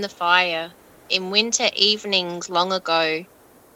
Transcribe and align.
The 0.00 0.08
fire, 0.08 0.72
in 1.10 1.30
winter 1.30 1.68
evenings 1.74 2.48
long 2.48 2.72
ago, 2.72 3.24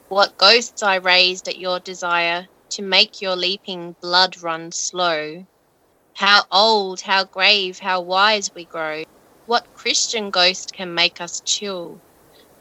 what 0.08 0.36
ghosts 0.38 0.82
I 0.82 0.96
raised 0.96 1.48
at 1.48 1.58
your 1.58 1.80
desire 1.80 2.48
to 2.70 2.82
make 2.82 3.20
your 3.20 3.36
leaping 3.36 3.96
blood 4.00 4.40
run 4.42 4.72
slow. 4.72 5.44
How 6.14 6.44
old, 6.50 7.02
how 7.02 7.24
grave, 7.24 7.78
how 7.80 8.00
wise 8.02 8.50
we 8.54 8.66
grow. 8.66 9.04
What 9.46 9.66
Christian 9.74 10.30
ghost 10.30 10.72
can 10.74 10.94
make 10.94 11.20
us 11.20 11.42
chill? 11.44 12.00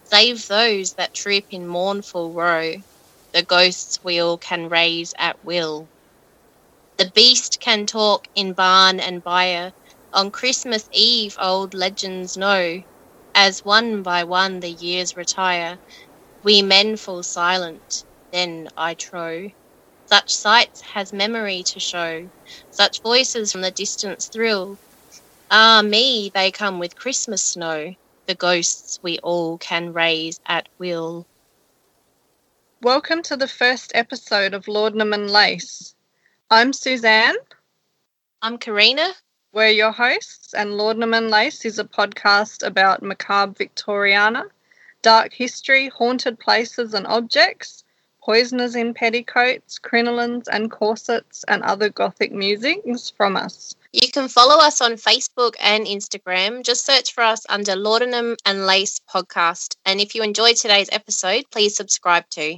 Save 0.04 0.48
those 0.48 0.94
that 0.96 1.14
troop 1.14 1.46
in 1.52 1.68
mournful 1.68 2.34
row, 2.34 2.76
the 3.34 3.44
ghosts 3.44 4.00
we 4.04 4.20
all 4.20 4.38
can 4.38 4.70
raise 4.70 5.14
at 5.18 5.44
will. 5.44 5.90
The 6.98 7.12
beast 7.16 7.60
can 7.62 7.86
talk 7.88 8.28
in 8.36 8.54
barn 8.54 9.00
and 9.00 9.24
byre, 9.24 9.72
on 10.14 10.32
Christmas 10.32 10.88
Eve 10.94 11.36
old 11.40 11.74
legends 11.74 12.38
know, 12.38 12.82
as 13.36 13.64
one 13.66 14.02
by 14.02 14.24
one 14.24 14.62
the 14.62 14.70
years 14.70 15.18
retire, 15.18 15.78
we 16.42 16.62
men 16.62 16.96
fall 16.96 17.22
silent, 17.22 18.06
then 18.32 18.70
I 18.78 18.94
trow. 18.94 19.50
Such 20.06 20.34
sights 20.34 20.82
has 20.82 21.12
memory 21.12 21.64
to 21.64 21.80
show, 21.80 22.30
such 22.72 23.02
voices 23.02 23.52
from 23.52 23.62
the 23.62 23.72
distance 23.72 24.28
thrill. 24.28 24.80
Ah 25.52 25.82
me, 25.84 26.32
they 26.34 26.50
come 26.50 26.80
with 26.80 26.96
Christmas 26.96 27.44
snow, 27.44 27.94
the 28.26 28.36
ghosts 28.36 29.00
we 29.04 29.20
all 29.20 29.58
can 29.58 29.92
raise 29.92 30.40
at 30.48 30.70
will. 30.80 31.28
Welcome 32.82 33.22
to 33.24 33.36
the 33.36 33.50
first 33.50 33.92
episode 33.94 34.54
of 34.54 34.70
Laudanum 34.70 35.12
and 35.12 35.30
Lace. 35.30 35.94
I'm 36.50 36.72
Suzanne. 36.72 37.36
I'm 38.42 38.58
Karina. 38.58 39.14
We're 39.56 39.70
your 39.70 39.94
hosts, 39.94 40.54
and 40.54 40.78
Laudanum 40.78 41.14
and 41.14 41.30
Lace 41.30 41.64
is 41.64 41.80
a 41.80 41.86
podcast 41.86 42.62
about 42.62 43.02
macabre 43.02 43.54
Victoriana, 43.54 44.50
dark 45.02 45.32
history, 45.32 45.88
haunted 45.88 46.38
places 46.42 46.94
and 46.94 47.08
objects, 47.08 47.86
poisoners 48.22 48.76
in 48.76 48.94
petticoats, 48.94 49.80
crinolines 49.80 50.50
and 50.52 50.70
corsets, 50.70 51.46
and 51.48 51.64
other 51.64 51.88
gothic 51.88 52.34
musings 52.34 53.10
from 53.10 53.38
us. 53.38 53.74
You 53.94 54.12
can 54.12 54.28
follow 54.28 54.58
us 54.62 54.82
on 54.82 54.96
Facebook 54.96 55.54
and 55.62 55.88
Instagram. 55.88 56.62
Just 56.62 56.86
search 56.86 57.14
for 57.14 57.24
us 57.24 57.46
under 57.48 57.78
Laudanum 57.78 58.36
and 58.46 58.68
Lace 58.68 59.00
Podcast. 59.10 59.78
And 59.86 60.02
if 60.02 60.16
you 60.16 60.22
enjoyed 60.22 60.58
today's 60.58 60.90
episode, 60.92 61.46
please 61.50 61.78
subscribe 61.78 62.30
too. 62.30 62.58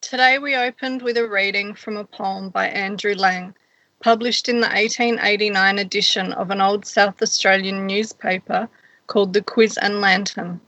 Today 0.00 0.38
we 0.38 0.56
opened 0.56 1.02
with 1.02 1.18
a 1.18 1.28
reading 1.28 1.74
from 1.74 1.98
a 1.98 2.04
poem 2.04 2.48
by 2.48 2.68
Andrew 2.68 3.14
Lang 3.14 3.54
published 4.02 4.48
in 4.48 4.56
the 4.56 4.66
1889 4.66 5.78
edition 5.78 6.32
of 6.32 6.50
an 6.50 6.60
old 6.60 6.84
South 6.84 7.22
Australian 7.22 7.86
newspaper 7.86 8.68
called 9.06 9.32
The 9.32 9.42
Quiz 9.42 9.78
and 9.78 10.00
Lantern. 10.00 10.60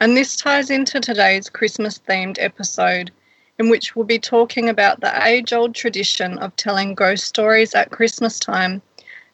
And 0.00 0.16
this 0.16 0.36
ties 0.36 0.70
into 0.70 1.00
today's 1.00 1.50
Christmas 1.50 1.98
themed 1.98 2.36
episode, 2.38 3.10
in 3.58 3.68
which 3.68 3.96
we'll 3.96 4.06
be 4.06 4.20
talking 4.20 4.68
about 4.68 5.00
the 5.00 5.26
age 5.26 5.52
old 5.52 5.74
tradition 5.74 6.38
of 6.38 6.54
telling 6.54 6.94
ghost 6.94 7.24
stories 7.24 7.74
at 7.74 7.90
Christmas 7.90 8.38
time 8.38 8.80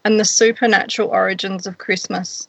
and 0.04 0.18
the 0.18 0.24
supernatural 0.24 1.10
origins 1.10 1.66
of 1.66 1.76
Christmas. 1.76 2.48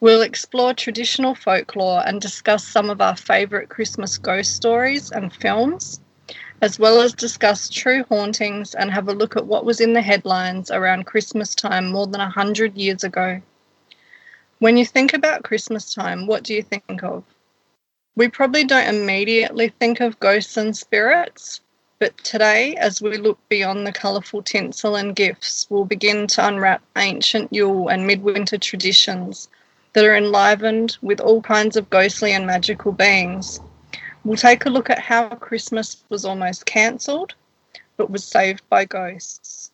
We'll 0.00 0.22
explore 0.22 0.72
traditional 0.72 1.34
folklore 1.34 2.02
and 2.06 2.18
discuss 2.18 2.66
some 2.66 2.88
of 2.88 3.02
our 3.02 3.16
favourite 3.16 3.68
Christmas 3.68 4.16
ghost 4.16 4.56
stories 4.56 5.10
and 5.10 5.32
films 5.32 6.00
as 6.62 6.78
well 6.78 7.00
as 7.00 7.12
discuss 7.14 7.68
true 7.68 8.04
hauntings 8.08 8.74
and 8.74 8.90
have 8.90 9.08
a 9.08 9.14
look 9.14 9.36
at 9.36 9.46
what 9.46 9.64
was 9.64 9.80
in 9.80 9.94
the 9.94 10.02
headlines 10.02 10.70
around 10.70 11.06
Christmas 11.06 11.54
time 11.54 11.90
more 11.90 12.06
than 12.06 12.20
a 12.20 12.28
hundred 12.28 12.76
years 12.76 13.02
ago. 13.02 13.40
When 14.58 14.76
you 14.76 14.84
think 14.84 15.14
about 15.14 15.44
Christmas 15.44 15.94
time, 15.94 16.26
what 16.26 16.42
do 16.42 16.52
you 16.52 16.62
think 16.62 17.02
of? 17.02 17.24
We 18.14 18.28
probably 18.28 18.64
don't 18.64 18.94
immediately 18.94 19.72
think 19.80 20.00
of 20.00 20.20
ghosts 20.20 20.58
and 20.58 20.76
spirits, 20.76 21.62
but 21.98 22.16
today, 22.18 22.74
as 22.76 23.00
we 23.00 23.16
look 23.16 23.38
beyond 23.48 23.86
the 23.86 23.92
colourful 23.92 24.42
tinsel 24.42 24.96
and 24.96 25.16
gifts, 25.16 25.66
we'll 25.70 25.86
begin 25.86 26.26
to 26.26 26.46
unwrap 26.46 26.82
ancient 26.96 27.52
Yule 27.52 27.88
and 27.88 28.06
midwinter 28.06 28.58
traditions 28.58 29.48
that 29.92 30.04
are 30.04 30.16
enlivened 30.16 30.98
with 31.00 31.20
all 31.20 31.40
kinds 31.40 31.76
of 31.76 31.88
ghostly 31.88 32.32
and 32.32 32.46
magical 32.46 32.92
beings. 32.92 33.60
We'll 34.24 34.36
take 34.36 34.66
a 34.66 34.70
look 34.70 34.90
at 34.90 34.98
how 34.98 35.28
Christmas 35.30 36.04
was 36.08 36.24
almost 36.24 36.66
cancelled 36.66 37.34
but 37.96 38.10
was 38.10 38.24
saved 38.24 38.62
by 38.70 38.86
ghosts. 38.86 39.70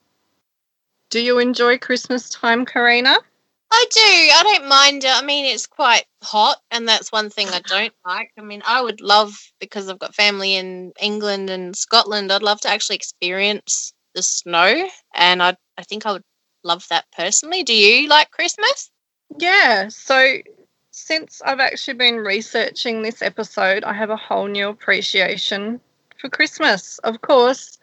Do 1.11 1.21
you 1.21 1.39
enjoy 1.39 1.79
Christmas 1.79 2.29
time, 2.29 2.67
Karina? 2.67 3.17
I 3.71 3.87
do. 3.91 4.01
I 4.01 4.43
don't 4.43 4.69
mind 4.69 5.05
it. 5.05 5.11
I 5.13 5.25
mean, 5.25 5.45
it's 5.45 5.69
quite 5.69 6.05
hot, 6.25 6.59
and 6.73 6.89
that's 6.89 7.13
one 7.13 7.31
thing 7.31 7.49
I 7.49 7.61
don't 7.61 7.95
like. 8.05 8.33
I 8.37 8.43
mean, 8.43 8.63
I 8.67 8.81
would 8.83 9.01
love, 9.01 9.39
because 9.61 9.89
I've 9.89 10.01
got 10.01 10.15
family 10.15 10.57
in 10.57 10.93
England 11.01 11.51
and 11.51 11.77
Scotland, 11.77 12.33
I'd 12.33 12.43
love 12.43 12.61
to 12.63 12.69
actually 12.69 12.97
experience 12.97 13.93
the 14.17 14.23
snow, 14.23 14.89
and 15.15 15.41
I, 15.41 15.57
I 15.79 15.83
think 15.83 16.05
I 16.05 16.13
would 16.13 16.25
love 16.65 16.85
that 16.91 17.05
personally. 17.17 17.63
Do 17.63 17.75
you 17.75 18.09
like 18.09 18.31
Christmas? 18.33 18.91
Yeah. 19.39 19.89
So 19.89 20.39
since 20.97 21.43
I've 21.45 21.61
actually 21.61 21.95
been 21.95 22.17
researching 22.17 23.03
this 23.03 23.21
episode, 23.21 23.85
I 23.85 23.93
have 23.93 24.09
a 24.09 24.17
whole 24.17 24.49
new 24.49 24.71
appreciation 24.71 25.79
for 26.19 26.31
Christmas. 26.31 26.99
Of 27.01 27.21
course, 27.21 27.77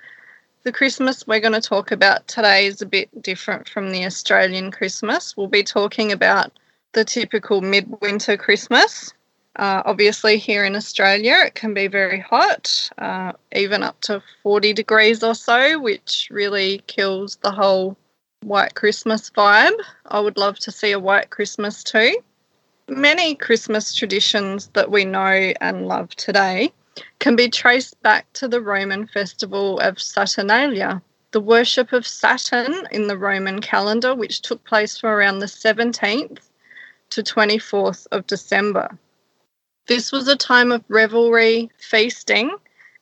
the 0.63 0.71
Christmas 0.71 1.27
we're 1.27 1.39
going 1.39 1.53
to 1.53 1.61
talk 1.61 1.91
about 1.91 2.27
today 2.27 2.65
is 2.65 2.81
a 2.81 2.87
bit 2.87 3.21
different 3.21 3.69
from 3.69 3.91
the 3.91 4.03
Australian 4.03 4.71
Christmas. 4.71 5.37
We'll 5.37 5.45
be 5.45 5.61
talking 5.61 6.11
about 6.11 6.53
the 6.93 7.05
typical 7.05 7.61
midwinter 7.61 8.35
Christmas. 8.35 9.13
Uh, 9.57 9.83
obviously, 9.85 10.39
here 10.39 10.65
in 10.65 10.75
Australia, 10.75 11.35
it 11.45 11.53
can 11.53 11.75
be 11.75 11.85
very 11.85 12.19
hot, 12.19 12.89
uh, 12.97 13.33
even 13.55 13.83
up 13.83 14.01
to 14.01 14.23
40 14.41 14.73
degrees 14.73 15.23
or 15.23 15.35
so, 15.35 15.79
which 15.79 16.29
really 16.31 16.81
kills 16.87 17.35
the 17.43 17.51
whole 17.51 17.95
white 18.41 18.73
Christmas 18.73 19.29
vibe. 19.29 19.79
I 20.07 20.19
would 20.19 20.37
love 20.37 20.57
to 20.59 20.71
see 20.71 20.91
a 20.91 20.99
white 20.99 21.29
Christmas 21.29 21.83
too. 21.83 22.17
Many 22.89 23.35
Christmas 23.35 23.95
traditions 23.95 24.67
that 24.73 24.91
we 24.91 25.05
know 25.05 25.53
and 25.61 25.87
love 25.87 26.09
today 26.17 26.73
can 27.19 27.37
be 27.37 27.47
traced 27.47 28.01
back 28.01 28.31
to 28.33 28.47
the 28.49 28.59
Roman 28.59 29.07
festival 29.07 29.79
of 29.79 30.01
Saturnalia, 30.01 31.01
the 31.31 31.39
worship 31.39 31.93
of 31.93 32.05
Saturn 32.05 32.85
in 32.91 33.07
the 33.07 33.17
Roman 33.17 33.61
calendar, 33.61 34.13
which 34.13 34.41
took 34.41 34.61
place 34.65 34.97
from 34.97 35.11
around 35.11 35.39
the 35.39 35.45
17th 35.45 36.49
to 37.11 37.23
24th 37.23 38.05
of 38.11 38.27
December. 38.27 38.97
This 39.87 40.11
was 40.11 40.27
a 40.27 40.35
time 40.35 40.73
of 40.73 40.83
revelry, 40.89 41.71
feasting, 41.77 42.53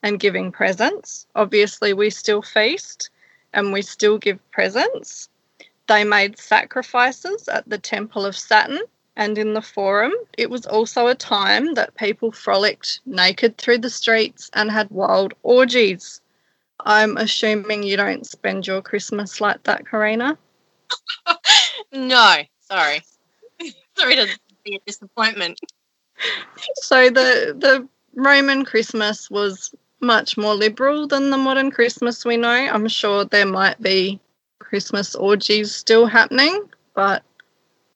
and 0.04 0.20
giving 0.20 0.52
presents. 0.52 1.26
Obviously, 1.34 1.92
we 1.92 2.12
still 2.12 2.44
feast 2.44 3.10
and 3.52 3.74
we 3.74 3.82
still 3.82 4.20
give 4.20 4.40
presents. 4.52 5.28
They 5.88 6.04
made 6.04 6.38
sacrifices 6.38 7.48
at 7.48 7.68
the 7.68 7.80
Temple 7.80 8.28
of 8.28 8.38
Saturn 8.38 8.82
and 9.16 9.38
in 9.38 9.54
the 9.54 9.62
forum. 9.62 10.14
It 10.38 10.50
was 10.50 10.66
also 10.66 11.08
a 11.08 11.16
time 11.16 11.74
that 11.76 11.96
people 11.96 12.32
frolicked 12.32 13.02
naked 13.06 13.58
through 13.58 13.80
the 13.80 13.90
streets 13.90 14.50
and 14.54 14.72
had 14.72 14.90
wild 14.90 15.34
orgies. 15.44 16.22
I'm 16.80 17.18
assuming 17.18 17.84
you 17.84 17.98
don't 17.98 18.26
spend 18.26 18.66
your 18.66 18.82
Christmas 18.82 19.40
like 19.40 19.64
that, 19.64 19.88
Karina? 19.88 20.38
no, 21.92 22.38
sorry. 22.62 23.02
sorry 23.98 24.16
to 24.16 24.28
be 24.64 24.76
a 24.76 24.80
disappointment. 24.86 25.60
So 26.76 27.10
the 27.10 27.56
the 27.58 27.88
Roman 28.16 28.66
Christmas 28.66 29.30
was 29.30 29.74
much 30.02 30.38
more 30.38 30.56
liberal 30.56 31.08
than 31.08 31.30
the 31.30 31.38
modern 31.38 31.72
Christmas 31.72 32.26
we 32.26 32.38
know. 32.38 32.50
I'm 32.50 32.88
sure 32.88 33.26
there 33.26 33.46
might 33.46 33.80
be 33.82 34.20
Christmas 34.60 35.16
orgies 35.16 35.74
still 35.74 36.08
happening, 36.08 36.70
but 36.96 37.24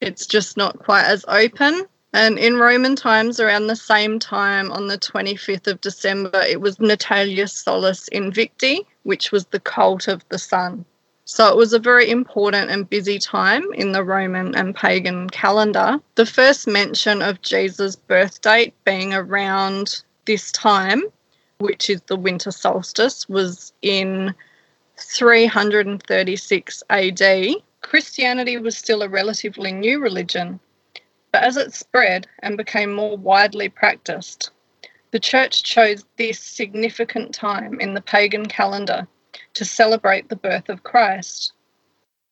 it's 0.00 0.26
just 0.26 0.56
not 0.56 0.78
quite 0.78 1.04
as 1.04 1.24
open. 1.28 1.86
And 2.12 2.38
in 2.38 2.56
Roman 2.56 2.96
times, 2.96 3.40
around 3.40 3.66
the 3.66 3.76
same 3.76 4.18
time, 4.18 4.72
on 4.72 4.86
the 4.86 4.98
25th 4.98 5.66
of 5.66 5.80
December, 5.80 6.40
it 6.40 6.60
was 6.60 6.78
Natalis 6.78 7.50
Solis 7.50 8.08
Invicti, 8.10 8.86
which 9.02 9.32
was 9.32 9.46
the 9.46 9.60
cult 9.60 10.08
of 10.08 10.26
the 10.28 10.38
sun. 10.38 10.84
So 11.26 11.48
it 11.48 11.56
was 11.56 11.72
a 11.72 11.78
very 11.78 12.08
important 12.08 12.70
and 12.70 12.88
busy 12.88 13.18
time 13.18 13.64
in 13.74 13.92
the 13.92 14.04
Roman 14.04 14.54
and 14.54 14.74
pagan 14.74 15.28
calendar. 15.28 15.98
The 16.14 16.24
first 16.24 16.68
mention 16.68 17.20
of 17.20 17.42
Jesus' 17.42 17.96
birth 17.96 18.40
date 18.40 18.74
being 18.84 19.12
around 19.12 20.02
this 20.24 20.52
time, 20.52 21.02
which 21.58 21.90
is 21.90 22.00
the 22.02 22.16
winter 22.16 22.52
solstice, 22.52 23.28
was 23.28 23.72
in 23.82 24.34
336 24.98 26.82
AD 26.88 27.22
Christianity 27.88 28.56
was 28.56 28.76
still 28.76 29.00
a 29.00 29.08
relatively 29.08 29.70
new 29.70 30.00
religion, 30.00 30.58
but 31.30 31.44
as 31.44 31.56
it 31.56 31.72
spread 31.72 32.26
and 32.40 32.56
became 32.56 32.92
more 32.92 33.16
widely 33.16 33.68
practiced, 33.68 34.50
the 35.12 35.20
church 35.20 35.62
chose 35.62 36.04
this 36.16 36.40
significant 36.40 37.32
time 37.32 37.78
in 37.78 37.94
the 37.94 38.00
pagan 38.00 38.46
calendar 38.46 39.06
to 39.54 39.64
celebrate 39.64 40.28
the 40.28 40.34
birth 40.34 40.68
of 40.68 40.82
Christ. 40.82 41.52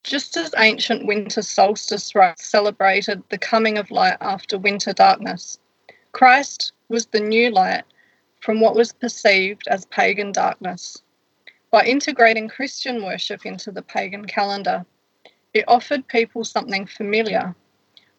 Just 0.02 0.36
as 0.36 0.52
ancient 0.58 1.06
winter 1.06 1.40
solstice 1.40 2.16
rites 2.16 2.44
celebrated 2.44 3.22
the 3.28 3.38
coming 3.38 3.78
of 3.78 3.92
light 3.92 4.16
after 4.20 4.58
winter 4.58 4.92
darkness, 4.92 5.60
Christ 6.10 6.72
was 6.88 7.06
the 7.06 7.20
new 7.20 7.52
light 7.52 7.84
from 8.40 8.60
what 8.60 8.74
was 8.74 8.92
perceived 8.92 9.68
as 9.68 9.86
pagan 9.86 10.32
darkness. 10.32 11.00
By 11.70 11.84
integrating 11.84 12.48
Christian 12.48 13.04
worship 13.04 13.46
into 13.46 13.70
the 13.70 13.82
pagan 13.82 14.24
calendar, 14.24 14.84
it 15.54 15.64
offered 15.68 16.06
people 16.08 16.44
something 16.44 16.86
familiar, 16.86 17.54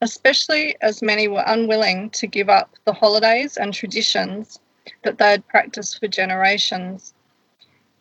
especially 0.02 0.76
as 0.82 1.02
many 1.02 1.28
were 1.28 1.44
unwilling 1.46 2.10
to 2.12 2.28
give 2.28 2.50
up 2.50 2.72
the 2.86 2.94
holidays 2.94 3.58
and 3.58 3.74
traditions 3.74 4.60
that 5.04 5.18
they 5.18 5.32
had 5.32 5.48
practiced 5.48 6.00
for 6.00 6.08
generations. 6.08 7.14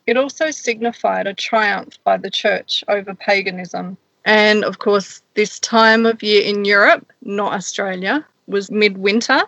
It 0.06 0.16
also 0.16 0.50
signified 0.50 1.26
a 1.26 1.34
triumph 1.34 1.98
by 2.04 2.16
the 2.16 2.30
church 2.30 2.84
over 2.88 3.14
paganism. 3.14 3.96
And 4.24 4.64
of 4.64 4.78
course, 4.78 5.22
this 5.34 5.58
time 5.60 6.06
of 6.06 6.22
year 6.22 6.42
in 6.42 6.64
Europe, 6.64 7.12
not 7.22 7.52
Australia, 7.52 8.26
was 8.46 8.70
midwinter 8.70 9.42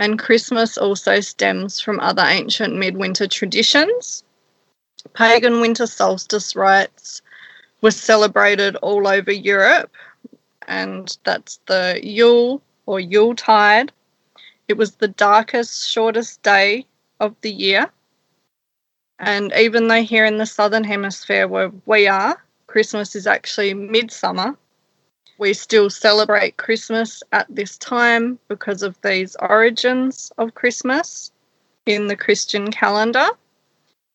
and 0.00 0.18
Christmas 0.18 0.78
also 0.78 1.20
stems 1.20 1.78
from 1.78 2.00
other 2.00 2.22
ancient 2.24 2.74
midwinter 2.74 3.26
traditions. 3.26 4.24
Pagan 5.12 5.60
winter 5.60 5.86
solstice 5.86 6.56
rites 6.56 7.20
were 7.80 7.90
celebrated 7.90 8.76
all 8.76 9.06
over 9.06 9.32
Europe, 9.32 9.90
and 10.68 11.16
that's 11.24 11.58
the 11.66 12.00
Yule 12.02 12.62
or 12.86 13.00
Yule 13.00 13.34
Tide. 13.34 13.92
It 14.68 14.76
was 14.76 14.96
the 14.96 15.08
darkest, 15.08 15.88
shortest 15.88 16.42
day 16.42 16.86
of 17.18 17.34
the 17.40 17.50
year. 17.50 17.90
And 19.18 19.52
even 19.54 19.88
though 19.88 20.02
here 20.02 20.24
in 20.24 20.38
the 20.38 20.46
southern 20.46 20.84
hemisphere 20.84 21.46
where 21.46 21.70
we 21.86 22.06
are, 22.06 22.42
Christmas 22.66 23.14
is 23.14 23.26
actually 23.26 23.74
midsummer, 23.74 24.56
we 25.38 25.54
still 25.54 25.90
celebrate 25.90 26.56
Christmas 26.56 27.22
at 27.32 27.46
this 27.48 27.76
time 27.78 28.38
because 28.48 28.82
of 28.82 29.00
these 29.02 29.36
origins 29.40 30.30
of 30.38 30.54
Christmas 30.54 31.32
in 31.86 32.06
the 32.06 32.16
Christian 32.16 32.70
calendar. 32.70 33.26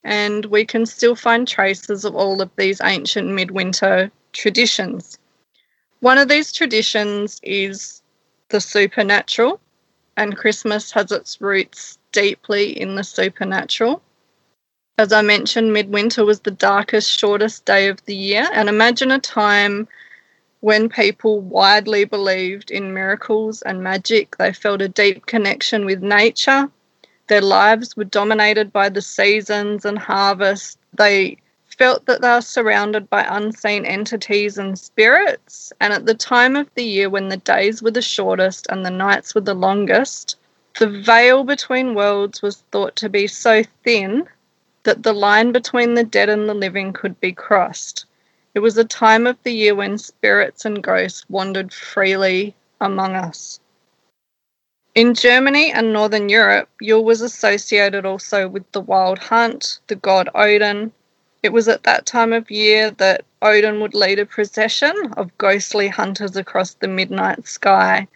And 0.05 0.45
we 0.45 0.65
can 0.65 0.85
still 0.85 1.15
find 1.15 1.47
traces 1.47 2.05
of 2.05 2.15
all 2.15 2.41
of 2.41 2.51
these 2.55 2.79
ancient 2.81 3.27
midwinter 3.27 4.11
traditions. 4.31 5.17
One 5.99 6.17
of 6.17 6.27
these 6.27 6.51
traditions 6.51 7.39
is 7.41 8.03
the 8.49 8.61
supernatural, 8.61 9.59
and 10.15 10.37
Christmas 10.37 10.91
has 10.91 11.11
its 11.11 11.41
roots 11.41 11.97
deeply 12.11 12.79
in 12.79 12.95
the 12.95 13.03
supernatural. 13.03 14.01
As 14.97 15.11
I 15.11 15.23
mentioned, 15.23 15.73
midwinter 15.73 16.23
was 16.23 16.39
the 16.39 16.51
darkest, 16.51 17.19
shortest 17.19 17.65
day 17.65 17.87
of 17.87 18.05
the 18.05 18.15
year, 18.15 18.47
and 18.53 18.69
imagine 18.69 19.11
a 19.11 19.19
time 19.19 19.87
when 20.61 20.87
people 20.87 21.41
widely 21.41 22.05
believed 22.05 22.71
in 22.71 22.93
miracles 22.93 23.61
and 23.63 23.83
magic, 23.83 24.37
they 24.37 24.53
felt 24.53 24.81
a 24.81 24.87
deep 24.87 25.25
connection 25.25 25.85
with 25.85 26.01
nature. 26.01 26.71
Their 27.27 27.41
lives 27.41 27.97
were 27.97 28.03
dominated 28.03 28.71
by 28.71 28.89
the 28.89 29.01
seasons 29.01 29.83
and 29.85 29.97
harvest. 29.97 30.77
They 30.93 31.37
felt 31.77 32.05
that 32.05 32.21
they 32.21 32.29
were 32.29 32.41
surrounded 32.41 33.09
by 33.09 33.25
unseen 33.27 33.85
entities 33.85 34.57
and 34.57 34.77
spirits. 34.77 35.73
And 35.81 35.91
at 35.91 36.05
the 36.05 36.13
time 36.13 36.55
of 36.55 36.69
the 36.75 36.83
year 36.83 37.09
when 37.09 37.29
the 37.29 37.37
days 37.37 37.81
were 37.81 37.91
the 37.91 38.01
shortest 38.01 38.67
and 38.69 38.85
the 38.85 38.91
nights 38.91 39.33
were 39.33 39.41
the 39.41 39.55
longest, 39.55 40.37
the 40.77 40.87
veil 40.87 41.43
between 41.43 41.95
worlds 41.95 42.41
was 42.41 42.63
thought 42.71 42.95
to 42.97 43.09
be 43.09 43.27
so 43.27 43.63
thin 43.83 44.27
that 44.83 45.03
the 45.03 45.13
line 45.13 45.51
between 45.51 45.95
the 45.95 46.03
dead 46.03 46.29
and 46.29 46.47
the 46.47 46.53
living 46.53 46.93
could 46.93 47.19
be 47.19 47.31
crossed. 47.31 48.05
It 48.53 48.59
was 48.59 48.77
a 48.77 48.85
time 48.85 49.25
of 49.27 49.41
the 49.43 49.51
year 49.53 49.75
when 49.75 49.97
spirits 49.97 50.63
and 50.63 50.83
ghosts 50.83 51.25
wandered 51.29 51.73
freely 51.73 52.55
among 52.79 53.15
us. 53.15 53.59
In 54.95 55.13
Germany 55.13 55.73
and 55.73 55.91
Northern 55.91 56.29
Europe, 56.29 56.69
Yule 56.79 57.03
was 57.03 57.19
associated 57.19 58.05
also 58.05 58.47
with 58.47 58.71
the 58.71 58.79
wild 58.79 59.19
hunt, 59.19 59.79
the 59.87 59.95
god 59.95 60.29
Odin. 60.33 60.93
It 61.43 61.51
was 61.51 61.67
at 61.67 61.83
that 61.83 62.05
time 62.05 62.31
of 62.31 62.49
year 62.49 62.91
that 62.91 63.25
Odin 63.41 63.81
would 63.81 63.93
lead 63.93 64.19
a 64.19 64.25
procession 64.25 64.95
of 65.17 65.37
ghostly 65.37 65.89
hunters 65.89 66.37
across 66.37 66.75
the 66.75 66.87
midnight 66.87 67.45
sky. 67.45 68.07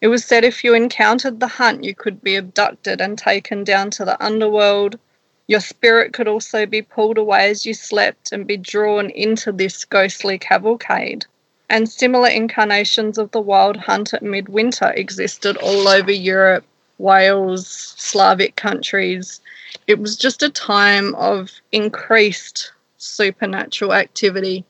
It 0.00 0.08
was 0.08 0.24
said 0.24 0.44
if 0.44 0.64
you 0.64 0.74
encountered 0.74 1.38
the 1.38 1.46
hunt, 1.46 1.84
you 1.84 1.94
could 1.94 2.20
be 2.20 2.34
abducted 2.34 3.00
and 3.00 3.16
taken 3.16 3.62
down 3.62 3.90
to 3.92 4.04
the 4.04 4.20
underworld 4.20 4.98
your 5.46 5.60
spirit 5.60 6.12
could 6.14 6.26
also 6.26 6.64
be 6.64 6.80
pulled 6.82 7.18
away 7.18 7.50
as 7.50 7.66
you 7.66 7.74
slept 7.74 8.32
and 8.32 8.46
be 8.46 8.56
drawn 8.56 9.10
into 9.10 9.52
this 9.52 9.84
ghostly 9.84 10.38
cavalcade. 10.38 11.26
And 11.70 11.88
similar 11.88 12.28
incarnations 12.28 13.18
of 13.18 13.30
the 13.30 13.40
wild 13.40 13.76
hunt 13.76 14.14
at 14.14 14.22
midwinter 14.22 14.92
existed 14.96 15.56
all 15.56 15.88
over 15.88 16.12
Europe, 16.12 16.64
Wales, 16.98 17.66
Slavic 17.96 18.56
countries. 18.56 19.40
It 19.86 19.98
was 19.98 20.16
just 20.16 20.42
a 20.42 20.50
time 20.50 21.14
of 21.16 21.50
increased 21.72 22.72
supernatural 22.98 23.92
activity. 23.92 24.64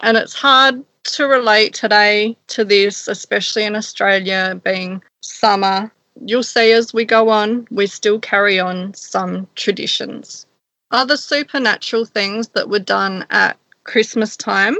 And 0.00 0.16
it's 0.16 0.34
hard 0.34 0.84
to 1.04 1.26
relate 1.26 1.74
today 1.74 2.36
to 2.48 2.64
this, 2.64 3.08
especially 3.08 3.64
in 3.64 3.76
Australia 3.76 4.60
being 4.62 5.02
summer 5.20 5.90
you'll 6.20 6.42
see 6.42 6.72
as 6.72 6.94
we 6.94 7.04
go 7.04 7.28
on, 7.28 7.66
we 7.70 7.86
still 7.86 8.18
carry 8.18 8.58
on 8.60 8.94
some 8.94 9.48
traditions. 9.54 10.46
Other 10.90 11.16
supernatural 11.16 12.04
things 12.04 12.48
that 12.48 12.68
were 12.68 12.78
done 12.78 13.26
at 13.30 13.58
Christmas 13.84 14.36
time 14.36 14.76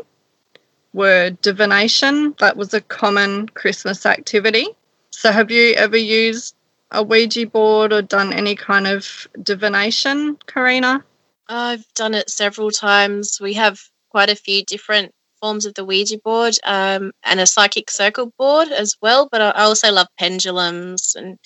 were 0.95 1.31
divination. 1.43 2.35
That 2.39 2.57
was 2.57 2.73
a 2.73 2.81
common 2.81 3.49
Christmas 3.51 4.07
activity. 4.07 4.69
So, 5.11 5.31
have 5.31 5.51
you 5.51 5.75
ever 5.75 5.97
used 5.97 6.55
a 6.91 7.03
Ouija 7.03 7.47
board 7.47 7.93
or 7.93 8.01
done 8.01 8.33
any 8.33 8.55
kind 8.55 8.87
of 8.87 9.29
divination, 9.43 10.39
Karina? 10.47 11.05
I've 11.49 11.85
done 11.95 12.15
it 12.15 12.31
several 12.31 12.71
times. 12.71 13.39
We 13.41 13.55
have 13.55 13.81
quite 14.11 14.31
a 14.31 14.37
few 14.37 14.65
different 14.65 15.13
forms 15.41 15.67
of 15.67 15.75
the 15.75 15.85
Ouija 15.85 16.19
board 16.19 16.55
um, 16.65 17.13
and 17.25 17.41
a 17.41 17.47
psychic 17.47 17.91
circle 17.91 18.33
board 18.39 18.69
as 18.69 18.97
well. 19.03 19.29
But 19.31 19.43
I 19.43 19.51
also 19.51 19.93
love 19.93 20.07
pendulums. 20.19 21.15
And 21.17 21.39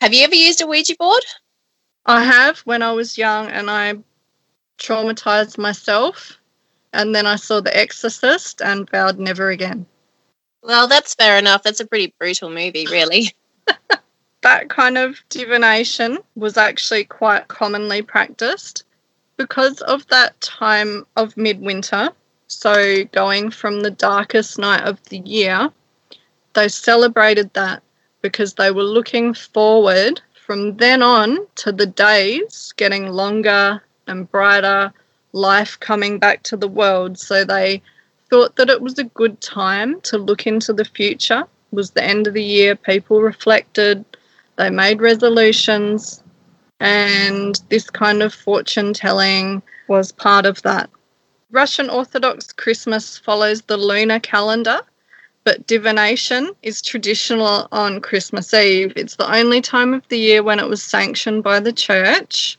have 0.00 0.14
you 0.14 0.24
ever 0.24 0.34
used 0.34 0.62
a 0.62 0.66
Ouija 0.66 0.94
board? 0.98 1.22
I 2.06 2.24
have 2.24 2.60
when 2.60 2.82
I 2.82 2.92
was 2.92 3.18
young, 3.18 3.48
and 3.48 3.70
I 3.70 3.94
traumatized 4.78 5.58
myself. 5.58 6.39
And 6.92 7.14
then 7.14 7.26
I 7.26 7.36
saw 7.36 7.60
The 7.60 7.76
Exorcist 7.76 8.60
and 8.60 8.90
vowed 8.90 9.18
never 9.18 9.50
again. 9.50 9.86
Well, 10.62 10.88
that's 10.88 11.14
fair 11.14 11.38
enough. 11.38 11.62
That's 11.62 11.80
a 11.80 11.86
pretty 11.86 12.14
brutal 12.18 12.50
movie, 12.50 12.86
really. 12.90 13.34
that 14.42 14.68
kind 14.68 14.98
of 14.98 15.22
divination 15.28 16.18
was 16.34 16.56
actually 16.56 17.04
quite 17.04 17.48
commonly 17.48 18.02
practiced 18.02 18.84
because 19.36 19.80
of 19.82 20.06
that 20.08 20.40
time 20.40 21.06
of 21.16 21.36
midwinter 21.36 22.10
so, 22.52 23.04
going 23.04 23.52
from 23.52 23.80
the 23.80 23.92
darkest 23.92 24.58
night 24.58 24.82
of 24.82 25.00
the 25.04 25.18
year, 25.18 25.70
they 26.54 26.66
celebrated 26.66 27.54
that 27.54 27.80
because 28.22 28.54
they 28.54 28.72
were 28.72 28.82
looking 28.82 29.34
forward 29.34 30.20
from 30.34 30.76
then 30.76 31.00
on 31.00 31.46
to 31.54 31.70
the 31.70 31.86
days 31.86 32.74
getting 32.76 33.06
longer 33.12 33.80
and 34.08 34.28
brighter, 34.28 34.92
life 35.32 35.78
coming 35.80 36.18
back 36.18 36.42
to 36.44 36.56
the 36.56 36.68
world. 36.68 37.18
So, 37.18 37.44
they 37.44 37.82
thought 38.30 38.56
that 38.56 38.70
it 38.70 38.80
was 38.80 38.98
a 38.98 39.04
good 39.04 39.40
time 39.40 40.00
to 40.02 40.18
look 40.18 40.46
into 40.46 40.72
the 40.72 40.84
future. 40.84 41.40
It 41.40 41.74
was 41.74 41.90
the 41.90 42.04
end 42.04 42.26
of 42.26 42.34
the 42.34 42.42
year, 42.42 42.76
people 42.76 43.20
reflected, 43.20 44.04
they 44.56 44.70
made 44.70 45.00
resolutions, 45.00 46.22
and 46.80 47.60
this 47.68 47.90
kind 47.90 48.22
of 48.22 48.32
fortune 48.32 48.92
telling 48.92 49.62
was 49.88 50.12
part 50.12 50.46
of 50.46 50.62
that. 50.62 50.90
Russian 51.50 51.90
Orthodox 51.90 52.52
Christmas 52.52 53.18
follows 53.18 53.62
the 53.62 53.76
lunar 53.76 54.20
calendar, 54.20 54.80
but 55.44 55.66
divination 55.66 56.50
is 56.62 56.80
traditional 56.82 57.66
on 57.72 58.00
Christmas 58.00 58.54
Eve. 58.54 58.92
It's 58.94 59.16
the 59.16 59.34
only 59.34 59.60
time 59.60 59.94
of 59.94 60.06
the 60.08 60.18
year 60.18 60.42
when 60.42 60.60
it 60.60 60.68
was 60.68 60.82
sanctioned 60.82 61.42
by 61.42 61.58
the 61.58 61.72
church. 61.72 62.58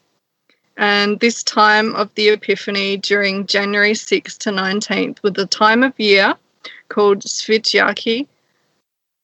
And 0.81 1.19
this 1.19 1.43
time 1.43 1.93
of 1.93 2.11
the 2.15 2.29
Epiphany 2.29 2.97
during 2.97 3.45
January 3.45 3.93
6th 3.93 4.39
to 4.39 4.49
19th 4.49 5.21
was 5.21 5.37
a 5.37 5.45
time 5.45 5.83
of 5.83 5.93
year 5.99 6.33
called 6.89 7.19
Svyatki 7.19 8.25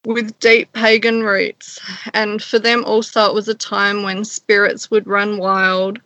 with 0.05 0.39
deep 0.39 0.71
pagan 0.73 1.23
roots. 1.23 1.79
And 2.13 2.43
for 2.43 2.59
them 2.59 2.85
also, 2.85 3.25
it 3.25 3.33
was 3.33 3.47
a 3.47 3.55
time 3.55 4.03
when 4.03 4.23
spirits 4.23 4.91
would 4.91 5.07
run 5.07 5.39
wild 5.39 5.99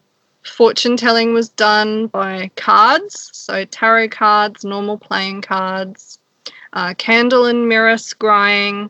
Fortune 0.44 0.98
telling 0.98 1.34
was 1.34 1.50
done 1.50 2.08
by 2.08 2.50
cards, 2.56 3.30
so 3.34 3.66
tarot 3.66 4.10
cards, 4.10 4.64
normal 4.64 4.98
playing 4.98 5.42
cards, 5.42 6.18
uh, 6.74 6.94
candle 6.98 7.46
and 7.46 7.70
mirror 7.70 7.96
scrying, 7.96 8.90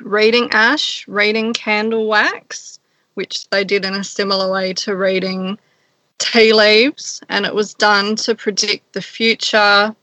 reading 0.00 0.50
ash, 0.50 1.06
reading 1.08 1.54
candle 1.54 2.06
wax, 2.06 2.78
which 3.14 3.48
they 3.48 3.64
did 3.64 3.84
in 3.84 3.94
a 3.94 4.04
similar 4.04 4.50
way 4.50 4.74
to 4.74 4.94
reading 4.94 5.58
tea 6.18 6.52
leaves, 6.52 7.22
and 7.28 7.46
it 7.46 7.54
was 7.54 7.74
done 7.74 8.16
to 8.16 8.34
predict 8.34 8.92
the 8.92 9.02
future. 9.02 9.94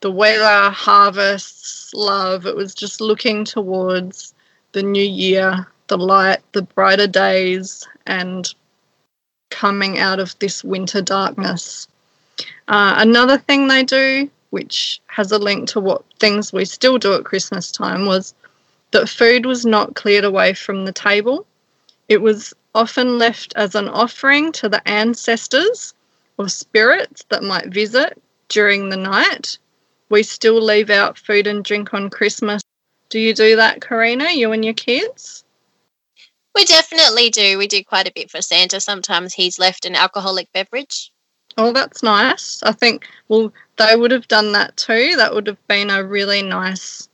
the 0.00 0.10
weather, 0.10 0.70
harvests, 0.70 1.92
love. 1.94 2.46
It 2.46 2.54
was 2.56 2.74
just 2.74 3.00
looking 3.00 3.44
towards 3.44 4.34
the 4.72 4.82
new 4.82 5.02
year, 5.02 5.66
the 5.88 5.98
light, 5.98 6.38
the 6.52 6.62
brighter 6.62 7.06
days, 7.06 7.86
and 8.06 8.52
coming 9.50 9.98
out 9.98 10.20
of 10.20 10.38
this 10.38 10.62
winter 10.62 11.02
darkness. 11.02 11.88
Uh, 12.68 12.94
another 12.98 13.38
thing 13.38 13.66
they 13.66 13.82
do, 13.82 14.30
which 14.50 15.00
has 15.06 15.32
a 15.32 15.38
link 15.38 15.68
to 15.70 15.80
what 15.80 16.04
things 16.20 16.52
we 16.52 16.64
still 16.64 16.98
do 16.98 17.14
at 17.14 17.24
Christmas 17.24 17.72
time, 17.72 18.06
was 18.06 18.34
that 18.92 19.08
food 19.08 19.46
was 19.46 19.66
not 19.66 19.94
cleared 19.94 20.24
away 20.24 20.54
from 20.54 20.84
the 20.84 20.92
table. 20.92 21.46
It 22.08 22.22
was 22.22 22.54
often 22.78 23.18
left 23.18 23.52
as 23.56 23.74
an 23.74 23.88
offering 23.88 24.52
to 24.52 24.68
the 24.68 24.86
ancestors 24.88 25.94
or 26.38 26.48
spirits 26.48 27.24
that 27.28 27.42
might 27.42 27.66
visit 27.66 28.22
during 28.48 28.88
the 28.88 28.96
night. 28.96 29.58
We 30.10 30.22
still 30.22 30.62
leave 30.62 30.88
out 30.88 31.18
food 31.18 31.48
and 31.48 31.64
drink 31.64 31.92
on 31.92 32.08
Christmas. 32.08 32.62
Do 33.08 33.18
you 33.18 33.34
do 33.34 33.56
that, 33.56 33.80
Karina, 33.80 34.30
you 34.30 34.52
and 34.52 34.64
your 34.64 34.74
kids? 34.74 35.42
We 36.54 36.64
definitely 36.66 37.30
do. 37.30 37.58
We 37.58 37.66
do 37.66 37.82
quite 37.82 38.06
a 38.06 38.12
bit 38.12 38.30
for 38.30 38.40
Santa. 38.40 38.78
Sometimes 38.78 39.34
he's 39.34 39.58
left 39.58 39.84
an 39.84 39.96
alcoholic 39.96 40.52
beverage. 40.52 41.10
Oh, 41.56 41.72
that's 41.72 42.04
nice. 42.04 42.62
I 42.62 42.70
think, 42.70 43.08
well, 43.26 43.52
they 43.76 43.96
would 43.96 44.12
have 44.12 44.28
done 44.28 44.52
that 44.52 44.76
too. 44.76 45.16
That 45.16 45.34
would 45.34 45.48
have 45.48 45.66
been 45.66 45.90
a 45.90 46.04
really 46.04 46.42
nice 46.42 47.08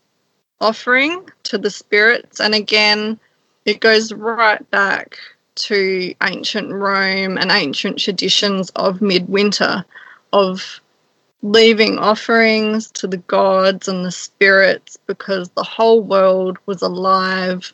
offering 0.61 1.27
to 1.45 1.57
the 1.57 1.71
spirits. 1.71 2.39
And 2.39 2.55
again, 2.55 3.19
it 3.65 3.81
goes 3.81 4.13
right 4.13 4.71
back 4.71 5.19
to 5.57 6.15
ancient 6.23 6.73
Rome 6.73 7.39
and 7.39 7.51
ancient 7.51 7.99
traditions 7.99 8.71
of 8.71 9.01
midwinter, 9.01 9.85
of 10.33 10.81
leaving 11.43 11.99
offerings 11.99 12.91
to 12.93 13.07
the 13.07 13.19
gods 13.19 13.87
and 13.87 14.05
the 14.05 14.11
spirits 14.11 14.97
because 15.07 15.51
the 15.51 15.63
whole 15.63 16.01
world 16.01 16.59
was 16.67 16.81
alive 16.81 17.73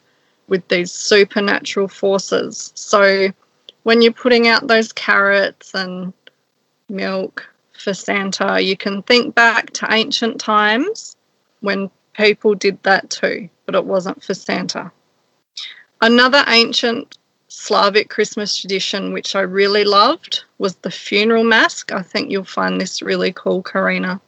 with 0.49 0.67
these 0.69 0.91
supernatural 0.91 1.87
forces. 1.87 2.73
So 2.75 3.29
when 3.85 4.03
you're 4.03 4.13
putting 4.13 4.49
out 4.49 4.67
those 4.67 4.93
carrots 4.93 5.75
and 5.75 6.13
milk 6.89 7.49
for 7.73 7.95
Santa, 7.95 8.61
you 8.61 8.77
can 8.77 9.03
think 9.05 9.35
back 9.35 9.71
to 9.75 9.87
ancient 9.91 10.41
times 10.41 11.17
when 11.61 11.91
people 12.15 12.55
did 12.55 12.83
that 12.83 13.09
too, 13.09 13.49
but 13.67 13.77
it 13.77 13.85
wasn't 13.85 14.23
for 14.23 14.35
Santa. 14.35 14.91
Another 16.01 16.45
ancient 16.49 17.19
Slavic 17.53 18.09
Christmas 18.09 18.57
tradition, 18.57 19.13
which 19.13 19.35
I 19.35 19.41
really 19.41 19.83
loved, 19.83 20.45
was 20.59 20.77
the 20.77 20.91
funeral 20.91 21.43
mask. 21.43 21.91
I 21.91 22.01
think 22.01 22.31
you'll 22.31 22.45
find 22.45 22.81
this 22.81 23.03
really 23.03 23.33
cool, 23.33 23.61
Karina. 23.61 24.21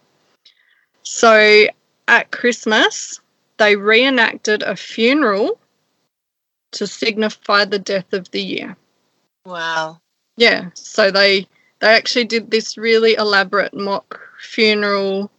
So 1.04 1.66
at 2.08 2.32
Christmas, 2.32 3.20
they 3.58 3.76
reenacted 3.76 4.64
a 4.64 4.74
funeral 4.74 5.60
to 6.72 6.88
signify 6.88 7.64
the 7.64 7.78
death 7.78 8.12
of 8.12 8.28
the 8.32 8.42
year. 8.42 8.76
Wow. 9.46 10.00
Yeah, 10.36 10.70
so 10.74 11.12
they 11.12 11.46
they 11.78 11.94
actually 11.94 12.24
did 12.24 12.50
this 12.50 12.76
really 12.76 13.14
elaborate 13.14 13.72
mock 13.72 14.20
funeral. 14.40 15.30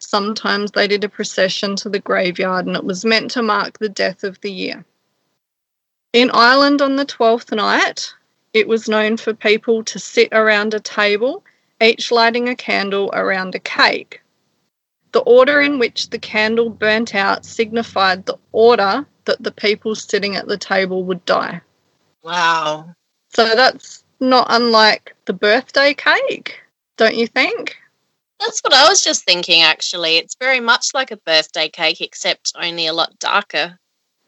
Sometimes 0.00 0.72
they 0.72 0.88
did 0.88 1.04
a 1.04 1.08
procession 1.08 1.76
to 1.76 1.88
the 1.88 2.00
graveyard 2.00 2.66
and 2.66 2.74
it 2.74 2.84
was 2.84 3.04
meant 3.04 3.30
to 3.32 3.42
mark 3.42 3.78
the 3.78 3.88
death 3.88 4.24
of 4.24 4.40
the 4.40 4.50
year. 4.50 4.84
In 6.14 6.30
Ireland 6.32 6.80
on 6.80 6.96
the 6.96 7.04
12th 7.04 7.54
night, 7.54 8.14
it 8.54 8.66
was 8.66 8.88
known 8.88 9.18
for 9.18 9.34
people 9.34 9.84
to 9.84 9.98
sit 9.98 10.28
around 10.32 10.72
a 10.72 10.80
table, 10.80 11.44
each 11.82 12.10
lighting 12.10 12.48
a 12.48 12.56
candle 12.56 13.10
around 13.12 13.54
a 13.54 13.58
cake. 13.58 14.22
The 15.12 15.20
order 15.20 15.60
in 15.60 15.78
which 15.78 16.08
the 16.08 16.18
candle 16.18 16.70
burnt 16.70 17.14
out 17.14 17.44
signified 17.44 18.24
the 18.24 18.38
order 18.52 19.06
that 19.26 19.42
the 19.42 19.52
people 19.52 19.94
sitting 19.94 20.34
at 20.34 20.48
the 20.48 20.56
table 20.56 21.04
would 21.04 21.24
die. 21.26 21.60
Wow. 22.22 22.94
So 23.34 23.54
that's 23.54 24.02
not 24.18 24.46
unlike 24.48 25.14
the 25.26 25.34
birthday 25.34 25.92
cake, 25.92 26.62
don't 26.96 27.16
you 27.16 27.26
think? 27.26 27.76
That's 28.40 28.60
what 28.60 28.72
I 28.72 28.88
was 28.88 29.04
just 29.04 29.24
thinking, 29.24 29.60
actually. 29.60 30.16
It's 30.16 30.36
very 30.40 30.60
much 30.60 30.94
like 30.94 31.10
a 31.10 31.18
birthday 31.18 31.68
cake, 31.68 32.00
except 32.00 32.52
only 32.56 32.86
a 32.86 32.94
lot 32.94 33.18
darker. 33.18 33.78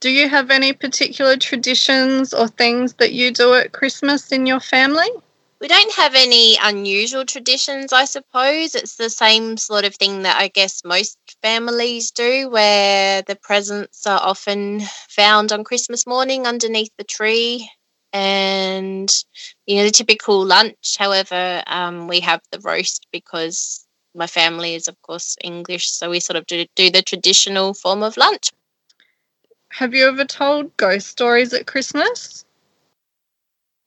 Do 0.01 0.09
you 0.09 0.31
have 0.31 0.51
any 0.51 0.73
particular 0.73 1.37
traditions 1.37 2.33
or 2.33 2.49
things 2.49 2.95
that 2.95 3.13
you 3.13 3.33
do 3.33 3.53
at 3.53 3.73
Christmas 3.73 4.33
in 4.33 4.47
your 4.47 4.61
family? 4.61 5.09
We 5.61 5.69
don't 5.69 5.93
have 5.95 6.15
any 6.15 6.57
unusual 6.57 7.27
traditions, 7.27 7.93
I 7.93 8.07
suppose. 8.07 8.75
It's 8.75 8.97
the 8.97 9.11
same 9.11 9.59
sort 9.59 9.85
of 9.85 9.95
thing 9.95 10.23
that 10.23 10.39
I 10.39 10.49
guess 10.49 10.83
most 10.87 11.19
families 11.43 12.13
do, 12.13 12.49
where 12.49 13.21
the 13.21 13.37
presents 13.37 14.07
are 14.07 14.21
often 14.23 14.81
found 15.11 15.53
on 15.53 15.65
Christmas 15.65 16.07
morning 16.07 16.47
underneath 16.47 16.93
the 16.97 17.05
tree. 17.05 17.71
And, 18.15 19.15
you 19.67 19.77
know, 19.77 19.85
the 19.85 19.91
typical 19.91 20.45
lunch. 20.47 20.97
However, 20.99 21.63
um, 21.67 22.09
we 22.09 22.21
have 22.21 22.41
the 22.51 22.61
roast 22.61 23.07
because 23.13 23.87
my 24.15 24.27
family 24.27 24.75
is, 24.75 24.89
of 24.89 25.01
course, 25.03 25.37
English. 25.45 25.91
So 25.91 26.09
we 26.09 26.21
sort 26.21 26.39
of 26.39 26.47
do, 26.47 26.65
do 26.75 26.91
the 26.91 27.03
traditional 27.03 27.75
form 27.75 28.03
of 28.03 28.17
lunch. 28.17 28.51
Have 29.71 29.95
you 29.95 30.09
ever 30.09 30.25
told 30.25 30.77
ghost 30.77 31.07
stories 31.07 31.55
at 31.55 31.67
Christmas? 31.67 32.45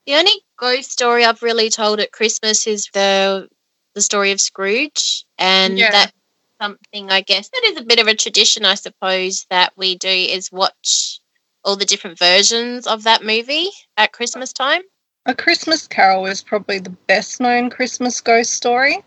The 0.08 0.16
only 0.16 0.42
ghost 0.58 0.92
story 0.92 1.24
I've 1.24 1.44
really 1.44 1.70
told 1.70 2.00
at 2.00 2.12
Christmas 2.12 2.66
is 2.68 2.88
the 2.94 3.48
the 3.94 4.02
story 4.02 4.32
of 4.32 4.42
Scrooge, 4.42 5.24
and 5.38 5.78
yeah. 5.78 5.92
that 5.92 6.14
something 6.60 7.12
I 7.12 7.22
guess 7.22 7.50
that 7.50 7.64
is 7.66 7.78
a 7.78 7.84
bit 7.84 8.00
of 8.00 8.08
a 8.08 8.16
tradition, 8.16 8.66
I 8.66 8.74
suppose, 8.74 9.46
that 9.50 9.74
we 9.76 9.96
do 9.96 10.10
is 10.10 10.52
watch 10.52 11.20
all 11.64 11.76
the 11.76 11.86
different 11.86 12.18
versions 12.18 12.88
of 12.88 13.04
that 13.04 13.24
movie 13.24 13.70
at 13.96 14.14
Christmas 14.14 14.52
time. 14.52 14.82
A 15.26 15.36
Christmas 15.36 15.88
Carol 15.88 16.26
is 16.26 16.42
probably 16.42 16.80
the 16.80 16.98
best 17.08 17.40
known 17.40 17.70
Christmas 17.70 18.20
ghost 18.20 18.54
story, 18.54 19.04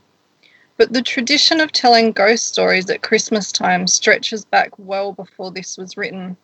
but 0.76 0.92
the 0.92 1.02
tradition 1.02 1.61
of 1.61 1.73
telling 1.73 2.12
ghost 2.12 2.47
stories 2.47 2.88
at 2.90 3.02
Christmas 3.02 3.50
time 3.50 3.87
stretches 3.87 4.45
back 4.45 4.71
well 4.78 5.12
before 5.12 5.50
this 5.50 5.76
was 5.76 5.97
written 5.97 6.37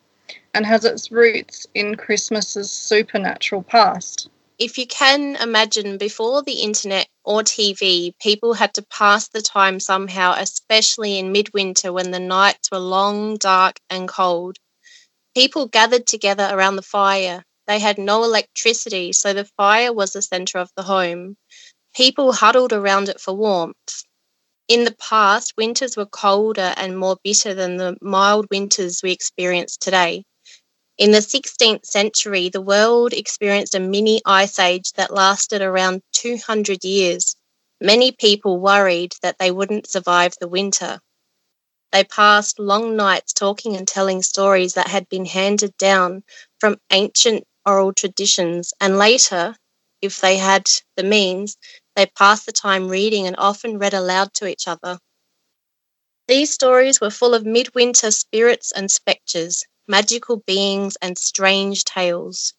and 0.55 0.67
has 0.67 0.85
its 0.85 1.11
roots 1.11 1.67
in 1.75 1.97
Christmas's 1.97 2.71
supernatural 2.71 3.62
past. 3.62 4.29
If 4.59 4.79
you 4.79 4.87
can 4.87 5.37
imagine, 5.37 5.99
before 5.99 6.43
the 6.43 6.61
internet 6.61 7.09
or 7.25 7.43
TV, 7.43 8.12
people 8.21 8.55
had 8.55 8.75
to 8.75 8.83
pass 8.83 9.29
the 9.29 9.43
time 9.43 9.81
somehow, 9.81 10.35
especially 10.37 11.19
in 11.19 11.33
midwinter 11.33 11.93
when 11.93 12.11
the 12.11 12.21
nights 12.21 12.71
were 12.71 12.79
long, 12.79 13.38
dark, 13.38 13.81
and 13.91 14.09
cold. 14.09 14.59
People 15.35 15.67
gathered 15.67 16.07
together 16.07 16.49
around 16.52 16.76
the 16.76 16.83
fire. 16.83 17.45
They 17.67 17.79
had 17.79 17.99
no 17.99 18.23
electricity, 18.25 19.12
so 19.12 19.33
the 19.33 19.47
fire 19.57 19.93
was 19.93 20.12
the 20.12 20.23
centre 20.23 20.59
of 20.59 20.71
the 20.76 20.83
home. 20.83 21.37
People 21.95 22.33
huddled 22.33 22.73
around 22.73 23.09
it 23.09 23.21
for 23.21 23.35
warmth. 23.35 24.05
In 24.69 24.85
the 24.85 24.95
past, 24.95 25.54
winters 25.57 25.97
were 25.97 26.07
colder 26.07 26.73
and 26.76 26.99
more 26.99 27.16
bitter 27.23 27.54
than 27.54 27.76
the 27.76 27.97
mild 28.00 28.47
winters 28.50 29.02
we 29.02 29.12
experience 29.12 29.76
today. 29.76 30.25
In 30.99 31.11
the 31.11 31.19
16th 31.23 31.85
century, 31.85 32.49
the 32.49 32.61
world 32.61 33.12
experienced 33.12 33.75
a 33.75 33.81
mini 33.81 34.21
ice 34.25 34.59
age 34.59 34.92
that 34.92 35.12
lasted 35.12 35.62
around 35.62 36.02
200 36.12 36.85
years. 36.85 37.35
Many 37.81 38.12
people 38.12 38.61
worried 38.61 39.14
that 39.23 39.37
they 39.38 39.50
wouldn't 39.50 39.88
survive 39.90 40.35
the 40.40 40.49
winter. 40.49 41.00
They 41.90 42.04
passed 42.04 42.59
long 42.59 42.97
nights 42.97 43.33
talking 43.33 43.76
and 43.76 43.87
telling 43.88 44.23
stories 44.23 44.75
that 44.75 44.88
had 44.88 45.09
been 45.09 45.26
handed 45.26 45.76
down 45.76 46.23
from 46.61 46.78
ancient 46.90 47.45
oral 47.66 47.92
traditions, 47.92 48.73
and 48.81 48.97
later, 48.99 49.57
if 50.00 50.21
they 50.21 50.37
had 50.37 50.71
the 50.97 51.02
means, 51.02 51.57
they 51.94 52.06
passed 52.06 52.46
the 52.46 52.52
time 52.52 52.88
reading 52.88 53.26
and 53.26 53.37
often 53.38 53.78
read 53.78 53.94
aloud 53.94 54.32
to 54.34 54.46
each 54.46 54.66
other. 54.68 54.99
These 56.28 56.52
stories 56.52 57.00
were 57.00 57.11
full 57.11 57.34
of 57.34 57.44
midwinter 57.44 58.11
spirits 58.11 58.72
and 58.72 58.90
spectres, 58.90 59.64
magical 59.87 60.38
beings, 60.46 60.96
and 61.02 61.18
strange 61.18 61.84
tales. 61.84 62.54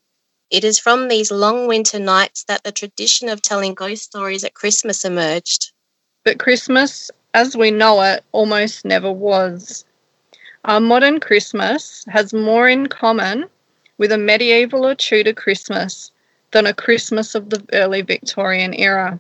It 0.50 0.64
is 0.64 0.78
from 0.78 1.08
these 1.08 1.32
long 1.32 1.68
winter 1.68 2.00
nights 2.00 2.44
that 2.44 2.64
the 2.64 2.72
tradition 2.72 3.30
of 3.30 3.42
telling 3.42 3.74
ghost 3.74 4.04
stories 4.04 4.44
at 4.44 4.54
Christmas 4.54 5.04
emerged. 5.04 5.72
But 6.24 6.40
Christmas, 6.40 7.10
as 7.34 7.58
we 7.58 7.72
know 7.72 8.02
it, 8.02 8.24
almost 8.32 8.86
never 8.86 9.12
was. 9.12 9.86
Our 10.66 10.80
modern 10.80 11.20
Christmas 11.20 12.06
has 12.08 12.34
more 12.34 12.70
in 12.70 12.88
common 12.88 13.50
with 13.98 14.12
a 14.12 14.18
medieval 14.18 14.86
or 14.86 14.96
Tudor 14.96 15.34
Christmas 15.34 16.12
than 16.54 16.66
a 16.66 16.74
Christmas 16.74 17.36
of 17.36 17.50
the 17.50 17.66
early 17.74 18.02
Victorian 18.02 18.74
era. 18.74 19.20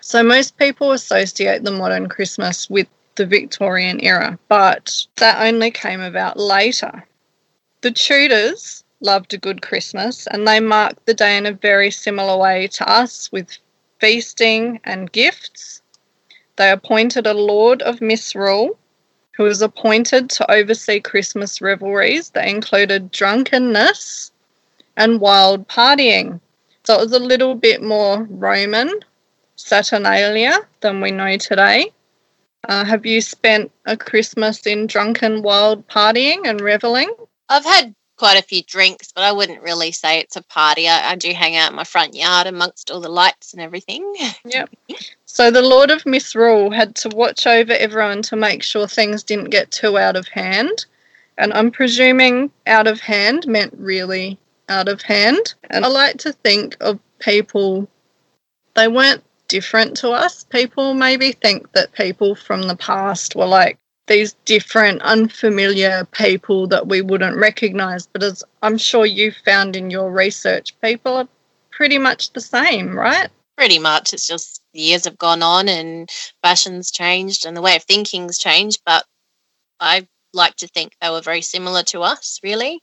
So 0.00 0.22
most 0.22 0.56
people 0.56 0.92
associate 0.92 1.62
the 1.62 1.70
modern 1.70 2.08
Christmas 2.08 2.68
with 2.68 2.88
the 3.14 3.26
Victorian 3.26 4.02
era, 4.02 4.38
but 4.48 5.06
that 5.16 5.46
only 5.46 5.70
came 5.70 6.00
about 6.00 6.38
later. 6.38 7.06
The 7.82 7.90
Tudors 7.90 8.84
loved 9.00 9.34
a 9.34 9.38
good 9.38 9.62
Christmas 9.62 10.26
and 10.26 10.48
they 10.48 10.58
marked 10.60 11.04
the 11.06 11.14
day 11.14 11.36
in 11.36 11.46
a 11.46 11.52
very 11.52 11.90
similar 11.90 12.36
way 12.36 12.66
to 12.68 12.90
us 12.90 13.30
with 13.30 13.58
feasting 14.00 14.80
and 14.84 15.12
gifts. 15.12 15.82
They 16.56 16.70
appointed 16.70 17.26
a 17.26 17.34
Lord 17.34 17.82
of 17.82 18.00
Misrule 18.00 18.78
who 19.32 19.42
was 19.42 19.60
appointed 19.60 20.30
to 20.30 20.50
oversee 20.50 21.00
Christmas 21.00 21.60
revelries 21.60 22.30
that 22.30 22.48
included 22.48 23.10
drunkenness 23.10 24.32
and 24.96 25.20
wild 25.20 25.68
partying. 25.68 26.40
So 26.86 26.94
it 26.94 27.00
was 27.00 27.12
a 27.12 27.18
little 27.18 27.56
bit 27.56 27.82
more 27.82 28.22
Roman 28.30 29.00
Saturnalia 29.56 30.60
than 30.82 31.00
we 31.00 31.10
know 31.10 31.36
today. 31.36 31.90
Uh, 32.68 32.84
have 32.84 33.04
you 33.04 33.20
spent 33.20 33.72
a 33.86 33.96
Christmas 33.96 34.64
in 34.68 34.86
drunken 34.86 35.42
wild 35.42 35.88
partying 35.88 36.46
and 36.46 36.60
reveling? 36.60 37.12
I've 37.48 37.64
had 37.64 37.92
quite 38.16 38.38
a 38.38 38.42
few 38.42 38.62
drinks, 38.62 39.10
but 39.10 39.24
I 39.24 39.32
wouldn't 39.32 39.62
really 39.62 39.90
say 39.90 40.20
it's 40.20 40.36
a 40.36 40.42
party. 40.42 40.86
I, 40.86 41.10
I 41.10 41.16
do 41.16 41.32
hang 41.32 41.56
out 41.56 41.70
in 41.70 41.76
my 41.76 41.82
front 41.82 42.14
yard 42.14 42.46
amongst 42.46 42.92
all 42.92 43.00
the 43.00 43.08
lights 43.08 43.52
and 43.52 43.60
everything. 43.60 44.14
Yep. 44.44 44.70
So 45.24 45.50
the 45.50 45.62
Lord 45.62 45.90
of 45.90 46.06
Misrule 46.06 46.70
had 46.70 46.94
to 46.96 47.08
watch 47.08 47.48
over 47.48 47.72
everyone 47.72 48.22
to 48.22 48.36
make 48.36 48.62
sure 48.62 48.86
things 48.86 49.24
didn't 49.24 49.50
get 49.50 49.72
too 49.72 49.98
out 49.98 50.14
of 50.14 50.28
hand. 50.28 50.86
And 51.36 51.52
I'm 51.52 51.72
presuming 51.72 52.52
out 52.66 52.86
of 52.86 53.00
hand 53.00 53.46
meant 53.46 53.74
really 53.76 54.38
out 54.68 54.88
of 54.88 55.02
hand. 55.02 55.54
And 55.70 55.84
I 55.84 55.88
like 55.88 56.18
to 56.18 56.32
think 56.32 56.76
of 56.80 56.98
people, 57.18 57.88
they 58.74 58.88
weren't 58.88 59.24
different 59.48 59.96
to 59.98 60.10
us. 60.10 60.44
People 60.44 60.94
maybe 60.94 61.32
think 61.32 61.72
that 61.72 61.92
people 61.92 62.34
from 62.34 62.62
the 62.62 62.76
past 62.76 63.36
were 63.36 63.46
like 63.46 63.78
these 64.06 64.34
different, 64.44 65.02
unfamiliar 65.02 66.06
people 66.12 66.66
that 66.68 66.86
we 66.86 67.02
wouldn't 67.02 67.36
recognize. 67.36 68.06
But 68.06 68.22
as 68.22 68.44
I'm 68.62 68.78
sure 68.78 69.06
you 69.06 69.32
found 69.44 69.76
in 69.76 69.90
your 69.90 70.10
research, 70.10 70.78
people 70.80 71.16
are 71.16 71.28
pretty 71.70 71.98
much 71.98 72.32
the 72.32 72.40
same, 72.40 72.96
right? 72.96 73.28
Pretty 73.56 73.78
much. 73.78 74.12
It's 74.12 74.26
just 74.26 74.62
years 74.72 75.04
have 75.04 75.18
gone 75.18 75.42
on 75.42 75.68
and 75.68 76.08
fashion's 76.42 76.90
changed 76.90 77.46
and 77.46 77.56
the 77.56 77.62
way 77.62 77.76
of 77.76 77.84
thinking's 77.84 78.38
changed. 78.38 78.80
But 78.86 79.04
I 79.80 80.06
like 80.32 80.56
to 80.56 80.68
think 80.68 80.94
they 81.00 81.10
were 81.10 81.22
very 81.22 81.42
similar 81.42 81.82
to 81.84 82.02
us, 82.02 82.38
really. 82.42 82.80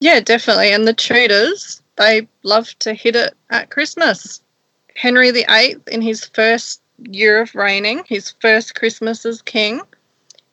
Yeah, 0.00 0.20
definitely. 0.20 0.72
And 0.72 0.86
the 0.86 0.94
Tudors, 0.94 1.82
they 1.96 2.28
love 2.42 2.78
to 2.80 2.94
hit 2.94 3.16
it 3.16 3.34
at 3.50 3.70
Christmas. 3.70 4.42
Henry 4.94 5.30
VIII, 5.30 5.76
in 5.88 6.02
his 6.02 6.24
first 6.26 6.82
year 6.98 7.40
of 7.40 7.54
reigning, 7.54 8.02
his 8.06 8.34
first 8.40 8.74
Christmas 8.74 9.24
as 9.24 9.42
king, 9.42 9.80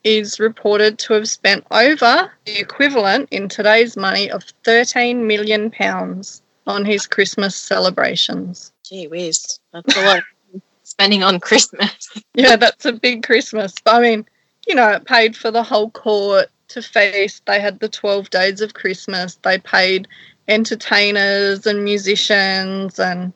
is 0.03 0.39
reported 0.39 0.99
to 0.99 1.13
have 1.13 1.27
spent 1.27 1.65
over 1.71 2.31
the 2.45 2.59
equivalent 2.59 3.27
in 3.31 3.49
today's 3.49 3.97
money 3.97 4.29
of 4.29 4.43
13 4.63 5.25
million 5.25 5.71
pounds 5.71 6.43
on 6.67 6.85
his 6.85 7.07
Christmas 7.07 7.55
celebrations. 7.55 8.71
Gee 8.83 9.07
whiz, 9.07 9.59
that's 9.73 9.97
a 9.97 10.05
lot 10.05 10.23
spending 10.83 11.23
on 11.23 11.39
Christmas. 11.39 12.09
yeah, 12.35 12.55
that's 12.55 12.85
a 12.85 12.93
big 12.93 13.23
Christmas. 13.23 13.73
I 13.85 13.99
mean, 13.99 14.25
you 14.67 14.75
know, 14.75 14.89
it 14.89 15.05
paid 15.05 15.35
for 15.35 15.49
the 15.49 15.63
whole 15.63 15.89
court 15.89 16.49
to 16.69 16.81
feast. 16.81 17.45
They 17.45 17.59
had 17.59 17.79
the 17.79 17.89
12 17.89 18.29
days 18.29 18.61
of 18.61 18.73
Christmas. 18.73 19.35
They 19.43 19.57
paid 19.57 20.07
entertainers 20.47 21.65
and 21.65 21.83
musicians 21.83 22.99
and 22.99 23.33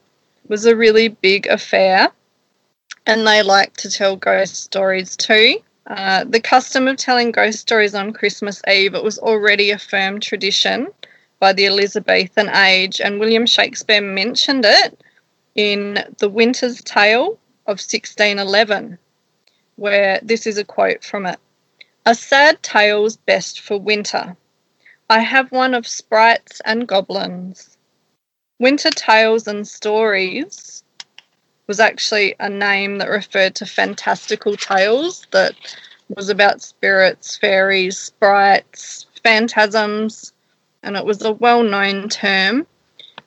was 0.48 0.66
a 0.66 0.76
really 0.76 1.10
big 1.10 1.48
affair. 1.48 2.10
And 3.06 3.26
they 3.26 3.42
like 3.42 3.78
to 3.78 3.90
tell 3.90 4.16
ghost 4.16 4.56
stories 4.56 5.16
too. 5.16 5.60
Uh, 5.88 6.24
the 6.24 6.40
custom 6.40 6.88
of 6.88 6.98
telling 6.98 7.32
ghost 7.32 7.60
stories 7.60 7.96
on 7.96 8.14
Christmas 8.14 8.62
Eve, 8.68 8.94
it 8.94 9.04
was 9.04 9.18
already 9.18 9.72
a 9.72 9.80
firm 9.80 10.20
tradition 10.20 10.88
by 11.40 11.54
the 11.54 11.66
Elizabethan 11.66 12.50
age, 12.50 13.00
and 13.00 13.20
William 13.20 13.46
Shakespeare 13.46 14.02
mentioned 14.02 14.66
it 14.66 15.02
in 15.56 16.04
The 16.20 16.30
Winter's 16.30 16.82
Tale 16.84 17.40
of 17.66 17.80
1611, 17.80 18.98
where 19.78 20.20
this 20.22 20.46
is 20.46 20.58
a 20.58 20.66
quote 20.66 21.04
from 21.04 21.26
it 21.26 21.40
A 22.10 22.16
sad 22.16 22.64
tale's 22.64 23.18
best 23.18 23.60
for 23.60 23.80
winter. 23.80 24.36
I 25.12 25.20
have 25.20 25.52
one 25.52 25.76
of 25.76 25.86
sprites 25.86 26.60
and 26.66 26.88
goblins. 26.88 27.78
Winter 28.58 28.90
Tales 28.90 29.48
and 29.48 29.68
Stories 29.68 30.84
was 31.68 31.80
actually 31.80 32.34
a 32.40 32.50
name 32.50 32.98
that 32.98 33.12
referred 33.12 33.54
to 33.58 33.68
fantastical 33.68 34.56
tales 34.58 35.28
that 35.34 35.54
was 36.18 36.30
about 36.30 36.64
spirits, 36.64 37.38
fairies, 37.38 38.00
sprites, 38.00 39.06
phantasms, 39.22 40.34
and 40.82 40.98
it 40.98 41.06
was 41.06 41.22
a 41.22 41.34
well 41.34 41.62
known 41.62 42.10
term. 42.10 42.66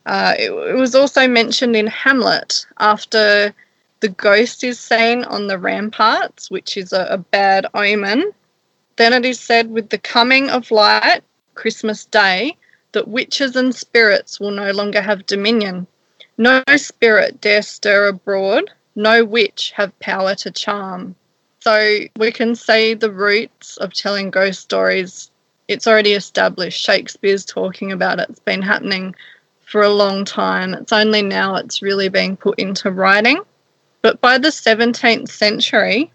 Uh, 0.06 0.34
it, 0.36 0.50
it 0.50 0.76
was 0.76 0.96
also 0.96 1.28
mentioned 1.28 1.76
in 1.76 1.86
Hamlet 1.86 2.66
after 2.80 3.54
the 4.00 4.08
ghost 4.08 4.64
is 4.64 4.80
seen 4.80 5.22
on 5.22 5.46
the 5.46 5.56
ramparts, 5.56 6.50
which 6.50 6.76
is 6.76 6.92
a, 6.92 7.06
a 7.10 7.18
bad 7.18 7.64
omen. 7.74 8.32
Then 8.96 9.12
it 9.12 9.24
is 9.24 9.40
said, 9.40 9.70
with 9.70 9.88
the 9.88 9.98
coming 9.98 10.50
of 10.50 10.70
light, 10.70 11.22
Christmas 11.54 12.04
Day, 12.04 12.56
that 12.92 13.08
witches 13.08 13.56
and 13.56 13.74
spirits 13.74 14.38
will 14.38 14.50
no 14.50 14.70
longer 14.70 15.00
have 15.00 15.26
dominion. 15.26 15.86
No 16.38 16.62
spirit 16.76 17.40
dare 17.40 17.62
stir 17.62 18.08
abroad, 18.08 18.70
no 18.94 19.24
witch 19.24 19.72
have 19.76 19.98
power 20.00 20.34
to 20.36 20.50
charm. 20.50 21.14
So 21.60 22.00
we 22.16 22.32
can 22.32 22.54
see 22.54 22.94
the 22.94 23.10
roots 23.10 23.76
of 23.76 23.94
telling 23.94 24.30
ghost 24.30 24.60
stories. 24.60 25.30
It's 25.68 25.86
already 25.86 26.12
established. 26.12 26.82
Shakespeare's 26.82 27.44
talking 27.44 27.92
about 27.92 28.18
it. 28.18 28.28
It's 28.28 28.40
been 28.40 28.62
happening 28.62 29.14
for 29.60 29.82
a 29.82 29.88
long 29.88 30.24
time. 30.24 30.74
It's 30.74 30.92
only 30.92 31.22
now 31.22 31.54
it's 31.54 31.80
really 31.80 32.08
being 32.08 32.36
put 32.36 32.58
into 32.58 32.90
writing. 32.90 33.42
But 34.02 34.20
by 34.20 34.38
the 34.38 34.48
17th 34.48 35.28
century, 35.28 36.12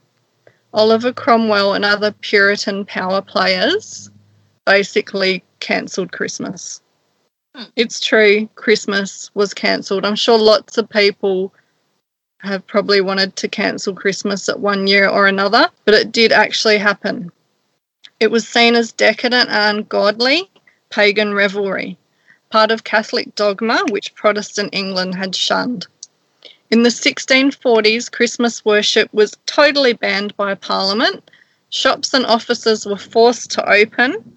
Oliver 0.73 1.13
Cromwell 1.13 1.73
and 1.73 1.85
other 1.85 2.11
Puritan 2.11 2.85
power 2.85 3.21
players 3.21 4.11
basically 4.65 5.43
cancelled 5.59 6.11
Christmas. 6.11 6.81
Hmm. 7.55 7.63
It's 7.75 7.99
true, 7.99 8.47
Christmas 8.55 9.31
was 9.33 9.53
cancelled. 9.53 10.05
I'm 10.05 10.15
sure 10.15 10.37
lots 10.37 10.77
of 10.77 10.89
people 10.89 11.53
have 12.39 12.67
probably 12.67 13.01
wanted 13.01 13.35
to 13.37 13.47
cancel 13.47 13.95
Christmas 13.95 14.47
at 14.47 14.59
one 14.59 14.87
year 14.87 15.07
or 15.09 15.25
another, 15.25 15.69
but 15.85 15.95
it 15.95 16.11
did 16.11 16.31
actually 16.31 16.77
happen. 16.77 17.31
It 18.19 18.29
was 18.31 18.47
seen 18.47 18.75
as 18.75 18.91
decadent 18.91 19.49
and 19.49 19.79
ungodly 19.79 20.49
pagan 20.89 21.33
revelry, 21.33 21.97
part 22.51 22.71
of 22.71 22.83
Catholic 22.83 23.35
dogma 23.35 23.85
which 23.89 24.15
Protestant 24.15 24.69
England 24.73 25.15
had 25.15 25.35
shunned. 25.35 25.87
In 26.69 26.83
the 26.83 26.89
1640s, 26.89 28.11
Christmas 28.11 28.65
worship 28.65 29.13
was 29.13 29.37
totally 29.45 29.93
banned 29.93 30.35
by 30.35 30.53
Parliament. 30.53 31.31
Shops 31.69 32.13
and 32.13 32.25
offices 32.25 32.85
were 32.85 32.97
forced 32.97 33.51
to 33.51 33.71
open, 33.71 34.35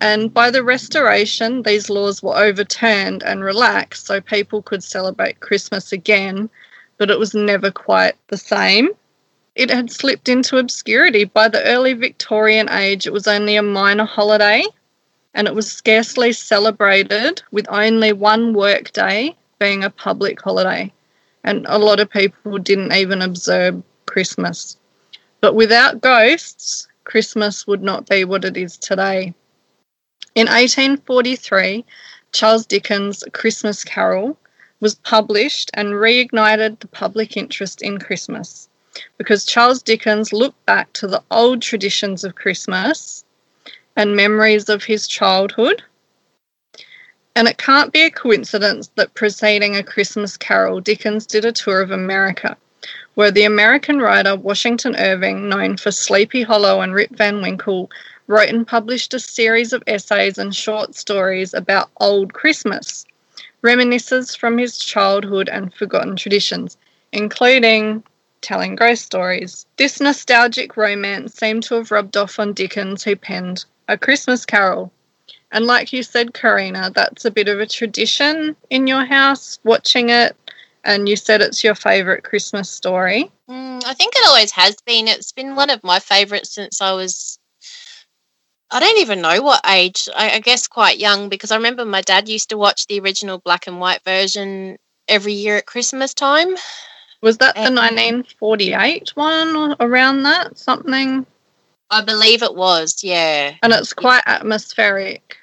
and 0.00 0.32
by 0.32 0.50
the 0.50 0.64
Restoration, 0.64 1.62
these 1.62 1.90
laws 1.90 2.22
were 2.22 2.36
overturned 2.36 3.22
and 3.22 3.44
relaxed 3.44 4.06
so 4.06 4.22
people 4.22 4.62
could 4.62 4.82
celebrate 4.82 5.40
Christmas 5.40 5.92
again, 5.92 6.48
but 6.96 7.10
it 7.10 7.18
was 7.18 7.34
never 7.34 7.70
quite 7.70 8.14
the 8.28 8.38
same. 8.38 8.88
It 9.54 9.68
had 9.68 9.90
slipped 9.90 10.30
into 10.30 10.56
obscurity. 10.56 11.24
By 11.24 11.48
the 11.48 11.62
early 11.64 11.92
Victorian 11.92 12.70
age, 12.70 13.06
it 13.06 13.12
was 13.12 13.28
only 13.28 13.56
a 13.56 13.62
minor 13.62 14.06
holiday 14.06 14.64
and 15.34 15.46
it 15.46 15.54
was 15.54 15.70
scarcely 15.70 16.32
celebrated, 16.32 17.42
with 17.52 17.66
only 17.68 18.12
one 18.12 18.54
work 18.54 18.92
day 18.92 19.36
being 19.58 19.84
a 19.84 19.90
public 19.90 20.40
holiday. 20.40 20.90
And 21.44 21.66
a 21.68 21.78
lot 21.78 22.00
of 22.00 22.10
people 22.10 22.58
didn't 22.58 22.92
even 22.92 23.22
observe 23.22 23.82
Christmas. 24.06 24.76
But 25.40 25.54
without 25.54 26.00
ghosts, 26.00 26.88
Christmas 27.04 27.66
would 27.66 27.82
not 27.82 28.08
be 28.08 28.24
what 28.24 28.44
it 28.44 28.56
is 28.56 28.76
today. 28.76 29.34
In 30.34 30.46
1843, 30.46 31.84
Charles 32.32 32.66
Dickens' 32.66 33.24
Christmas 33.32 33.82
Carol 33.84 34.38
was 34.80 34.94
published 34.94 35.70
and 35.74 35.94
reignited 35.94 36.78
the 36.78 36.88
public 36.88 37.36
interest 37.36 37.82
in 37.82 37.98
Christmas 37.98 38.68
because 39.18 39.44
Charles 39.44 39.82
Dickens 39.82 40.32
looked 40.32 40.64
back 40.66 40.92
to 40.94 41.06
the 41.06 41.22
old 41.30 41.62
traditions 41.62 42.24
of 42.24 42.34
Christmas 42.34 43.24
and 43.96 44.16
memories 44.16 44.68
of 44.68 44.84
his 44.84 45.06
childhood. 45.06 45.82
And 47.36 47.46
it 47.46 47.58
can't 47.58 47.92
be 47.92 48.02
a 48.02 48.10
coincidence 48.10 48.90
that 48.96 49.14
preceding 49.14 49.76
A 49.76 49.82
Christmas 49.82 50.36
Carol, 50.36 50.80
Dickens 50.80 51.26
did 51.26 51.44
a 51.44 51.52
tour 51.52 51.80
of 51.80 51.90
America, 51.90 52.56
where 53.14 53.30
the 53.30 53.44
American 53.44 54.00
writer 54.00 54.34
Washington 54.34 54.96
Irving, 54.96 55.48
known 55.48 55.76
for 55.76 55.92
Sleepy 55.92 56.42
Hollow 56.42 56.80
and 56.80 56.92
Rip 56.92 57.10
Van 57.10 57.40
Winkle, 57.40 57.90
wrote 58.26 58.48
and 58.48 58.66
published 58.66 59.14
a 59.14 59.20
series 59.20 59.72
of 59.72 59.82
essays 59.86 60.38
and 60.38 60.54
short 60.54 60.94
stories 60.94 61.54
about 61.54 61.90
old 62.00 62.32
Christmas, 62.32 63.06
reminiscences 63.62 64.34
from 64.34 64.58
his 64.58 64.78
childhood 64.78 65.48
and 65.48 65.72
forgotten 65.74 66.16
traditions, 66.16 66.76
including 67.12 68.02
telling 68.40 68.74
ghost 68.74 69.04
stories. 69.04 69.66
This 69.76 70.00
nostalgic 70.00 70.76
romance 70.76 71.34
seemed 71.34 71.62
to 71.64 71.74
have 71.76 71.90
rubbed 71.90 72.16
off 72.16 72.38
on 72.38 72.54
Dickens, 72.54 73.04
who 73.04 73.16
penned 73.16 73.64
A 73.88 73.98
Christmas 73.98 74.44
Carol. 74.44 74.92
And 75.52 75.66
like 75.66 75.92
you 75.92 76.02
said, 76.02 76.34
Karina, 76.34 76.90
that's 76.94 77.24
a 77.24 77.30
bit 77.30 77.48
of 77.48 77.60
a 77.60 77.66
tradition 77.66 78.56
in 78.70 78.86
your 78.86 79.04
house, 79.04 79.58
watching 79.64 80.10
it 80.10 80.36
And 80.84 81.08
you 81.08 81.16
said 81.16 81.42
it's 81.42 81.62
your 81.62 81.74
favourite 81.74 82.24
Christmas 82.24 82.70
story. 82.70 83.30
Mm, 83.50 83.84
I 83.84 83.94
think 83.94 84.14
it 84.16 84.26
always 84.26 84.52
has 84.52 84.76
been. 84.86 85.08
It's 85.08 85.32
been 85.32 85.54
one 85.56 85.68
of 85.68 85.84
my 85.84 85.98
favourites 85.98 86.54
since 86.54 86.80
I 86.80 86.92
was 86.92 87.38
I 88.70 88.78
don't 88.78 88.98
even 88.98 89.20
know 89.20 89.42
what 89.42 89.60
age. 89.66 90.08
I, 90.14 90.30
I, 90.30 90.38
guess 90.38 90.68
quite 90.68 90.98
young 90.98 91.28
because 91.28 91.50
I 91.50 91.56
remember 91.56 91.84
my 91.84 92.02
dad 92.02 92.28
used 92.28 92.50
to 92.50 92.58
watch 92.58 92.86
the 92.86 93.00
original 93.00 93.38
black 93.38 93.66
and 93.66 93.80
white 93.80 94.04
version 94.04 94.78
every 95.08 95.32
year 95.32 95.56
at 95.56 95.66
Christmas 95.66 96.14
time. 96.14 96.54
Was 97.20 97.38
that 97.38 97.56
the 97.56 97.62
1948 97.62 99.10
one 99.16 99.56
or 99.56 99.76
around 99.80 100.22
that? 100.22 100.56
Something? 100.56 101.26
I 101.90 102.02
believe 102.02 102.42
it 102.42 102.54
was, 102.54 103.02
yeah. 103.02 103.54
And 103.62 103.72
it's 103.72 103.92
quite 103.92 104.22
atmospheric. 104.26 105.36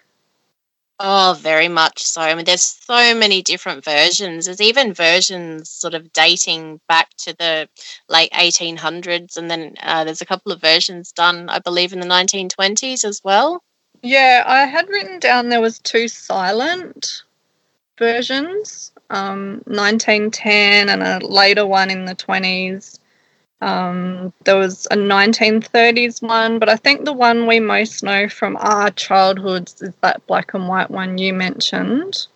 Oh, 1.00 1.38
very 1.40 1.68
much 1.68 2.04
so. 2.04 2.22
I 2.22 2.34
mean, 2.34 2.46
there's 2.46 2.64
so 2.64 3.14
many 3.14 3.44
different 3.44 3.84
versions. 3.84 4.46
There's 4.46 4.62
even 4.62 4.94
versions 4.94 5.70
sort 5.70 5.94
of 5.94 6.12
dating 6.12 6.82
back 6.88 7.10
to 7.18 7.36
the 7.38 7.70
late 8.10 8.32
1800s, 8.32 9.38
and 9.38 9.50
then 9.50 9.76
uh, 9.84 10.04
there's 10.06 10.22
a 10.22 10.26
couple 10.26 10.52
of 10.52 10.60
versions 10.60 11.12
done, 11.12 11.50
I 11.50 11.60
believe, 11.60 11.94
in 11.94 12.00
the 12.00 12.08
1920s 12.08 13.06
as 13.06 13.22
well. 13.24 13.64
Yeah, 14.02 14.44
I 14.46 14.66
had 14.66 14.90
written 14.90 15.20
down 15.20 15.50
there 15.50 15.62
was 15.62 15.78
two 15.80 16.08
silent 16.08 17.24
versions, 18.00 18.92
um, 19.12 19.62
1910 19.66 20.90
and 20.90 21.04
a 21.04 21.26
later 21.26 21.66
one 21.66 21.92
in 21.92 22.06
the 22.06 22.16
20s. 22.16 23.00
Um, 23.60 24.34
there 24.44 24.58
was 24.58 24.88
a 24.92 24.96
1930s 24.96 26.22
one, 26.22 26.60
but 26.60 26.70
I 26.70 26.76
think 26.76 27.06
the 27.06 27.14
one 27.14 27.48
we 27.48 27.60
most 27.60 28.04
know 28.04 28.30
from 28.30 28.56
our 28.58 28.92
childhoods 28.92 29.82
is 29.82 29.94
that 30.02 30.26
black 30.28 30.54
and 30.54 30.68
white 30.68 30.92
one 30.92 31.18
you 31.18 31.34
mentioned. 31.34 32.28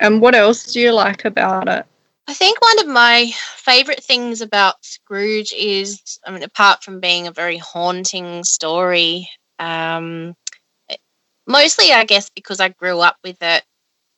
And 0.00 0.20
what 0.20 0.34
else 0.34 0.72
do 0.72 0.80
you 0.80 0.92
like 0.92 1.24
about 1.24 1.68
it? 1.68 1.86
I 2.26 2.34
think 2.34 2.60
one 2.60 2.80
of 2.80 2.88
my 2.88 3.30
favourite 3.56 4.02
things 4.02 4.40
about 4.40 4.84
Scrooge 4.84 5.52
is, 5.52 6.18
I 6.26 6.30
mean, 6.30 6.42
apart 6.42 6.82
from 6.82 7.00
being 7.00 7.26
a 7.26 7.32
very 7.32 7.58
haunting 7.58 8.44
story, 8.44 9.28
um, 9.58 10.34
mostly 11.46 11.92
I 11.92 12.04
guess 12.04 12.30
because 12.30 12.60
I 12.60 12.70
grew 12.70 13.00
up 13.00 13.16
with 13.22 13.36
it, 13.42 13.62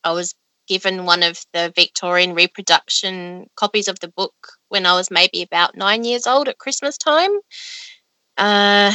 I 0.03 0.13
was 0.13 0.33
given 0.67 1.05
one 1.05 1.21
of 1.21 1.39
the 1.53 1.71
Victorian 1.75 2.33
reproduction 2.33 3.47
copies 3.55 3.87
of 3.87 3.99
the 3.99 4.09
book 4.09 4.56
when 4.69 4.85
I 4.85 4.93
was 4.93 5.11
maybe 5.11 5.41
about 5.41 5.75
nine 5.75 6.03
years 6.03 6.27
old 6.27 6.47
at 6.47 6.57
Christmas 6.57 6.97
time. 6.97 7.31
Uh, 8.37 8.93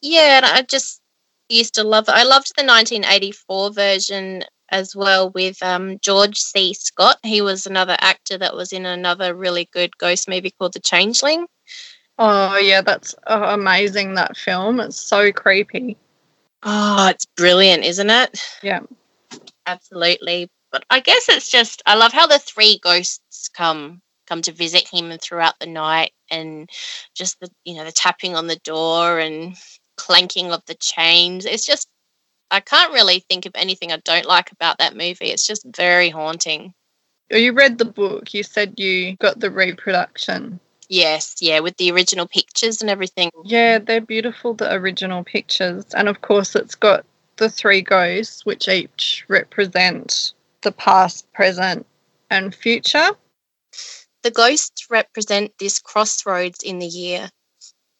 yeah, 0.00 0.38
and 0.38 0.46
I 0.46 0.62
just 0.62 1.00
used 1.48 1.74
to 1.74 1.84
love 1.84 2.08
it. 2.08 2.14
I 2.14 2.24
loved 2.24 2.52
the 2.56 2.64
1984 2.64 3.72
version 3.72 4.44
as 4.70 4.96
well 4.96 5.30
with 5.30 5.62
um, 5.62 5.98
George 6.00 6.38
C. 6.38 6.74
Scott. 6.74 7.18
He 7.22 7.40
was 7.40 7.66
another 7.66 7.96
actor 8.00 8.36
that 8.38 8.56
was 8.56 8.72
in 8.72 8.84
another 8.84 9.34
really 9.34 9.68
good 9.72 9.96
ghost 9.98 10.28
movie 10.28 10.52
called 10.58 10.72
The 10.72 10.80
Changeling. 10.80 11.46
Oh, 12.18 12.56
yeah, 12.56 12.80
that's 12.80 13.14
uh, 13.26 13.46
amazing, 13.50 14.14
that 14.14 14.36
film. 14.36 14.80
It's 14.80 14.96
so 14.96 15.30
creepy. 15.30 15.96
Oh, 16.62 17.08
it's 17.08 17.26
brilliant, 17.36 17.84
isn't 17.84 18.10
it? 18.10 18.40
Yeah 18.62 18.80
absolutely. 19.66 20.48
But 20.72 20.84
I 20.90 21.00
guess 21.00 21.28
it's 21.28 21.50
just 21.50 21.82
I 21.86 21.94
love 21.94 22.12
how 22.12 22.26
the 22.26 22.38
three 22.38 22.78
ghosts 22.82 23.48
come 23.48 24.00
come 24.26 24.42
to 24.42 24.52
visit 24.52 24.88
him 24.88 25.10
and 25.10 25.20
throughout 25.20 25.54
the 25.60 25.66
night 25.66 26.12
and 26.30 26.68
just 27.14 27.38
the 27.40 27.48
you 27.64 27.74
know 27.74 27.84
the 27.84 27.92
tapping 27.92 28.34
on 28.36 28.46
the 28.46 28.60
door 28.64 29.18
and 29.18 29.56
clanking 29.96 30.52
of 30.52 30.62
the 30.66 30.74
chains. 30.74 31.44
It's 31.44 31.66
just 31.66 31.88
I 32.50 32.60
can't 32.60 32.92
really 32.92 33.24
think 33.28 33.46
of 33.46 33.52
anything 33.54 33.92
I 33.92 33.98
don't 34.04 34.26
like 34.26 34.52
about 34.52 34.78
that 34.78 34.96
movie. 34.96 35.26
It's 35.26 35.46
just 35.46 35.66
very 35.74 36.10
haunting. 36.10 36.74
Oh, 37.32 37.36
you 37.36 37.52
read 37.52 37.78
the 37.78 37.84
book. 37.84 38.32
You 38.34 38.42
said 38.42 38.78
you 38.78 39.16
got 39.16 39.40
the 39.40 39.50
reproduction. 39.50 40.60
Yes, 40.88 41.36
yeah, 41.40 41.58
with 41.60 41.76
the 41.78 41.90
original 41.90 42.28
pictures 42.28 42.80
and 42.80 42.88
everything. 42.88 43.30
Yeah, 43.44 43.78
they're 43.78 44.00
beautiful, 44.00 44.54
the 44.54 44.72
original 44.72 45.24
pictures. 45.24 45.84
And 45.94 46.08
of 46.08 46.20
course, 46.20 46.54
it's 46.54 46.76
got 46.76 47.04
the 47.36 47.50
three 47.50 47.82
ghosts, 47.82 48.46
which 48.46 48.68
each 48.68 49.24
represent 49.28 50.32
the 50.62 50.70
past, 50.70 51.30
present, 51.32 51.86
and 52.30 52.54
future. 52.54 53.10
The 54.26 54.32
ghosts 54.32 54.90
represent 54.90 55.56
this 55.60 55.78
crossroads 55.78 56.64
in 56.64 56.80
the 56.80 56.86
year. 56.86 57.30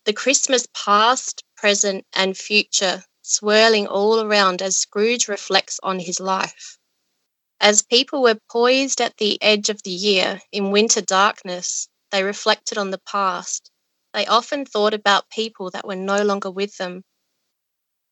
The 0.07 0.12
Christmas 0.12 0.67
past, 0.75 1.45
present, 1.57 2.05
and 2.12 2.37
future 2.37 3.05
swirling 3.23 3.87
all 3.87 4.21
around 4.21 4.61
as 4.61 4.77
Scrooge 4.77 5.29
reflects 5.29 5.79
on 5.85 6.01
his 6.01 6.19
life. 6.19 6.79
As 7.61 7.83
people 7.83 8.23
were 8.23 8.41
poised 8.51 9.01
at 9.01 9.17
the 9.19 9.41
edge 9.41 9.69
of 9.69 9.85
the 9.85 9.93
year 9.93 10.41
in 10.51 10.73
winter 10.73 11.01
darkness, 11.01 11.89
they 12.11 12.25
reflected 12.25 12.77
on 12.77 12.91
the 12.91 13.03
past. 13.07 13.71
They 14.12 14.27
often 14.27 14.67
thought 14.67 14.95
about 14.95 15.31
people 15.31 15.71
that 15.71 15.87
were 15.87 15.95
no 15.95 16.25
longer 16.25 16.51
with 16.51 16.77
them 16.77 17.05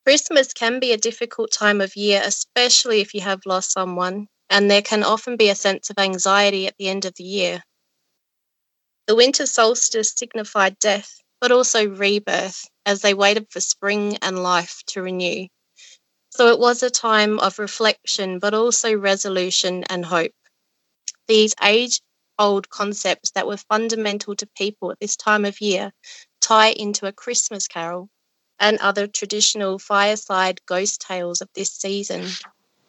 Christmas 0.07 0.53
can 0.53 0.79
be 0.79 0.93
a 0.93 0.97
difficult 0.97 1.51
time 1.51 1.81
of 1.81 1.97
year, 1.97 2.23
especially 2.25 3.01
if 3.01 3.13
you 3.15 3.23
have 3.23 3.41
lost 3.45 3.73
someone, 3.73 4.29
and 4.51 4.71
there 4.71 4.83
can 4.83 5.03
often 5.03 5.37
be 5.37 5.49
a 5.49 5.57
sense 5.57 5.91
of 5.91 5.99
anxiety 5.99 6.69
at 6.69 6.77
the 6.79 6.89
end 6.89 7.07
of 7.07 7.15
the 7.17 7.25
year. 7.25 7.65
The 9.07 9.15
winter 9.15 9.47
solstice 9.47 10.13
signified 10.17 10.79
death, 10.79 11.21
but 11.41 11.53
also 11.53 11.87
rebirth, 11.87 12.65
as 12.87 13.03
they 13.03 13.13
waited 13.13 13.49
for 13.51 13.61
spring 13.61 14.17
and 14.23 14.43
life 14.43 14.83
to 14.89 15.03
renew. 15.03 15.47
So 16.31 16.49
it 16.49 16.59
was 16.59 16.83
a 16.83 16.91
time 16.91 17.39
of 17.39 17.59
reflection, 17.59 18.39
but 18.39 18.55
also 18.55 18.95
resolution 18.95 19.85
and 19.85 20.05
hope. 20.05 20.33
These 21.29 21.55
age 21.63 22.01
old 22.39 22.69
concepts 22.71 23.31
that 23.33 23.47
were 23.47 23.57
fundamental 23.57 24.35
to 24.37 24.47
people 24.57 24.91
at 24.91 24.99
this 25.01 25.17
time 25.17 25.45
of 25.45 25.61
year 25.61 25.93
tie 26.41 26.71
into 26.71 27.07
a 27.07 27.13
Christmas 27.13 27.69
carol 27.69 28.09
and 28.59 28.79
other 28.79 29.07
traditional 29.07 29.79
fireside 29.79 30.61
ghost 30.67 31.01
tales 31.01 31.41
of 31.41 31.49
this 31.55 31.71
season. 31.71 32.27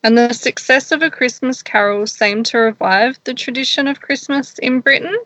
And 0.04 0.18
the 0.18 0.34
success 0.34 0.92
of 0.92 1.02
A 1.02 1.10
Christmas 1.10 1.64
Carol 1.64 2.06
seemed 2.08 2.46
to 2.48 2.60
revive 2.60 3.20
the 3.24 3.34
tradition 3.34 3.88
of 3.88 4.02
Christmas 4.02 4.58
in 4.60 4.80
Britain. 4.80 5.18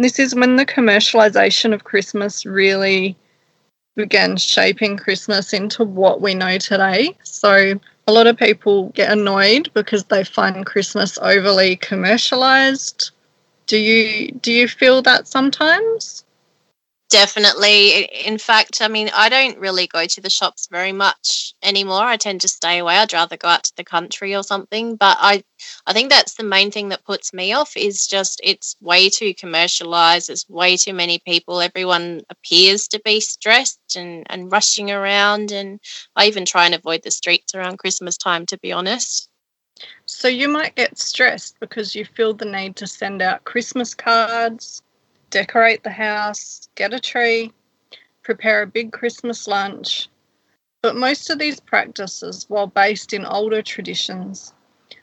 This 0.00 0.18
is 0.18 0.34
when 0.34 0.56
the 0.56 0.64
commercialisation 0.64 1.74
of 1.74 1.84
Christmas 1.84 2.46
really 2.46 3.18
began 3.96 4.38
shaping 4.38 4.96
Christmas 4.96 5.52
into 5.52 5.84
what 5.84 6.22
we 6.22 6.32
know 6.32 6.56
today. 6.56 7.14
So 7.22 7.78
a 8.06 8.12
lot 8.12 8.26
of 8.26 8.38
people 8.38 8.88
get 8.94 9.12
annoyed 9.12 9.70
because 9.74 10.04
they 10.04 10.24
find 10.24 10.64
Christmas 10.64 11.18
overly 11.18 11.76
commercialized. 11.76 13.10
Do 13.66 13.76
you 13.76 14.32
do 14.32 14.50
you 14.50 14.68
feel 14.68 15.02
that 15.02 15.28
sometimes? 15.28 16.24
Definitely. 17.10 18.04
In 18.24 18.38
fact, 18.38 18.80
I 18.80 18.86
mean, 18.86 19.10
I 19.12 19.28
don't 19.28 19.58
really 19.58 19.88
go 19.88 20.06
to 20.06 20.20
the 20.20 20.30
shops 20.30 20.68
very 20.70 20.92
much 20.92 21.54
anymore. 21.60 22.04
I 22.04 22.16
tend 22.16 22.40
to 22.42 22.48
stay 22.48 22.78
away. 22.78 22.96
I'd 22.98 23.12
rather 23.12 23.36
go 23.36 23.48
out 23.48 23.64
to 23.64 23.72
the 23.76 23.82
country 23.82 24.36
or 24.36 24.44
something. 24.44 24.94
But 24.94 25.16
I, 25.20 25.42
I 25.88 25.92
think 25.92 26.10
that's 26.10 26.34
the 26.34 26.44
main 26.44 26.70
thing 26.70 26.90
that 26.90 27.04
puts 27.04 27.32
me 27.32 27.52
off 27.52 27.76
is 27.76 28.06
just 28.06 28.40
it's 28.44 28.76
way 28.80 29.08
too 29.08 29.34
commercialized. 29.34 30.28
There's 30.28 30.48
way 30.48 30.76
too 30.76 30.94
many 30.94 31.18
people. 31.18 31.60
Everyone 31.60 32.20
appears 32.30 32.86
to 32.88 33.00
be 33.04 33.18
stressed 33.18 33.96
and, 33.96 34.24
and 34.30 34.52
rushing 34.52 34.92
around. 34.92 35.50
And 35.50 35.80
I 36.14 36.28
even 36.28 36.44
try 36.44 36.64
and 36.64 36.76
avoid 36.76 37.02
the 37.02 37.10
streets 37.10 37.56
around 37.56 37.78
Christmas 37.80 38.16
time, 38.16 38.46
to 38.46 38.58
be 38.58 38.70
honest. 38.70 39.28
So 40.06 40.28
you 40.28 40.48
might 40.48 40.76
get 40.76 40.96
stressed 40.96 41.58
because 41.58 41.96
you 41.96 42.04
feel 42.04 42.34
the 42.34 42.44
need 42.44 42.76
to 42.76 42.86
send 42.86 43.20
out 43.20 43.42
Christmas 43.42 43.94
cards 43.94 44.80
decorate 45.30 45.82
the 45.82 45.90
house, 45.90 46.68
get 46.74 46.92
a 46.92 47.00
tree, 47.00 47.52
prepare 48.22 48.62
a 48.62 48.66
big 48.66 48.92
Christmas 48.92 49.48
lunch. 49.48 50.08
But 50.82 50.96
most 50.96 51.30
of 51.30 51.38
these 51.38 51.60
practices, 51.60 52.46
while 52.48 52.66
based 52.66 53.12
in 53.12 53.24
older 53.24 53.62
traditions, 53.62 54.52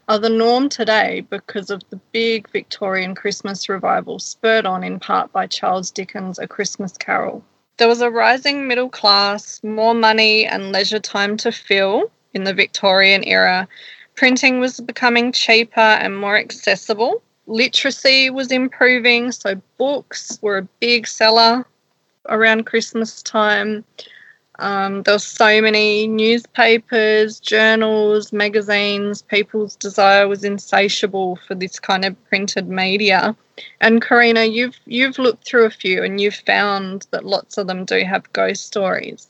are 0.07 0.19
the 0.19 0.29
norm 0.29 0.69
today 0.69 1.21
because 1.29 1.69
of 1.69 1.81
the 1.89 1.99
big 2.11 2.49
Victorian 2.49 3.13
Christmas 3.13 3.67
revival 3.67 4.19
spurred 4.19 4.65
on 4.65 4.83
in 4.83 4.99
part 4.99 5.31
by 5.33 5.47
Charles 5.47 5.91
Dickens' 5.91 6.39
A 6.39 6.47
Christmas 6.47 6.97
Carol. 6.97 7.43
There 7.77 7.87
was 7.87 8.01
a 8.01 8.09
rising 8.09 8.67
middle 8.67 8.89
class, 8.89 9.61
more 9.63 9.93
money 9.93 10.45
and 10.45 10.71
leisure 10.71 10.99
time 10.99 11.37
to 11.37 11.51
fill 11.51 12.09
in 12.33 12.43
the 12.43 12.53
Victorian 12.53 13.23
era. 13.23 13.67
Printing 14.15 14.59
was 14.59 14.79
becoming 14.79 15.31
cheaper 15.31 15.79
and 15.79 16.17
more 16.17 16.37
accessible, 16.37 17.21
literacy 17.47 18.29
was 18.29 18.51
improving, 18.51 19.31
so 19.31 19.60
books 19.77 20.38
were 20.41 20.60
a 20.60 20.67
big 20.79 21.07
seller 21.07 21.65
around 22.29 22.65
Christmas 22.65 23.21
time. 23.23 23.83
Um, 24.60 25.03
there 25.03 25.15
were 25.15 25.19
so 25.19 25.62
many 25.62 26.07
newspapers, 26.07 27.39
journals, 27.39 28.33
magazines. 28.33 29.21
People's 29.21 29.75
desire 29.75 30.27
was 30.27 30.43
insatiable 30.43 31.38
for 31.47 31.55
this 31.55 31.79
kind 31.79 32.03
of 32.05 32.15
printed 32.27 32.67
media. 32.67 33.36
And 33.81 34.01
Karina, 34.01 34.45
you've 34.45 34.79
you've 34.86 35.19
looked 35.19 35.47
through 35.47 35.65
a 35.65 35.71
few 35.71 36.03
and 36.03 36.19
you've 36.19 36.36
found 36.36 37.07
that 37.12 37.25
lots 37.25 37.57
of 37.57 37.67
them 37.67 37.86
do 37.86 38.03
have 38.03 38.31
ghost 38.33 38.65
stories. 38.65 39.27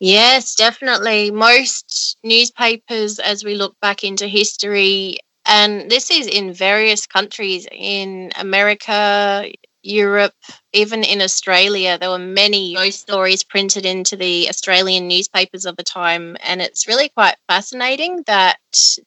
Yes, 0.00 0.54
definitely. 0.54 1.30
Most 1.32 2.18
newspapers, 2.22 3.18
as 3.18 3.44
we 3.44 3.56
look 3.56 3.78
back 3.80 4.04
into 4.04 4.28
history, 4.28 5.18
And 5.48 5.90
this 5.90 6.10
is 6.10 6.26
in 6.28 6.52
various 6.52 7.06
countries 7.06 7.66
in 7.72 8.30
America, 8.36 9.50
Europe, 9.82 10.34
even 10.72 11.02
in 11.04 11.22
Australia, 11.22 11.98
there 11.98 12.10
were 12.10 12.18
many 12.18 12.74
ghost 12.74 13.00
stories 13.00 13.42
printed 13.44 13.86
into 13.86 14.16
the 14.16 14.48
Australian 14.48 15.08
newspapers 15.08 15.64
of 15.64 15.76
the 15.76 15.82
time. 15.84 16.36
And 16.40 16.62
it's 16.62 16.86
really 16.86 17.08
quite 17.08 17.36
fascinating 17.48 18.22
that 18.26 18.58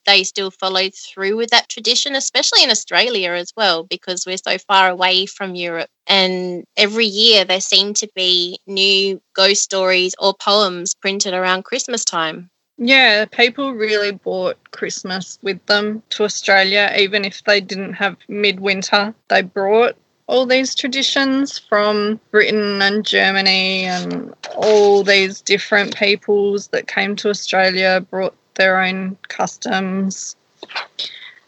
they 0.06 0.24
still 0.24 0.50
followed 0.50 0.92
through 0.94 1.36
with 1.36 1.50
that 1.50 1.68
tradition, 1.70 2.16
especially 2.16 2.64
in 2.64 2.70
Australia 2.70 3.32
as 3.32 3.52
well, 3.56 3.84
because 3.84 4.26
we're 4.26 4.36
so 4.38 4.58
far 4.58 4.90
away 4.90 5.26
from 5.26 5.54
Europe. 5.54 5.90
And 6.06 6.64
every 6.76 7.06
year 7.06 7.44
there 7.46 7.60
seem 7.60 7.94
to 7.94 8.08
be 8.16 8.58
new 8.66 9.22
ghost 9.34 9.62
stories 9.62 10.14
or 10.18 10.34
poems 10.34 10.94
printed 10.94 11.34
around 11.34 11.64
Christmas 11.64 12.04
time. 12.04 12.51
Yeah, 12.84 13.26
people 13.26 13.74
really 13.74 14.10
brought 14.10 14.72
Christmas 14.72 15.38
with 15.40 15.64
them 15.66 16.02
to 16.10 16.24
Australia, 16.24 16.92
even 16.98 17.24
if 17.24 17.44
they 17.44 17.60
didn't 17.60 17.92
have 17.92 18.16
midwinter. 18.26 19.14
They 19.28 19.42
brought 19.42 19.94
all 20.26 20.46
these 20.46 20.74
traditions 20.74 21.60
from 21.60 22.18
Britain 22.32 22.82
and 22.82 23.06
Germany 23.06 23.84
and 23.84 24.34
all 24.56 25.04
these 25.04 25.40
different 25.42 25.94
peoples 25.94 26.66
that 26.68 26.88
came 26.88 27.14
to 27.16 27.28
Australia 27.28 28.04
brought 28.10 28.34
their 28.54 28.82
own 28.82 29.16
customs. 29.28 30.34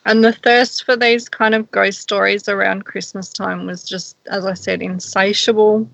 And 0.05 0.23
the 0.23 0.35
thirst 0.35 0.85
for 0.85 0.95
these 0.95 1.29
kind 1.29 1.57
of 1.57 1.69
ghost 1.73 2.01
stories 2.01 2.49
around 2.49 2.85
Christmas 2.85 3.29
time 3.29 3.67
was 3.67 3.83
just, 3.83 4.17
as 4.27 4.47
I 4.47 4.55
said, 4.55 4.83
insatiable. 4.83 5.89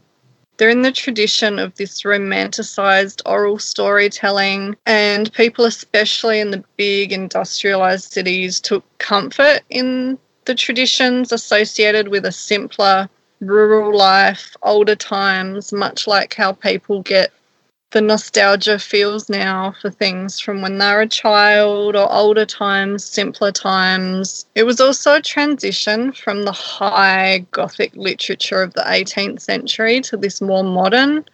They're 0.61 0.69
in 0.69 0.83
the 0.83 0.93
tradition 0.93 1.59
of 1.59 1.75
this 1.77 2.03
romanticized 2.03 3.23
oral 3.25 3.59
storytelling, 3.59 4.77
and 4.85 5.33
people, 5.33 5.65
especially 5.65 6.39
in 6.39 6.51
the 6.51 6.63
big 6.77 7.13
industrialized 7.15 8.13
cities, 8.13 8.61
took 8.61 8.85
comfort 8.99 9.63
in 9.71 10.19
the 10.45 10.55
traditions 10.55 11.33
associated 11.33 12.09
with 12.09 12.27
a 12.27 12.33
simpler 12.33 13.09
rural 13.41 13.97
life, 13.97 14.55
older 14.63 14.95
times, 14.95 15.73
much 15.73 16.07
like 16.07 16.35
how 16.35 16.53
people 16.53 17.01
get 17.01 17.33
the 17.93 18.01
nostalgia 18.01 18.79
feels 18.79 19.29
now 19.29 19.75
for 19.81 19.91
things 19.91 20.39
from 20.39 20.63
when 20.63 20.79
they 20.79 20.93
were 20.93 21.01
a 21.01 21.09
child 21.09 21.97
or 21.97 22.11
older 22.13 22.47
times, 22.47 23.05
simpler 23.05 23.51
times. 23.51 24.47
It 24.55 24.63
was 24.63 24.81
also 24.81 25.15
a 25.15 25.23
transition 25.23 26.13
from 26.13 26.45
the 26.45 26.53
high 26.53 27.45
Gothic 27.51 27.95
literature 27.97 28.63
of 28.63 28.75
the 28.75 28.83
18th 28.83 29.41
century 29.41 30.01
to 30.03 30.17
this 30.17 30.41
more 30.41 30.63
modern 30.63 31.25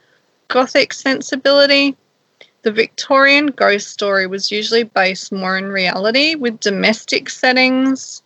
Gothic 0.49 0.95
sensibility. 0.95 1.95
The 2.62 2.73
Victorian 2.73 3.49
ghost 3.49 3.88
story 3.88 4.27
was 4.27 4.51
usually 4.51 4.85
based 4.85 5.33
more 5.33 5.59
in 5.59 5.69
reality 5.69 6.37
with 6.37 6.61
domestic 6.61 7.29
settings 7.29 8.23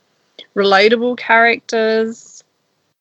relatable 0.54 1.16
characters, 1.16 2.16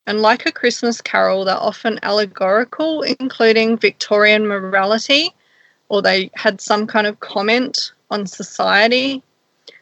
and 0.10 0.24
like 0.24 0.48
a 0.48 0.52
Christmas 0.52 1.02
carol, 1.02 1.46
they're 1.46 1.56
often 1.56 2.00
allegorical, 2.02 3.04
including 3.04 3.78
Victorian 3.78 4.48
morality, 4.48 5.36
or 5.88 6.02
they 6.02 6.32
had 6.34 6.60
some 6.60 6.88
kind 6.88 7.06
of 7.06 7.20
comment 7.20 7.92
on 8.10 8.26
society. 8.26 9.22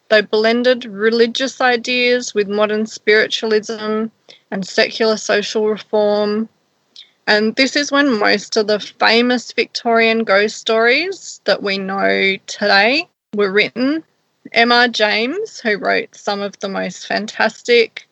They 0.09 0.19
blended 0.19 0.83
religious 0.83 1.61
ideas 1.61 2.33
with 2.33 2.49
modern 2.49 2.87
spiritualism 2.87 4.07
and 4.51 4.67
secular 4.67 5.15
social 5.15 5.69
reform. 5.69 6.49
And 7.25 7.55
this 7.55 7.77
is 7.77 7.89
when 7.89 8.19
most 8.19 8.57
of 8.57 8.67
the 8.67 8.81
famous 8.81 9.53
Victorian 9.53 10.25
ghost 10.25 10.57
stories 10.57 11.39
that 11.45 11.63
we 11.63 11.77
know 11.77 12.35
today 12.47 13.07
were 13.33 13.53
written 13.53 14.03
M.R. 14.51 14.89
James, 14.89 15.61
who 15.61 15.77
wrote 15.77 16.15
some 16.15 16.41
of 16.41 16.59
the 16.59 16.67
most 16.67 17.07
fantastic 17.07 18.06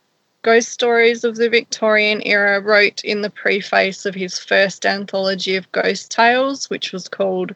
ghost 0.46 0.70
stories 0.70 1.24
of 1.24 1.38
the 1.38 1.50
Victorian 1.50 2.22
era, 2.24 2.62
wrote 2.62 3.04
in 3.04 3.24
the 3.24 3.32
preface 3.32 4.06
of 4.06 4.14
his 4.14 4.38
first 4.38 4.86
anthology 4.86 5.56
of 5.56 5.72
ghost 5.72 6.12
tales, 6.12 6.70
which 6.70 6.94
was 6.94 7.10
called 7.10 7.56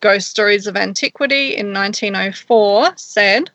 Ghost 0.00 0.28
Stories 0.28 0.66
of 0.66 0.76
Antiquity 0.76 1.56
in 1.56 1.72
1904, 1.72 2.92
said, 2.96 3.50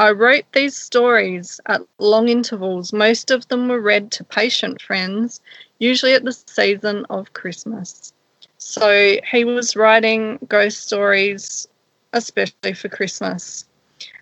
I 0.00 0.10
wrote 0.10 0.44
these 0.52 0.76
stories 0.76 1.60
at 1.66 1.82
long 2.00 2.28
intervals. 2.28 2.92
Most 2.92 3.30
of 3.30 3.46
them 3.46 3.68
were 3.68 3.80
read 3.80 4.10
to 4.12 4.24
patient 4.24 4.82
friends, 4.82 5.40
usually 5.78 6.14
at 6.14 6.24
the 6.24 6.32
season 6.32 7.06
of 7.10 7.32
Christmas. 7.32 8.12
So 8.58 9.18
he 9.30 9.44
was 9.44 9.76
writing 9.76 10.40
ghost 10.48 10.84
stories 10.84 11.68
especially 12.12 12.72
for 12.72 12.88
Christmas. 12.88 13.66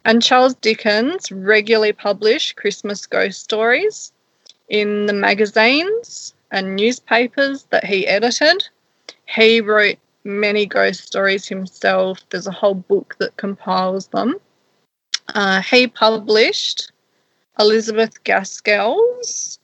And 0.08 0.22
Charles 0.22 0.54
Dickens 0.54 1.30
regularly 1.30 1.92
published 1.92 2.56
Christmas 2.56 3.04
ghost 3.04 3.42
stories 3.42 4.10
in 4.70 5.04
the 5.04 5.12
magazines 5.12 6.32
and 6.50 6.76
newspapers 6.76 7.64
that 7.64 7.84
he 7.84 8.06
edited. 8.06 8.66
He 9.26 9.60
wrote 9.60 9.98
many 10.24 10.64
ghost 10.64 11.04
stories 11.04 11.46
himself. 11.46 12.20
There's 12.30 12.46
a 12.46 12.52
whole 12.52 12.72
book 12.72 13.16
that 13.18 13.36
compiles 13.36 14.06
them. 14.06 14.36
Uh, 15.34 15.60
he 15.60 15.86
published 15.86 16.90
Elizabeth 17.58 18.24
Gaskell's 18.24 19.58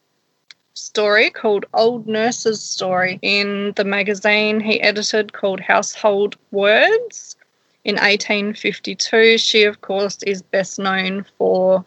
story 0.74 1.30
called 1.30 1.64
Old 1.72 2.06
Nurse's 2.06 2.62
Story 2.62 3.18
in 3.22 3.72
the 3.76 3.84
magazine 3.84 4.60
he 4.60 4.78
edited 4.82 5.32
called 5.32 5.60
Household 5.60 6.36
Words 6.50 7.34
in 7.84 7.96
1852. 7.96 9.38
She, 9.38 9.64
of 9.64 9.80
course, 9.80 10.22
is 10.22 10.42
best 10.42 10.78
known 10.78 11.24
for 11.38 11.84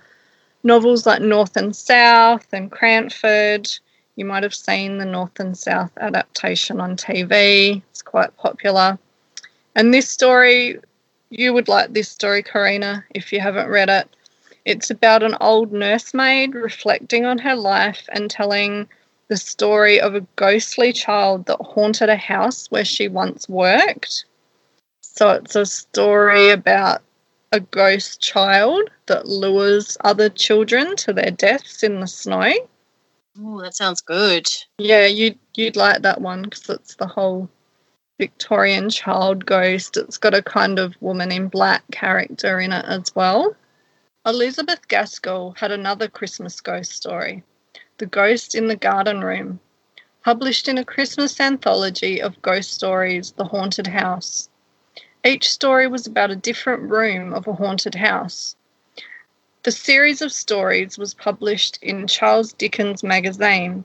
novels 0.63 1.05
like 1.05 1.21
North 1.21 1.57
and 1.57 1.75
South 1.75 2.45
and 2.51 2.71
Cranford. 2.71 3.69
You 4.15 4.25
might 4.25 4.43
have 4.43 4.55
seen 4.55 4.97
the 4.97 5.05
North 5.05 5.39
and 5.39 5.57
South 5.57 5.91
adaptation 5.97 6.79
on 6.79 6.95
TV, 6.95 7.81
it's 7.89 8.01
quite 8.01 8.35
popular. 8.37 8.97
And 9.75 9.93
this 9.93 10.09
story, 10.09 10.79
you 11.29 11.53
would 11.53 11.67
like 11.67 11.93
this 11.93 12.09
story, 12.09 12.41
Karina, 12.41 13.03
if 13.13 13.31
you 13.31 13.39
haven't 13.39 13.69
read 13.69 13.89
it. 13.89 14.09
It's 14.65 14.89
about 14.89 15.23
an 15.23 15.37
old 15.39 15.71
nursemaid 15.71 16.53
reflecting 16.53 17.25
on 17.25 17.37
her 17.37 17.55
life 17.55 18.09
and 18.11 18.29
telling 18.29 18.87
the 19.29 19.37
story 19.37 19.99
of 20.01 20.15
a 20.15 20.25
ghostly 20.35 20.91
child 20.91 21.45
that 21.45 21.61
haunted 21.61 22.09
a 22.09 22.17
house 22.17 22.69
where 22.71 22.85
she 22.85 23.07
once 23.07 23.47
worked. 23.47 24.25
So 25.17 25.31
it's 25.31 25.55
a 25.55 25.65
story 25.65 26.51
about 26.51 27.01
a 27.51 27.59
ghost 27.59 28.21
child 28.21 28.91
that 29.07 29.25
lures 29.25 29.97
other 30.01 30.29
children 30.29 30.95
to 30.97 31.11
their 31.11 31.31
deaths 31.31 31.81
in 31.81 32.01
the 32.01 32.05
snow. 32.05 32.53
Oh, 33.41 33.59
that 33.63 33.73
sounds 33.73 33.99
good. 33.99 34.47
Yeah, 34.77 35.07
you'd 35.07 35.39
you'd 35.55 35.75
like 35.75 36.03
that 36.03 36.21
one 36.21 36.43
because 36.43 36.69
it's 36.69 36.93
the 36.97 37.07
whole 37.07 37.49
Victorian 38.19 38.91
child 38.91 39.43
ghost. 39.47 39.97
It's 39.97 40.19
got 40.19 40.35
a 40.35 40.43
kind 40.43 40.77
of 40.77 40.93
woman 41.01 41.31
in 41.31 41.47
black 41.47 41.83
character 41.89 42.59
in 42.59 42.71
it 42.71 42.85
as 42.85 43.15
well. 43.15 43.55
Elizabeth 44.23 44.87
Gaskell 44.87 45.55
had 45.57 45.71
another 45.71 46.07
Christmas 46.07 46.61
ghost 46.61 46.91
story, 46.91 47.43
The 47.97 48.05
Ghost 48.05 48.53
in 48.53 48.67
the 48.67 48.75
Garden 48.75 49.21
Room, 49.21 49.61
published 50.23 50.67
in 50.67 50.77
a 50.77 50.85
Christmas 50.85 51.39
anthology 51.39 52.21
of 52.21 52.39
ghost 52.43 52.71
stories, 52.71 53.31
The 53.31 53.45
Haunted 53.45 53.87
House. 53.87 54.49
Each 55.27 55.49
story 55.49 55.87
was 55.87 56.07
about 56.07 56.31
a 56.31 56.37
different 56.37 56.89
room 56.89 57.33
of 57.33 57.47
a 57.47 57.53
haunted 57.53 57.95
house. 57.95 58.55
The 59.63 59.73
series 59.73 60.21
of 60.21 60.31
stories 60.31 60.97
was 60.97 61.13
published 61.13 61.79
in 61.81 62.07
Charles 62.07 62.53
Dickens' 62.53 63.03
magazine 63.03 63.83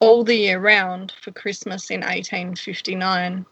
all 0.00 0.22
the 0.22 0.36
year 0.36 0.58
round 0.58 1.14
for 1.18 1.30
Christmas 1.30 1.90
in 1.90 2.00
1859. 2.00 3.46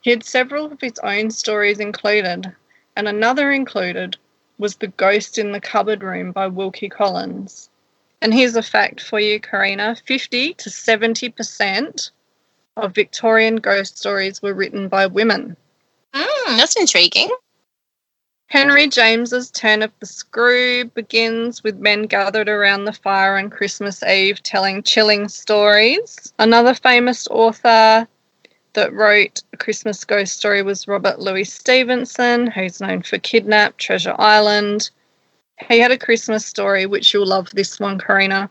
He 0.00 0.10
had 0.10 0.24
several 0.24 0.72
of 0.72 0.80
his 0.80 0.98
own 1.02 1.30
stories 1.30 1.78
included, 1.78 2.50
and 2.96 3.06
another 3.06 3.52
included 3.52 4.16
was 4.56 4.76
The 4.76 4.88
Ghost 4.88 5.36
in 5.36 5.52
the 5.52 5.60
Cupboard 5.60 6.02
Room 6.02 6.32
by 6.32 6.46
Wilkie 6.46 6.88
Collins. 6.88 7.68
And 8.22 8.32
here's 8.32 8.56
a 8.56 8.62
fact 8.62 9.02
for 9.02 9.20
you, 9.20 9.40
Karina 9.40 9.94
50 10.06 10.54
to 10.54 10.70
70% 10.70 12.12
of 12.78 12.94
Victorian 12.94 13.56
ghost 13.56 13.98
stories 13.98 14.40
were 14.40 14.54
written 14.54 14.88
by 14.88 15.04
women. 15.04 15.54
Mm, 16.14 16.56
that's 16.56 16.76
intriguing. 16.76 17.30
Henry 18.52 18.86
James's 18.86 19.50
Turn 19.50 19.82
of 19.82 19.90
the 19.98 20.04
Screw 20.04 20.84
begins 20.84 21.64
with 21.64 21.78
men 21.78 22.02
gathered 22.02 22.50
around 22.50 22.84
the 22.84 22.92
fire 22.92 23.38
on 23.38 23.48
Christmas 23.48 24.02
Eve 24.02 24.42
telling 24.42 24.82
chilling 24.82 25.28
stories. 25.28 26.34
Another 26.38 26.74
famous 26.74 27.26
author 27.28 28.06
that 28.74 28.92
wrote 28.92 29.42
a 29.54 29.56
Christmas 29.56 30.04
ghost 30.04 30.36
story 30.36 30.62
was 30.62 30.86
Robert 30.86 31.18
Louis 31.18 31.44
Stevenson, 31.44 32.46
who's 32.46 32.80
known 32.80 33.02
for 33.02 33.16
Kidnap, 33.18 33.78
Treasure 33.78 34.14
Island. 34.18 34.90
He 35.68 35.78
had 35.78 35.90
a 35.90 35.98
Christmas 35.98 36.44
story, 36.44 36.84
which 36.84 37.14
you'll 37.14 37.26
love 37.26 37.48
this 37.50 37.80
one, 37.80 37.98
Karina. 37.98 38.50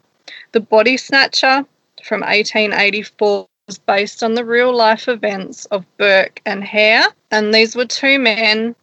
The 0.52 0.62
Body 0.62 0.98
Snatcher 0.98 1.64
from 2.04 2.22
1884 2.22 3.48
was 3.72 3.78
based 3.78 4.22
on 4.22 4.34
the 4.34 4.44
real 4.44 4.76
life 4.76 5.08
events 5.08 5.64
of 5.68 5.86
Burke 5.96 6.42
and 6.46 6.62
Hare, 6.62 7.06
and 7.32 7.54
these 7.54 7.74
were 7.74 7.86
two 7.86 8.20
men 8.20 8.76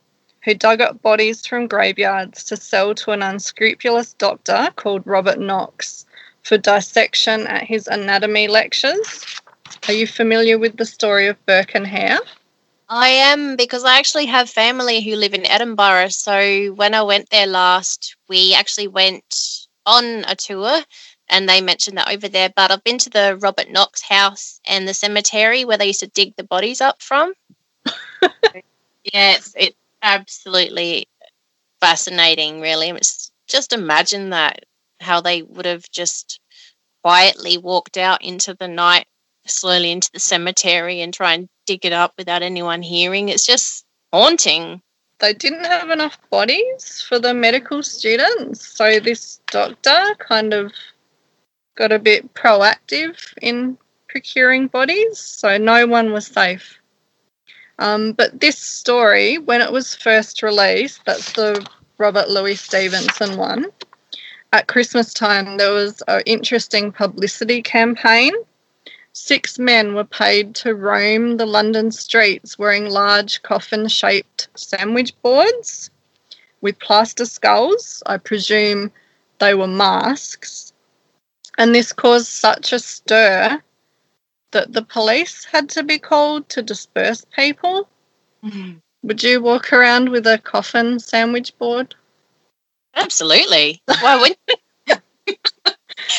who 0.43 0.55
dug 0.55 0.81
up 0.81 1.03
bodies 1.03 1.47
from 1.47 1.67
graveyards 1.67 2.43
to 2.45 2.57
sell 2.57 2.95
to 2.95 3.11
an 3.11 3.23
unscrupulous 3.23 4.15
doctor 4.15 4.71
called 4.77 5.07
Robert 5.07 5.39
Knox 5.39 6.07
for 6.43 6.57
dissection 6.57 7.47
at 7.47 7.65
his 7.65 7.87
anatomy 7.87 8.49
lectures. 8.49 9.27
Are 9.89 9.93
you 9.93 10.07
familiar 10.07 10.59
with 10.59 10.79
the 10.79 10.87
story 10.87 11.27
of 11.27 11.45
Burke 11.45 11.75
and 11.75 11.87
Hare? 11.87 12.21
I 12.89 13.09
am 13.09 13.57
because 13.57 13.85
I 13.85 13.99
actually 13.99 14.25
have 14.25 14.49
family 14.49 15.03
who 15.03 15.17
live 15.17 15.35
in 15.35 15.45
Edinburgh. 15.45 16.09
So 16.09 16.69
when 16.69 16.95
I 16.95 17.03
went 17.03 17.29
there 17.29 17.47
last, 17.47 18.17
we 18.27 18.55
actually 18.55 18.89
went 18.89 19.67
on 19.85 20.25
a 20.27 20.35
tour 20.35 20.81
and 21.31 21.49
they 21.49 21.61
mentioned 21.61 21.99
that 21.99 22.11
over 22.11 22.29
there. 22.29 22.51
But 22.55 22.71
I've 22.71 22.85
been 22.85 22.99
to 22.99 23.11
the 23.11 23.39
Robert 23.41 23.71
Knox 23.71 24.03
house 24.03 24.61
and 24.67 24.87
the 24.87 24.95
cemetery 24.95 25.65
where 25.65 25.79
they 25.79 25.87
used 25.87 26.01
to 26.01 26.09
dig 26.09 26.35
the 26.37 26.45
bodies 26.45 26.81
up 26.81 27.03
from. 27.03 27.33
yeah, 28.23 29.33
it's, 29.35 29.55
it's 29.57 29.77
absolutely 30.03 31.09
fascinating, 31.81 32.61
really. 32.61 32.89
It's 32.91 33.31
just 33.47 33.73
imagine 33.73 34.31
that 34.31 34.65
how 35.01 35.21
they 35.21 35.43
would 35.43 35.67
have 35.67 35.91
just 35.91 36.41
quietly 37.03 37.59
walked 37.59 37.97
out 37.97 38.23
into 38.23 38.55
the 38.55 38.69
night, 38.69 39.07
slowly 39.47 39.91
into 39.91 40.11
the 40.13 40.21
cemetery 40.21 41.01
and 41.01 41.15
try 41.15 41.35
and 41.35 41.49
dig 41.67 41.85
it 41.85 41.93
up 41.93 42.15
without 42.19 42.43
anyone 42.43 42.83
hearing. 42.83 43.29
It's 43.29 43.47
just 43.47 43.85
haunting. 44.13 44.83
They 45.21 45.35
didn't 45.35 45.65
have 45.65 45.91
enough 45.91 46.19
bodies 46.31 47.05
for 47.07 47.19
the 47.19 47.35
medical 47.35 47.83
students, 47.83 48.67
so 48.67 49.01
this 49.01 49.41
doctor 49.51 50.15
kind 50.19 50.55
of 50.55 50.73
got 51.79 51.93
a 51.93 51.99
bit 52.01 52.35
proactive 52.35 53.33
in 53.41 53.79
procuring 54.09 54.67
bodies, 54.67 55.17
so 55.19 55.57
no 55.59 55.87
one 55.87 56.13
was 56.13 56.27
safe. 56.27 56.77
Um, 57.79 58.13
but 58.13 58.41
this 58.41 58.59
story, 58.59 59.39
when 59.39 59.61
it 59.61 59.71
was 59.71 59.95
first 59.95 60.43
released, 60.43 61.01
that's 61.07 61.33
the 61.35 61.65
Robert 61.97 62.29
Louis 62.29 62.57
Stevenson 62.57 63.37
one, 63.37 63.67
at 64.53 64.67
Christmas 64.67 65.15
time, 65.15 65.57
there 65.57 65.73
was 65.73 66.03
an 66.09 66.23
interesting 66.27 66.91
publicity 66.91 67.63
campaign. 67.63 68.33
Six 69.13 69.59
men 69.59 69.95
were 69.95 70.05
paid 70.05 70.57
to 70.57 70.75
roam 70.75 71.37
the 71.37 71.47
London 71.47 71.93
streets 71.93 72.59
wearing 72.59 72.89
large 72.89 73.43
coffin 73.43 73.87
shaped 73.89 74.49
sandwich 74.57 75.13
boards 75.23 75.91
with 76.61 76.79
plaster 76.81 77.25
skulls. 77.25 78.03
I 78.07 78.17
presume 78.17 78.91
they 79.39 79.55
were 79.55 79.69
masks. 79.69 80.68
And 81.59 81.75
this 81.75 81.93
caused 81.93 82.29
such 82.29 82.73
a 82.73 82.79
stir 82.79 83.61
that 84.53 84.73
the 84.73 84.83
police 84.83 85.45
had 85.45 85.69
to 85.71 85.83
be 85.83 85.99
called 85.99 86.49
to 86.51 86.63
disperse 86.63 87.27
people. 87.37 87.89
Mm-hmm. 88.43 88.79
Would 89.03 89.23
you 89.23 89.43
walk 89.43 89.73
around 89.73 90.09
with 90.09 90.27
a 90.27 90.39
coffin 90.39 90.99
sandwich 90.99 91.57
board? 91.59 91.95
Absolutely. 92.95 93.83
Why 94.01 94.21
would 94.21 94.37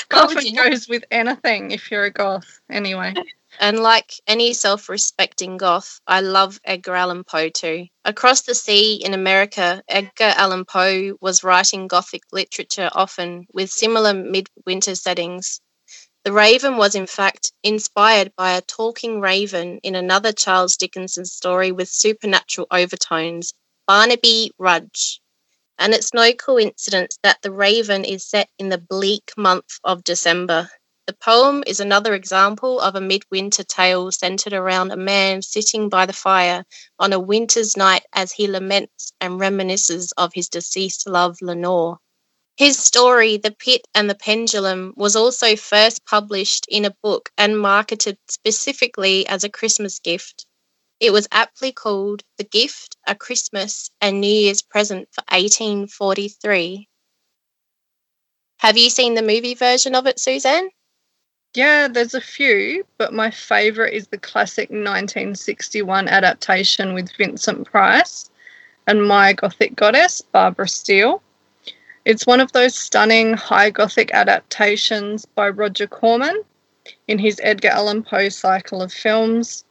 Coffin 0.10 0.56
goes 0.56 0.88
with 0.88 1.04
anything 1.10 1.72
if 1.72 1.90
you're 1.90 2.06
a 2.06 2.12
goth, 2.12 2.60
anyway. 2.70 3.14
And 3.58 3.80
like 3.80 4.14
any 4.28 4.54
self 4.54 4.90
respecting 4.90 5.58
goth, 5.58 6.00
I 6.06 6.22
love 6.22 6.60
Edgar 6.64 6.94
Allan 6.94 7.24
Poe 7.24 7.50
too. 7.50 7.88
Across 8.06 8.42
the 8.42 8.54
sea 8.54 8.96
in 8.96 9.16
America, 9.16 9.82
Edgar 9.88 10.34
Allan 10.38 10.66
Poe 10.66 11.18
was 11.20 11.44
writing 11.44 11.88
gothic 11.88 12.22
literature 12.32 12.90
often 12.94 13.48
with 13.52 13.72
similar 13.72 14.14
midwinter 14.14 14.94
settings. 14.94 15.62
The 16.26 16.34
Raven 16.34 16.78
was 16.78 16.96
in 16.96 17.08
fact 17.08 17.54
inspired 17.64 18.36
by 18.36 18.52
a 18.52 18.62
talking 18.62 19.22
raven 19.22 19.80
in 19.84 19.96
another 19.96 20.32
Charles 20.32 20.76
Dickens 20.76 21.18
story 21.32 21.72
with 21.72 21.90
supernatural 21.90 22.68
overtones, 22.70 23.54
Barnaby 23.88 24.52
Rudge. 24.58 25.22
And 25.78 25.94
it's 25.94 26.14
no 26.14 26.34
coincidence 26.34 27.18
that 27.24 27.42
The 27.42 27.52
Raven 27.52 28.04
is 28.04 28.26
set 28.26 28.50
in 28.60 28.70
the 28.70 28.78
bleak 28.78 29.32
month 29.38 29.80
of 29.84 30.04
December. 30.04 30.70
The 31.10 31.16
poem 31.16 31.64
is 31.66 31.80
another 31.80 32.14
example 32.14 32.80
of 32.80 32.94
a 32.94 33.02
midwinter 33.02 33.64
tale 33.64 34.12
centered 34.12 34.54
around 34.54 34.92
a 34.92 34.96
man 34.96 35.42
sitting 35.42 35.90
by 35.90 36.06
the 36.06 36.14
fire 36.14 36.66
on 37.00 37.14
a 37.14 37.20
winter's 37.20 37.76
night 37.76 38.04
as 38.14 38.32
he 38.32 38.46
laments 38.46 39.12
and 39.20 39.40
reminisces 39.40 40.12
of 40.18 40.34
his 40.36 40.50
deceased 40.50 41.08
love, 41.08 41.42
Lenore. 41.42 41.98
His 42.58 42.78
story, 42.78 43.38
The 43.38 43.50
Pit 43.50 43.88
and 43.96 44.08
the 44.08 44.14
Pendulum, 44.14 44.94
was 44.96 45.16
also 45.16 45.56
first 45.56 46.06
published 46.06 46.68
in 46.70 46.86
a 46.86 46.96
book 47.02 47.32
and 47.40 47.60
marketed 47.60 48.20
specifically 48.28 49.26
as 49.26 49.44
a 49.44 49.50
Christmas 49.50 49.98
gift. 49.98 50.46
It 51.00 51.10
was 51.10 51.28
aptly 51.32 51.72
called 51.72 52.22
The 52.38 52.44
Gift, 52.44 52.98
A 53.08 53.16
Christmas 53.16 53.90
and 54.00 54.22
New 54.22 54.28
Year's 54.28 54.62
Present 54.62 55.10
for 55.12 55.24
1843. 55.30 56.88
Have 58.58 58.78
you 58.78 58.92
seen 58.92 59.16
the 59.16 59.24
movie 59.24 59.56
version 59.56 59.96
of 59.96 60.06
it, 60.06 60.20
Suzanne? 60.20 60.70
Yeah, 61.56 61.88
there's 61.88 62.14
a 62.14 62.22
few, 62.22 62.86
but 63.00 63.12
my 63.12 63.32
favourite 63.32 63.94
is 63.94 64.08
the 64.08 64.20
classic 64.20 64.70
1961 64.70 66.08
adaptation 66.08 66.94
with 66.94 67.12
Vincent 67.18 67.66
Price 67.72 68.30
and 68.86 69.08
My 69.08 69.34
Gothic 69.34 69.76
Goddess, 69.76 70.22
Barbara 70.22 70.68
Steele. 70.68 71.24
It's 72.06 72.28
one 72.28 72.40
of 72.40 72.52
those 72.52 72.76
stunning 72.76 73.34
high 73.34 73.72
Gothic 73.72 74.12
adaptations 74.14 75.26
by 75.26 75.50
Roger 75.50 75.88
Corman 75.88 76.44
in 77.08 77.18
his 77.18 77.42
Edgar 77.42 77.70
Allan 77.70 78.04
Poe 78.04 78.30
cycle 78.30 78.84
of 78.84 78.94
films. 78.94 79.66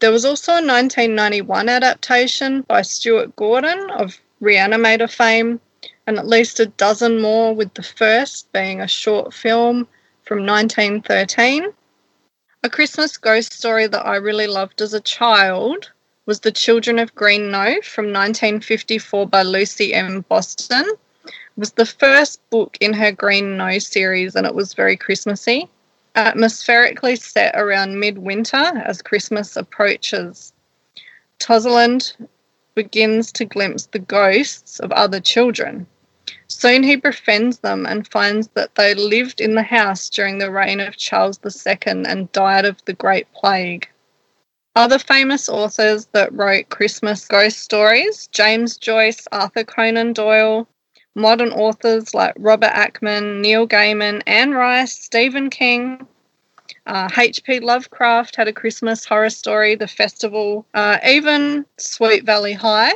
There 0.00 0.10
was 0.10 0.24
also 0.24 0.52
a 0.52 0.64
1991 0.64 1.68
adaptation 1.68 2.62
by 2.62 2.80
Stuart 2.80 3.36
Gordon 3.36 3.90
of 3.90 4.18
Reanimator 4.40 5.12
fame, 5.12 5.60
and 6.06 6.18
at 6.18 6.26
least 6.26 6.60
a 6.60 6.66
dozen 6.66 7.20
more, 7.20 7.54
with 7.54 7.74
the 7.74 7.82
first 7.82 8.50
being 8.52 8.80
a 8.80 8.88
short 8.88 9.34
film 9.34 9.86
from 10.28 10.44
1913. 10.44 11.72
A 12.62 12.68
Christmas 12.68 13.16
ghost 13.16 13.50
story 13.54 13.86
that 13.86 14.06
I 14.06 14.16
really 14.16 14.46
loved 14.46 14.82
as 14.82 14.92
a 14.92 15.00
child 15.00 15.90
was 16.26 16.40
The 16.40 16.52
Children 16.52 16.98
of 16.98 17.14
Green 17.14 17.50
from 17.50 18.12
1954 18.12 19.26
by 19.26 19.42
Lucy 19.42 19.94
M. 19.94 20.26
Boston. 20.28 20.84
It 21.24 21.32
was 21.56 21.72
the 21.72 21.86
first 21.86 22.42
book 22.50 22.76
in 22.78 22.92
her 22.92 23.10
Green 23.10 23.56
series, 23.80 24.36
and 24.36 24.46
it 24.46 24.54
was 24.54 24.74
very 24.74 24.98
Christmassy 24.98 25.70
atmospherically 26.14 27.16
set 27.16 27.54
around 27.56 27.98
midwinter 27.98 28.82
as 28.84 29.00
Christmas 29.00 29.56
approaches. 29.56 30.52
Toseland 31.38 32.12
begins 32.74 33.32
to 33.32 33.46
glimpse 33.46 33.86
the 33.86 33.98
ghosts 33.98 34.78
of 34.78 34.92
other 34.92 35.20
children. 35.20 35.86
Soon 36.46 36.82
he 36.82 36.96
befriends 36.96 37.58
them 37.58 37.86
and 37.86 38.08
finds 38.08 38.48
that 38.48 38.74
they 38.74 38.94
lived 38.94 39.40
in 39.40 39.54
the 39.54 39.62
house 39.62 40.10
during 40.10 40.38
the 40.38 40.50
reign 40.50 40.80
of 40.80 40.96
Charles 40.96 41.38
II 41.44 41.76
and 41.84 42.32
died 42.32 42.64
of 42.64 42.84
the 42.84 42.92
Great 42.92 43.32
Plague. 43.32 43.88
Other 44.76 44.98
famous 44.98 45.48
authors 45.48 46.06
that 46.12 46.32
wrote 46.32 46.68
Christmas 46.68 47.26
ghost 47.26 47.58
stories 47.58 48.28
James 48.28 48.76
Joyce, 48.76 49.26
Arthur 49.32 49.64
Conan 49.64 50.12
Doyle, 50.12 50.68
modern 51.14 51.50
authors 51.50 52.14
like 52.14 52.34
Robert 52.38 52.72
Aickman, 52.72 53.40
Neil 53.40 53.66
Gaiman, 53.66 54.22
Anne 54.26 54.52
Rice, 54.52 54.92
Stephen 54.92 55.50
King. 55.50 56.06
H.P. 56.86 57.58
Uh, 57.58 57.60
Lovecraft 57.62 58.36
had 58.36 58.48
a 58.48 58.52
Christmas 58.52 59.04
horror 59.04 59.30
story, 59.30 59.74
The 59.74 59.88
Festival. 59.88 60.64
Uh, 60.72 60.98
even 61.06 61.66
Sweet 61.76 62.24
Valley 62.24 62.54
High, 62.54 62.94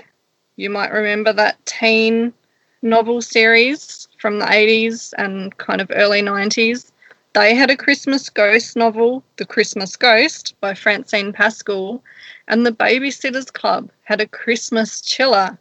you 0.56 0.70
might 0.70 0.92
remember 0.92 1.32
that 1.32 1.64
teen 1.66 2.32
novel 2.82 3.22
series 3.22 4.08
from 4.18 4.38
the 4.38 4.46
80s 4.46 5.14
and 5.16 5.56
kind 5.58 5.80
of 5.80 5.90
early 5.94 6.22
90s. 6.22 6.90
They 7.34 7.54
had 7.54 7.70
a 7.70 7.76
Christmas 7.76 8.28
ghost 8.28 8.76
novel, 8.76 9.24
The 9.36 9.46
Christmas 9.46 9.96
Ghost, 9.96 10.54
by 10.60 10.74
Francine 10.74 11.32
Pascal, 11.32 12.02
and 12.48 12.66
The 12.66 12.72
Babysitter's 12.72 13.50
Club 13.50 13.90
had 14.02 14.20
a 14.20 14.26
Christmas 14.26 15.00
chiller 15.00 15.58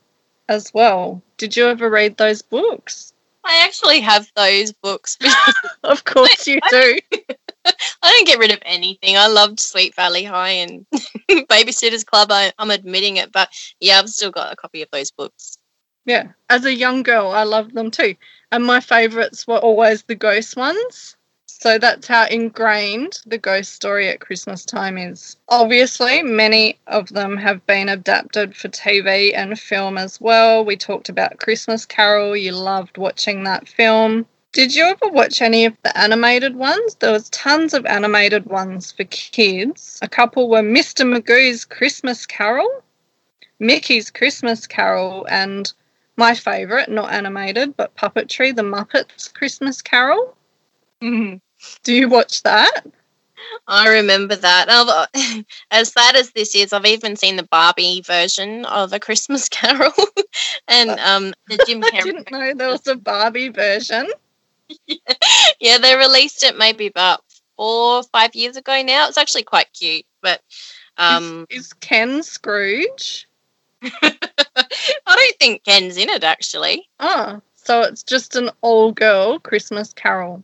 as 0.49 0.73
well. 0.73 1.21
Did 1.37 1.55
you 1.55 1.67
ever 1.67 1.89
read 1.89 2.17
those 2.17 2.41
books? 2.41 3.13
I 3.43 3.63
actually 3.63 4.01
have 4.01 4.29
those 4.35 4.73
books. 4.73 5.17
of 5.83 6.03
course 6.03 6.45
you 6.45 6.59
do. 6.69 6.99
I 7.65 7.73
don't 8.01 8.27
get 8.27 8.39
rid 8.39 8.51
of 8.51 8.59
anything. 8.63 9.17
I 9.17 9.27
loved 9.27 9.59
Sweet 9.59 9.95
Valley 9.95 10.23
High 10.23 10.49
and 10.49 10.85
Babysitter's 11.29 12.03
Club. 12.03 12.29
I, 12.31 12.51
I'm 12.57 12.71
admitting 12.71 13.17
it, 13.17 13.31
but 13.31 13.49
yeah, 13.79 13.99
I've 13.99 14.09
still 14.09 14.31
got 14.31 14.51
a 14.51 14.55
copy 14.55 14.81
of 14.81 14.89
those 14.91 15.11
books. 15.11 15.57
Yeah, 16.05 16.29
as 16.49 16.65
a 16.65 16.73
young 16.73 17.03
girl, 17.03 17.31
I 17.31 17.43
loved 17.43 17.75
them 17.75 17.91
too. 17.91 18.15
And 18.51 18.65
my 18.65 18.79
favourites 18.79 19.45
were 19.47 19.59
always 19.59 20.03
the 20.03 20.15
ghost 20.15 20.57
ones. 20.57 21.15
So 21.45 21.77
that's 21.77 22.07
how 22.07 22.25
ingrained 22.25 23.19
the 23.27 23.37
ghost 23.37 23.73
story 23.73 24.09
at 24.09 24.19
Christmas 24.19 24.65
time 24.65 24.97
is. 24.97 25.35
Obviously, 25.47 26.23
many 26.23 26.79
of 26.87 27.09
them 27.09 27.37
have 27.37 27.63
been 27.67 27.87
adapted 27.87 28.55
for 28.55 28.67
TV 28.69 29.31
and 29.35 29.59
film 29.59 29.95
as 29.99 30.19
well. 30.19 30.65
We 30.65 30.75
talked 30.75 31.07
about 31.07 31.37
Christmas 31.39 31.85
Carol, 31.85 32.35
you 32.35 32.53
loved 32.53 32.97
watching 32.97 33.43
that 33.43 33.69
film. 33.69 34.25
Did 34.53 34.73
you 34.73 34.85
ever 34.85 35.07
watch 35.07 35.39
any 35.39 35.65
of 35.65 35.77
the 35.83 35.95
animated 35.95 36.55
ones? 36.55 36.95
There 36.95 37.11
was 37.11 37.29
tons 37.29 37.75
of 37.75 37.85
animated 37.85 38.47
ones 38.47 38.91
for 38.91 39.03
kids. 39.03 39.99
A 40.01 40.07
couple 40.09 40.49
were 40.49 40.63
Mr. 40.63 41.07
Magoo's 41.07 41.63
Christmas 41.63 42.25
Carol, 42.25 42.83
Mickey's 43.59 44.09
Christmas 44.09 44.65
Carol 44.65 45.27
and 45.29 45.71
my 46.17 46.35
favourite, 46.35 46.89
not 46.89 47.11
animated, 47.11 47.75
but 47.77 47.95
puppetry, 47.95 48.55
The 48.55 48.61
Muppets 48.63 49.33
Christmas 49.33 49.81
Carol. 49.81 50.35
Mm-hmm. 51.01 51.37
Do 51.83 51.93
you 51.93 52.09
watch 52.09 52.43
that? 52.43 52.81
I 53.67 53.87
remember 53.89 54.35
that. 54.35 54.69
Uh, 54.69 55.05
as 55.71 55.91
sad 55.93 56.15
as 56.15 56.31
this 56.31 56.55
is, 56.55 56.73
I've 56.73 56.85
even 56.85 57.15
seen 57.15 57.35
the 57.37 57.43
Barbie 57.43 58.01
version 58.01 58.65
of 58.65 58.93
A 58.93 58.99
Christmas 58.99 59.49
Carol, 59.49 59.91
and 60.67 60.91
um, 60.91 61.33
the 61.47 61.63
Jim 61.65 61.83
I 61.83 61.89
Carrey. 61.89 62.03
didn't 62.03 62.31
know 62.31 62.53
there 62.53 62.69
was 62.69 62.87
a 62.87 62.95
Barbie 62.95 63.49
version. 63.49 64.07
yeah, 65.59 65.77
they 65.77 65.95
released 65.95 66.43
it 66.43 66.57
maybe 66.57 66.87
about 66.87 67.23
four 67.57 67.97
or 67.97 68.03
five 68.03 68.35
years 68.35 68.57
ago 68.57 68.81
now. 68.83 69.07
It's 69.07 69.17
actually 69.17 69.43
quite 69.43 69.71
cute, 69.73 70.05
but 70.21 70.41
um, 70.97 71.45
is, 71.49 71.67
is 71.67 71.73
Ken 71.73 72.23
Scrooge? 72.23 73.27
I 74.01 75.15
don't 75.15 75.39
think 75.39 75.63
Ken's 75.63 75.97
in 75.97 76.09
it 76.09 76.23
actually. 76.23 76.87
Oh, 76.99 77.41
so 77.55 77.81
it's 77.81 78.03
just 78.03 78.35
an 78.35 78.49
all 78.61 78.91
girl 78.91 79.39
Christmas 79.39 79.93
Carol. 79.93 80.43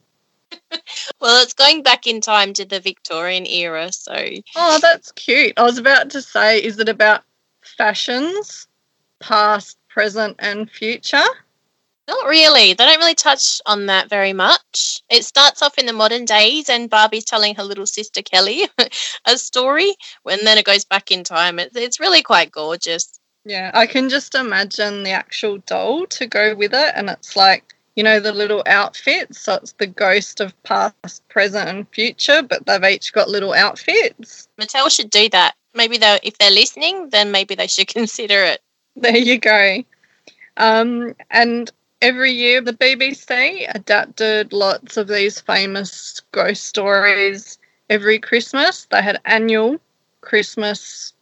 Well, 1.20 1.42
it's 1.44 1.54
going 1.54 1.84
back 1.84 2.08
in 2.08 2.22
time 2.22 2.54
to 2.54 2.66
the 2.66 2.80
Victorian 2.80 3.46
era, 3.46 3.92
so 3.92 4.14
Oh, 4.56 4.80
that's 4.82 5.12
cute. 5.14 5.54
I 5.58 5.64
was 5.64 5.78
about 5.78 6.10
to 6.12 6.22
say, 6.22 6.60
is 6.64 6.80
it 6.80 6.90
about 6.90 7.24
fashions, 7.64 8.68
past, 9.20 9.78
present, 9.90 10.36
and 10.40 10.70
future? 10.70 11.24
not 12.08 12.28
really. 12.28 12.74
They 12.74 12.86
don't 12.86 13.00
really 13.00 13.16
touch 13.16 13.62
on 13.66 13.88
that 13.88 14.10
very 14.10 14.32
much. 14.34 15.02
It 15.10 15.26
starts 15.26 15.62
off 15.62 15.78
in 15.78 15.86
the 15.86 15.94
modern 15.94 16.26
days, 16.26 16.70
and 16.70 16.90
Barbie's 16.90 17.26
telling 17.26 17.56
her 17.56 17.64
little 17.64 17.86
sister 17.86 18.22
Kelly 18.22 18.68
a 19.26 19.38
story, 19.38 19.96
and 20.26 20.42
then 20.48 20.58
it 20.58 20.66
goes 20.66 20.86
back 20.86 21.12
in 21.12 21.24
time. 21.24 21.60
It's 21.60 21.76
it's 21.76 22.00
really 22.00 22.22
quite 22.22 22.52
gorgeous. 22.52 23.17
Yeah, 23.48 23.72
I 23.74 23.88
can 23.88 24.10
just 24.10 24.36
imagine 24.36 25.04
the 25.04 25.12
actual 25.12 25.60
doll 25.60 26.06
to 26.08 26.28
go 26.28 26.54
with 26.54 26.74
it, 26.74 26.94
and 26.96 27.10
it's 27.10 27.38
like, 27.38 27.76
you 27.96 28.04
know, 28.04 28.20
the 28.20 28.34
little 28.34 28.62
outfits. 28.66 29.40
So 29.40 29.54
it's 29.54 29.72
the 29.72 29.88
ghost 29.88 30.42
of 30.42 30.62
past, 30.64 31.26
present, 31.30 31.70
and 31.70 31.88
future, 31.92 32.44
but 32.44 32.66
they've 32.66 32.84
each 32.84 33.14
got 33.14 33.30
little 33.30 33.54
outfits. 33.54 34.50
Mattel 34.60 34.94
should 34.94 35.10
do 35.10 35.30
that. 35.30 35.56
Maybe 35.74 35.98
they 35.98 36.20
if 36.24 36.38
they're 36.38 36.52
listening, 36.52 37.10
then 37.12 37.32
maybe 37.32 37.56
they 37.56 37.68
should 37.68 37.88
consider 38.00 38.44
it. 38.44 38.60
There 38.98 39.16
you 39.16 39.40
go. 39.40 39.82
Um, 40.58 41.16
and 41.30 41.72
every 42.02 42.34
year, 42.34 42.60
the 42.60 42.74
BBC 42.74 43.74
adapted 43.74 44.52
lots 44.52 44.98
of 44.98 45.08
these 45.08 45.40
famous 45.40 46.22
ghost 46.34 46.66
stories 46.66 47.60
every 47.90 48.20
Christmas. 48.20 48.88
They 48.92 49.02
had 49.02 49.22
annual 49.24 49.80
Christmas 50.20 51.14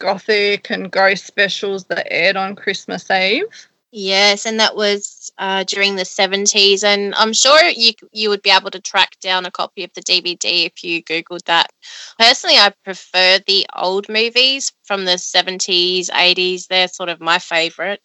gothic 0.00 0.70
and 0.70 0.90
ghost 0.90 1.26
specials 1.26 1.84
that 1.84 2.10
aired 2.10 2.36
on 2.36 2.56
Christmas 2.56 3.08
Eve. 3.10 3.68
Yes, 3.92 4.46
and 4.46 4.60
that 4.60 4.76
was 4.76 5.32
uh, 5.38 5.64
during 5.64 5.96
the 5.96 6.04
seventies, 6.04 6.84
and 6.84 7.12
I'm 7.16 7.32
sure 7.32 7.60
you 7.64 7.92
you 8.12 8.28
would 8.28 8.42
be 8.42 8.50
able 8.50 8.70
to 8.70 8.80
track 8.80 9.18
down 9.20 9.46
a 9.46 9.50
copy 9.50 9.82
of 9.82 9.92
the 9.94 10.00
DVD 10.00 10.66
if 10.66 10.84
you 10.84 11.02
googled 11.02 11.44
that. 11.46 11.70
Personally, 12.16 12.56
I 12.56 12.72
prefer 12.84 13.40
the 13.46 13.66
old 13.76 14.08
movies 14.08 14.72
from 14.84 15.06
the 15.06 15.18
seventies, 15.18 16.08
eighties. 16.14 16.68
They're 16.68 16.86
sort 16.86 17.08
of 17.08 17.20
my 17.20 17.40
favorite, 17.40 18.00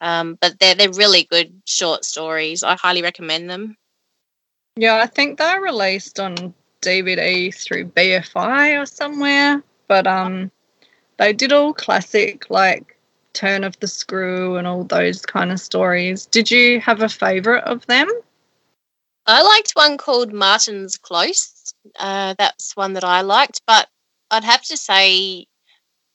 um, 0.00 0.38
but 0.40 0.58
they're 0.58 0.74
they're 0.74 0.92
really 0.92 1.24
good 1.24 1.62
short 1.66 2.06
stories. 2.06 2.62
I 2.62 2.76
highly 2.76 3.02
recommend 3.02 3.50
them. 3.50 3.76
Yeah, 4.76 4.96
I 4.96 5.06
think 5.06 5.38
they're 5.38 5.60
released 5.60 6.20
on 6.20 6.54
DVD 6.80 7.54
through 7.54 7.86
BFI 7.86 8.80
or 8.80 8.86
somewhere, 8.86 9.62
but 9.88 10.06
um, 10.06 10.50
they 11.18 11.32
did 11.32 11.52
all 11.52 11.74
classic 11.74 12.48
like 12.50 12.98
Turn 13.34 13.64
of 13.64 13.78
the 13.80 13.86
Screw 13.86 14.56
and 14.56 14.66
all 14.66 14.84
those 14.84 15.24
kind 15.24 15.52
of 15.52 15.60
stories. 15.60 16.26
Did 16.26 16.50
you 16.50 16.80
have 16.80 17.02
a 17.02 17.08
favorite 17.08 17.64
of 17.64 17.86
them? 17.86 18.08
I 19.26 19.42
liked 19.42 19.72
one 19.72 19.98
called 19.98 20.32
Martin's 20.32 20.96
Close. 20.96 21.74
Uh, 21.98 22.34
that's 22.38 22.74
one 22.74 22.94
that 22.94 23.04
I 23.04 23.20
liked, 23.20 23.60
but 23.66 23.88
I'd 24.30 24.44
have 24.44 24.62
to 24.64 24.76
say 24.76 25.46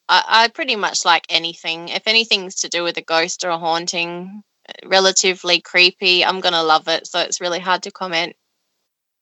I, 0.10 0.24
I 0.28 0.48
pretty 0.50 0.76
much 0.76 1.06
like 1.06 1.26
anything. 1.30 1.90
If 1.90 2.04
anything's 2.08 2.56
to 2.56 2.70
do 2.70 2.84
with 2.84 2.98
a 2.98 3.02
ghost 3.02 3.44
or 3.46 3.50
a 3.50 3.58
haunting, 3.58 4.44
relatively 4.86 5.62
creepy, 5.62 6.26
I'm 6.26 6.40
gonna 6.40 6.64
love 6.64 6.88
it. 6.88 7.08
So 7.08 7.20
it's 7.20 7.42
really 7.42 7.60
hard 7.60 7.84
to 7.84 7.92
comment. 7.92 8.36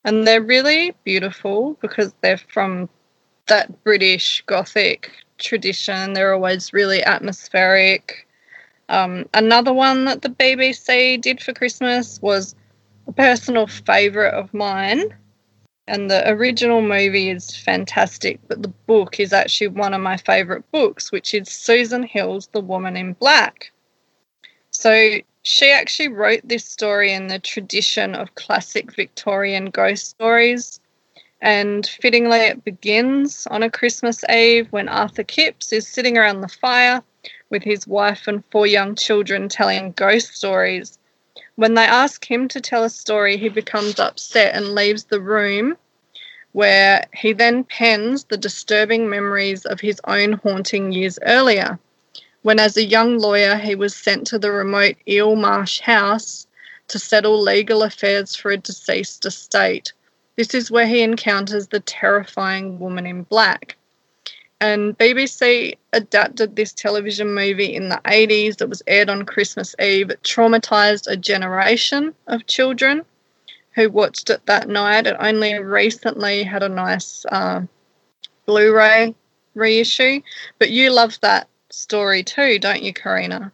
And 0.04 0.26
they're 0.26 0.42
really 0.42 0.96
beautiful 1.04 1.78
because 1.82 2.14
they're 2.22 2.38
from 2.38 2.90
that 3.48 3.84
British 3.84 4.44
Gothic 4.48 5.12
tradition. 5.42 6.14
They're 6.14 6.34
always 6.34 6.74
really 6.74 7.04
atmospheric. 7.04 8.28
Um, 8.90 9.28
another 9.34 9.74
one 9.74 10.06
that 10.06 10.22
the 10.22 10.30
BBC 10.30 11.20
did 11.20 11.42
for 11.42 11.54
Christmas 11.54 12.22
was 12.22 12.56
a 13.08 13.12
personal 13.12 13.68
favourite 13.68 14.34
of 14.34 14.54
mine. 14.54 15.14
And 15.88 16.10
the 16.10 16.30
original 16.30 16.82
movie 16.82 17.30
is 17.30 17.56
fantastic, 17.56 18.40
but 18.48 18.62
the 18.62 18.70
book 18.70 19.20
is 19.20 19.34
actually 19.34 19.70
one 19.70 19.94
of 19.94 20.00
my 20.02 20.16
favourite 20.16 20.70
books, 20.72 21.12
which 21.12 21.34
is 21.34 21.50
Susan 21.50 22.04
Hill's 22.04 22.48
The 22.48 22.62
Woman 22.62 22.96
in 22.96 23.14
Black. 23.14 23.72
So 24.70 25.18
she 25.44 25.72
actually 25.72 26.10
wrote 26.10 26.42
this 26.44 26.66
story 26.66 27.12
in 27.12 27.28
the 27.28 27.40
tradition 27.40 28.16
of 28.16 28.36
classic 28.36 28.96
Victorian 28.96 29.66
ghost 29.70 30.10
stories. 30.10 30.80
And 31.42 31.88
fittingly, 31.88 32.38
it 32.38 32.64
begins 32.64 33.48
on 33.50 33.64
a 33.64 33.70
Christmas 33.70 34.24
Eve 34.30 34.68
when 34.70 34.88
Arthur 34.88 35.24
Kipps 35.24 35.74
is 35.74 35.88
sitting 35.88 36.18
around 36.18 36.42
the 36.42 36.48
fire 36.48 37.04
with 37.50 37.64
his 37.64 37.88
wife 37.88 38.28
and 38.28 38.44
four 38.52 38.68
young 38.68 38.96
children 38.96 39.50
telling 39.50 39.94
ghost 39.94 40.36
stories. 40.36 41.00
When 41.56 41.74
they 41.74 41.84
ask 41.84 42.30
him 42.30 42.48
to 42.50 42.62
tell 42.62 42.84
a 42.84 42.90
story, 42.90 43.38
he 43.38 43.50
becomes 43.50 44.00
upset 44.00 44.56
and 44.56 44.76
leaves 44.76 45.06
the 45.06 45.20
room, 45.20 45.78
where 46.52 47.06
he 47.14 47.34
then 47.34 47.64
pens 47.64 48.26
the 48.26 48.38
disturbing 48.38 49.10
memories 49.10 49.66
of 49.66 49.80
his 49.80 50.00
own 50.06 50.34
haunting 50.34 50.92
years 50.92 51.18
earlier 51.24 51.80
when, 52.44 52.60
as 52.60 52.76
a 52.76 52.84
young 52.84 53.18
lawyer, 53.18 53.56
he 53.58 53.76
was 53.76 53.96
sent 53.96 54.26
to 54.28 54.40
the 54.40 54.52
remote 54.52 54.96
Eel 55.08 55.36
Marsh 55.36 55.80
house 55.80 56.48
to 56.88 56.98
settle 56.98 57.40
legal 57.40 57.84
affairs 57.84 58.36
for 58.36 58.52
a 58.52 58.58
deceased 58.58 59.26
estate. 59.26 59.94
This 60.42 60.56
is 60.56 60.72
where 60.72 60.88
he 60.88 61.04
encounters 61.04 61.68
the 61.68 61.82
terrifying 61.82 62.80
woman 62.80 63.06
in 63.06 63.22
black. 63.22 63.78
And 64.60 64.98
BBC 64.98 65.78
adapted 65.94 66.56
this 66.56 66.74
television 66.74 67.36
movie 67.36 67.76
in 67.76 67.90
the 67.90 68.02
80s. 68.06 68.60
It 68.60 68.68
was 68.68 68.82
aired 68.88 69.12
on 69.12 69.26
Christmas 69.26 69.76
Eve. 69.80 70.12
Traumatized 70.24 71.06
a 71.06 71.16
generation 71.16 72.16
of 72.26 72.48
children 72.48 73.06
who 73.76 73.92
watched 73.92 74.32
it 74.32 74.44
that 74.48 74.68
night. 74.68 75.06
It 75.06 75.16
only 75.20 75.60
recently 75.60 76.42
had 76.42 76.64
a 76.64 76.70
nice 76.70 77.24
uh, 77.32 77.62
Blu 78.48 78.76
ray 78.76 79.14
reissue. 79.54 80.24
But 80.58 80.72
you 80.72 80.90
love 80.90 81.20
that 81.22 81.50
story 81.70 82.24
too, 82.24 82.58
don't 82.58 82.82
you, 82.82 82.94
Karina? 82.94 83.52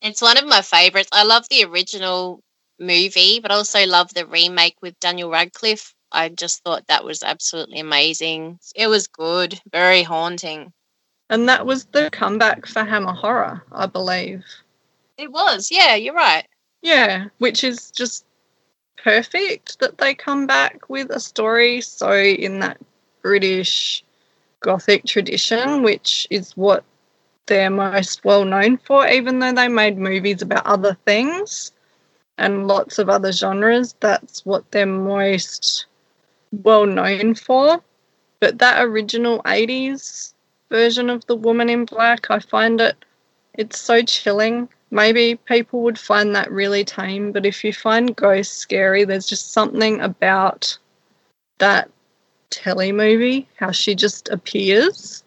It's 0.00 0.22
one 0.22 0.38
of 0.38 0.46
my 0.46 0.62
favorites. 0.62 1.10
I 1.12 1.24
love 1.24 1.46
the 1.50 1.66
original 1.66 2.42
movie, 2.80 3.40
but 3.40 3.50
also 3.50 3.86
love 3.86 4.12
the 4.14 4.26
remake 4.26 4.76
with 4.82 4.98
Daniel 5.00 5.30
Radcliffe. 5.30 5.94
I 6.10 6.28
just 6.28 6.64
thought 6.64 6.86
that 6.88 7.04
was 7.04 7.22
absolutely 7.22 7.78
amazing. 7.78 8.58
It 8.74 8.88
was 8.88 9.06
good, 9.06 9.60
very 9.70 10.02
haunting. 10.02 10.72
And 11.28 11.48
that 11.48 11.66
was 11.66 11.84
the 11.84 12.10
comeback 12.10 12.66
for 12.66 12.82
Hammer 12.82 13.12
Horror, 13.12 13.62
I 13.70 13.86
believe. 13.86 14.44
It 15.16 15.30
was, 15.30 15.70
yeah, 15.70 15.94
you're 15.94 16.14
right. 16.14 16.46
Yeah, 16.82 17.26
which 17.38 17.62
is 17.62 17.90
just 17.90 18.24
perfect 18.96 19.78
that 19.80 19.98
they 19.98 20.14
come 20.14 20.46
back 20.46 20.88
with 20.88 21.10
a 21.10 21.20
story 21.20 21.80
so 21.80 22.12
in 22.12 22.58
that 22.60 22.78
British 23.22 24.02
Gothic 24.60 25.04
tradition, 25.04 25.82
which 25.82 26.26
is 26.30 26.56
what 26.56 26.84
they're 27.46 27.70
most 27.70 28.24
well 28.24 28.44
known 28.44 28.78
for, 28.78 29.06
even 29.06 29.38
though 29.38 29.52
they 29.52 29.68
made 29.68 29.98
movies 29.98 30.42
about 30.42 30.66
other 30.66 30.96
things 31.04 31.72
and 32.40 32.66
lots 32.66 32.98
of 32.98 33.08
other 33.08 33.30
genres. 33.30 33.94
That's 34.00 34.44
what 34.44 34.68
they're 34.72 34.86
most 34.86 35.86
well 36.64 36.86
known 36.86 37.34
for. 37.34 37.80
But 38.40 38.58
that 38.58 38.82
original 38.82 39.42
80s 39.42 40.32
version 40.70 41.10
of 41.10 41.24
The 41.26 41.36
Woman 41.36 41.68
in 41.68 41.84
Black, 41.84 42.30
I 42.30 42.40
find 42.40 42.80
it 42.80 42.96
it's 43.54 43.78
so 43.78 44.02
chilling. 44.02 44.68
Maybe 44.90 45.36
people 45.36 45.82
would 45.82 45.98
find 45.98 46.34
that 46.34 46.50
really 46.50 46.84
tame, 46.84 47.30
but 47.30 47.44
if 47.44 47.62
you 47.62 47.72
find 47.72 48.16
ghosts 48.16 48.56
scary, 48.56 49.04
there's 49.04 49.26
just 49.26 49.52
something 49.52 50.00
about 50.00 50.76
that 51.58 51.90
telly 52.48 52.90
movie, 52.90 53.46
how 53.56 53.70
she 53.70 53.94
just 53.94 54.28
appears. 54.30 55.22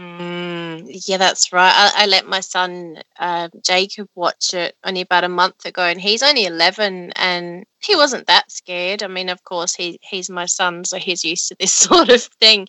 Mm, 0.00 0.88
yeah, 1.06 1.18
that's 1.18 1.52
right. 1.52 1.72
I, 1.74 2.04
I 2.04 2.06
let 2.06 2.26
my 2.26 2.40
son 2.40 3.02
uh, 3.18 3.48
Jacob 3.62 4.08
watch 4.14 4.54
it 4.54 4.74
only 4.84 5.02
about 5.02 5.24
a 5.24 5.28
month 5.28 5.66
ago, 5.66 5.82
and 5.82 6.00
he's 6.00 6.22
only 6.22 6.46
eleven, 6.46 7.12
and 7.16 7.64
he 7.80 7.96
wasn't 7.96 8.26
that 8.28 8.50
scared. 8.50 9.02
I 9.02 9.08
mean, 9.08 9.28
of 9.28 9.44
course, 9.44 9.74
he 9.74 9.98
he's 10.02 10.30
my 10.30 10.46
son, 10.46 10.84
so 10.84 10.98
he's 10.98 11.24
used 11.24 11.48
to 11.48 11.56
this 11.60 11.72
sort 11.88 12.08
of 12.08 12.22
thing. 12.22 12.66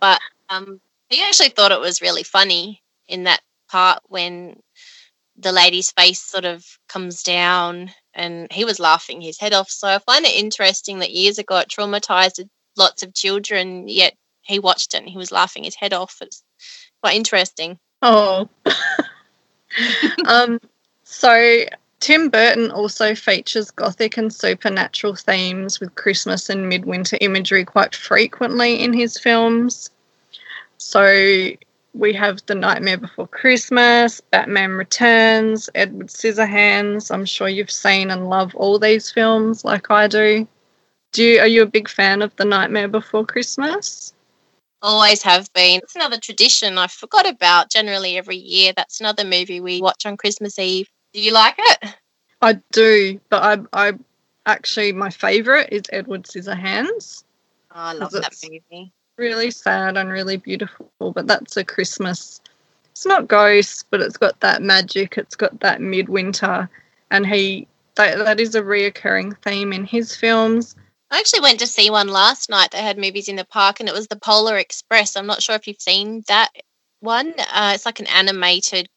but 0.00 0.20
um, 0.50 0.80
he 1.08 1.22
actually 1.22 1.50
thought 1.50 1.72
it 1.72 1.80
was 1.80 2.02
really 2.02 2.22
funny 2.24 2.82
in 3.08 3.24
that 3.24 3.40
part 3.70 4.00
when 4.08 4.60
the 5.36 5.52
lady's 5.52 5.90
face 5.92 6.20
sort 6.22 6.44
of 6.44 6.64
comes 6.88 7.22
down 7.22 7.90
and 8.14 8.50
he 8.52 8.64
was 8.64 8.78
laughing 8.78 9.20
his 9.20 9.38
head 9.38 9.52
off. 9.52 9.70
So 9.70 9.88
I 9.88 9.98
find 9.98 10.24
it 10.24 10.34
interesting 10.34 11.00
that 11.00 11.10
years 11.10 11.38
ago 11.38 11.58
it 11.58 11.68
traumatized 11.68 12.46
lots 12.76 13.02
of 13.02 13.14
children, 13.14 13.88
yet 13.88 14.14
he 14.42 14.58
watched 14.58 14.94
it 14.94 14.98
and 14.98 15.08
he 15.08 15.16
was 15.16 15.32
laughing 15.32 15.64
his 15.64 15.74
head 15.76 15.92
off. 15.92 16.18
It's 16.20 16.44
quite 17.04 17.16
interesting. 17.16 17.78
Oh. 18.00 18.48
um, 20.26 20.58
so 21.02 21.64
Tim 22.00 22.30
Burton 22.30 22.70
also 22.70 23.14
features 23.14 23.70
gothic 23.70 24.16
and 24.16 24.32
supernatural 24.32 25.14
themes 25.14 25.80
with 25.80 25.94
Christmas 25.96 26.48
and 26.48 26.66
midwinter 26.66 27.18
imagery 27.20 27.62
quite 27.66 27.94
frequently 27.94 28.82
in 28.82 28.94
his 28.94 29.18
films. 29.18 29.90
So 30.78 31.50
we 31.92 32.14
have 32.14 32.40
The 32.46 32.54
Nightmare 32.54 32.96
Before 32.96 33.28
Christmas, 33.28 34.22
Batman 34.22 34.70
Returns, 34.70 35.68
Edward 35.74 36.06
Scissorhands. 36.06 37.12
I'm 37.12 37.26
sure 37.26 37.50
you've 37.50 37.70
seen 37.70 38.10
and 38.10 38.30
love 38.30 38.54
all 38.54 38.78
these 38.78 39.10
films 39.10 39.62
like 39.62 39.90
I 39.90 40.08
do. 40.08 40.48
Do 41.12 41.22
you, 41.22 41.40
are 41.40 41.46
you 41.46 41.64
a 41.64 41.66
big 41.66 41.90
fan 41.90 42.22
of 42.22 42.34
The 42.36 42.46
Nightmare 42.46 42.88
Before 42.88 43.26
Christmas? 43.26 44.13
Always 44.84 45.22
have 45.22 45.50
been. 45.54 45.80
It's 45.82 45.96
another 45.96 46.18
tradition 46.18 46.76
I 46.76 46.88
forgot 46.88 47.26
about 47.26 47.70
generally 47.70 48.18
every 48.18 48.36
year. 48.36 48.74
That's 48.76 49.00
another 49.00 49.24
movie 49.24 49.60
we 49.60 49.80
watch 49.80 50.04
on 50.04 50.18
Christmas 50.18 50.58
Eve. 50.58 50.88
Do 51.14 51.22
you 51.22 51.32
like 51.32 51.54
it? 51.58 51.94
I 52.42 52.60
do, 52.70 53.18
but 53.30 53.42
I, 53.72 53.88
I 53.88 53.92
actually 54.44 54.92
my 54.92 55.08
favourite 55.08 55.72
is 55.72 55.84
Edward 55.90 56.24
Scissorhands. 56.24 57.24
Oh, 57.70 57.76
I 57.76 57.92
love 57.94 58.12
that 58.12 58.34
movie 58.44 58.92
really 59.16 59.50
sad 59.50 59.96
and 59.96 60.10
really 60.10 60.36
beautiful. 60.36 60.90
But 60.98 61.26
that's 61.26 61.56
a 61.56 61.64
Christmas. 61.64 62.40
It's 62.90 63.06
not 63.06 63.28
ghosts, 63.28 63.84
but 63.88 64.00
it's 64.00 64.16
got 64.16 64.40
that 64.40 64.62
magic. 64.62 65.16
It's 65.16 65.36
got 65.36 65.60
that 65.60 65.80
midwinter, 65.80 66.68
and 67.10 67.26
he 67.26 67.66
that 67.96 68.18
that 68.18 68.40
is 68.40 68.54
a 68.54 68.62
reoccurring 68.62 69.36
theme 69.38 69.72
in 69.72 69.84
his 69.84 70.14
films. 70.14 70.76
I 71.14 71.20
actually 71.20 71.42
went 71.42 71.60
to 71.60 71.68
see 71.68 71.90
one 71.90 72.08
last 72.08 72.50
night. 72.50 72.72
They 72.72 72.82
had 72.82 72.98
movies 72.98 73.28
in 73.28 73.36
the 73.36 73.44
park, 73.44 73.78
and 73.78 73.88
it 73.88 73.94
was 73.94 74.08
the 74.08 74.16
Polar 74.16 74.58
Express. 74.58 75.14
I'm 75.14 75.28
not 75.28 75.44
sure 75.44 75.54
if 75.54 75.68
you've 75.68 75.80
seen 75.80 76.24
that 76.26 76.50
one. 76.98 77.34
Uh, 77.38 77.70
it's 77.72 77.86
like 77.86 78.00
an 78.00 78.08
animated 78.08 78.88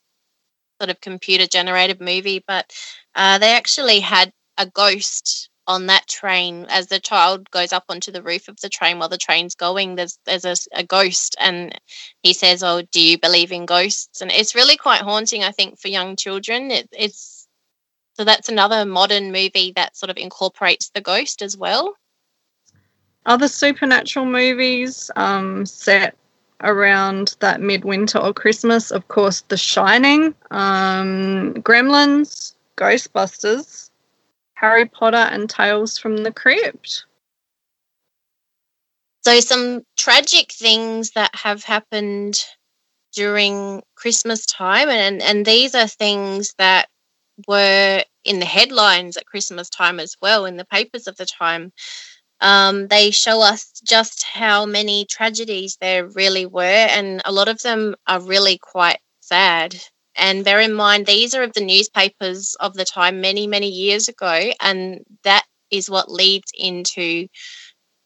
sort 0.81 0.89
of 0.89 0.99
computer 0.99 1.45
generated 1.45 2.01
movie, 2.01 2.43
but 2.47 2.73
uh, 3.13 3.37
they 3.37 3.53
actually 3.53 3.99
had 3.99 4.31
a 4.57 4.65
ghost 4.65 5.51
on 5.67 5.85
that 5.87 6.07
train 6.07 6.65
as 6.69 6.87
the 6.87 6.99
child 6.99 7.51
goes 7.51 7.71
up 7.71 7.83
onto 7.87 8.11
the 8.11 8.23
roof 8.23 8.47
of 8.47 8.59
the 8.61 8.69
train 8.69 8.97
while 8.97 9.09
the 9.09 9.17
train's 9.17 9.53
going 9.53 9.95
there's 9.95 10.17
there's 10.25 10.45
a, 10.45 10.55
a, 10.73 10.83
ghost 10.83 11.35
and 11.41 11.77
he 12.23 12.31
says 12.31 12.63
oh 12.63 12.81
do 12.93 13.01
you 13.01 13.19
believe 13.19 13.51
in 13.51 13.65
ghosts 13.65 14.21
and 14.21 14.31
it's 14.31 14.55
really 14.55 14.77
quite 14.77 15.01
haunting 15.01 15.43
i 15.43 15.51
think 15.51 15.77
for 15.77 15.89
young 15.89 16.15
children 16.15 16.71
it, 16.71 16.87
it's 16.93 17.49
so 18.13 18.23
that's 18.23 18.47
another 18.47 18.85
modern 18.85 19.33
movie 19.33 19.73
that 19.75 19.97
sort 19.97 20.09
of 20.09 20.15
incorporates 20.15 20.89
the 20.91 21.01
ghost 21.01 21.41
as 21.41 21.57
well 21.57 21.93
other 23.25 23.47
supernatural 23.47 24.25
movies 24.25 25.11
um, 25.15 25.65
set 25.65 26.15
around 26.61 27.35
that 27.39 27.61
midwinter 27.61 28.17
or 28.17 28.33
christmas 28.33 28.89
of 28.89 29.07
course 29.09 29.41
the 29.49 29.57
shining 29.57 30.33
um, 30.51 31.53
gremlins 31.55 32.53
ghostbusters 32.77 33.87
Harry 34.57 34.87
Potter 34.87 35.17
and 35.17 35.47
Tales 35.47 35.99
from 35.99 36.17
the 36.17 36.31
Crypt. 36.31 37.05
So, 39.23 39.39
some 39.39 39.81
tragic 39.97 40.51
things 40.51 41.11
that 41.11 41.35
have 41.35 41.63
happened 41.63 42.39
during 43.13 43.83
Christmas 43.95 44.47
time, 44.47 44.89
and, 44.89 45.21
and 45.21 45.45
these 45.45 45.75
are 45.75 45.87
things 45.87 46.55
that 46.57 46.87
were 47.47 48.03
in 48.23 48.39
the 48.39 48.45
headlines 48.45 49.15
at 49.15 49.27
Christmas 49.27 49.69
time 49.69 49.99
as 49.99 50.15
well, 50.23 50.45
in 50.45 50.57
the 50.57 50.65
papers 50.65 51.07
of 51.07 51.17
the 51.17 51.25
time. 51.25 51.71
Um, 52.41 52.87
they 52.87 53.11
show 53.11 53.41
us 53.41 53.71
just 53.83 54.23
how 54.23 54.65
many 54.65 55.05
tragedies 55.05 55.77
there 55.81 56.07
really 56.07 56.45
were, 56.45 56.63
and 56.63 57.21
a 57.25 57.31
lot 57.31 57.47
of 57.47 57.61
them 57.61 57.95
are 58.07 58.21
really 58.21 58.57
quite 58.59 58.99
sad. 59.21 59.75
And 60.15 60.43
bear 60.45 60.59
in 60.61 60.73
mind, 60.73 61.05
these 61.05 61.35
are 61.35 61.43
of 61.43 61.53
the 61.53 61.65
newspapers 61.65 62.55
of 62.59 62.73
the 62.73 62.85
time 62.85 63.21
many, 63.21 63.47
many 63.47 63.69
years 63.69 64.07
ago. 64.07 64.51
And 64.59 65.01
that 65.23 65.45
is 65.71 65.89
what 65.89 66.11
leads 66.11 66.51
into 66.57 67.27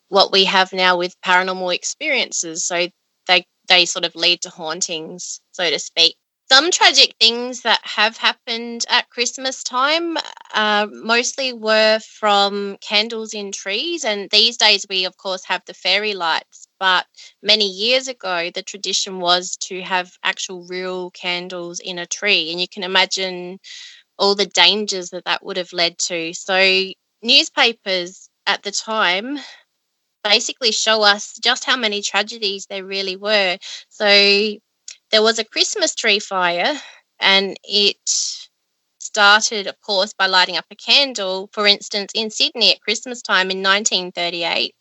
what 0.10 0.32
we 0.32 0.46
have 0.46 0.74
now 0.74 0.98
with 0.98 1.20
paranormal 1.22 1.74
experiences. 1.74 2.66
So 2.66 2.88
they, 3.28 3.46
they 3.68 3.86
sort 3.86 4.06
of 4.06 4.16
lead 4.16 4.42
to 4.44 4.50
hauntings, 4.50 5.42
so 5.52 5.70
to 5.70 5.80
speak 5.80 6.18
some 6.52 6.70
tragic 6.72 7.16
things 7.20 7.62
that 7.62 7.80
have 7.84 8.18
happened 8.18 8.86
at 8.90 9.10
Christmas 9.10 9.64
time 9.64 10.18
uh, 10.54 10.86
mostly 10.92 11.54
were 11.54 12.00
from 12.20 12.78
candles 12.82 13.34
in 13.34 13.52
trees. 13.54 14.04
And 14.04 14.30
these 14.32 14.58
days, 14.58 14.86
we 14.90 15.06
of 15.06 15.16
course 15.18 15.46
have 15.46 15.62
the 15.66 15.74
fairy 15.74 16.14
lights. 16.14 16.68
But 16.80 17.06
many 17.42 17.68
years 17.70 18.08
ago, 18.10 18.50
the 18.54 18.64
tradition 18.64 19.20
was 19.20 19.56
to 19.68 19.82
have 19.82 20.12
actual 20.24 20.66
real 20.68 21.12
candles 21.12 21.80
in 21.80 21.98
a 22.00 22.06
tree. 22.06 22.52
And 22.52 22.60
you 22.60 22.68
can 22.68 22.84
imagine 22.84 23.60
all 24.20 24.36
the 24.36 24.46
dangers 24.48 25.12
that 25.12 25.26
that 25.26 25.46
would 25.46 25.58
have 25.58 25.74
led 25.74 25.98
to. 26.00 26.34
So, 26.34 26.58
newspapers 27.24 28.30
at 28.48 28.64
the 28.64 28.72
time 28.72 29.40
basically 30.24 30.72
show 30.72 31.02
us 31.04 31.38
just 31.44 31.66
how 31.66 31.78
many 31.78 32.02
tragedies 32.02 32.68
there 32.70 32.86
really 32.86 33.16
were. 33.16 33.58
So, 33.90 34.06
there 35.12 35.22
was 35.24 35.40
a 35.40 35.46
Christmas 35.46 35.96
tree 35.96 36.20
fire, 36.20 36.80
and 37.20 37.58
it 37.64 37.98
started, 39.00 39.68
of 39.68 39.80
course, 39.82 40.14
by 40.14 40.28
lighting 40.28 40.58
up 40.58 40.66
a 40.72 40.76
candle. 40.76 41.50
For 41.54 41.68
instance, 41.68 42.12
in 42.16 42.30
Sydney 42.30 42.72
at 42.74 42.82
Christmas 42.82 43.22
time 43.22 43.52
in 43.52 43.62
1938, 43.62 44.76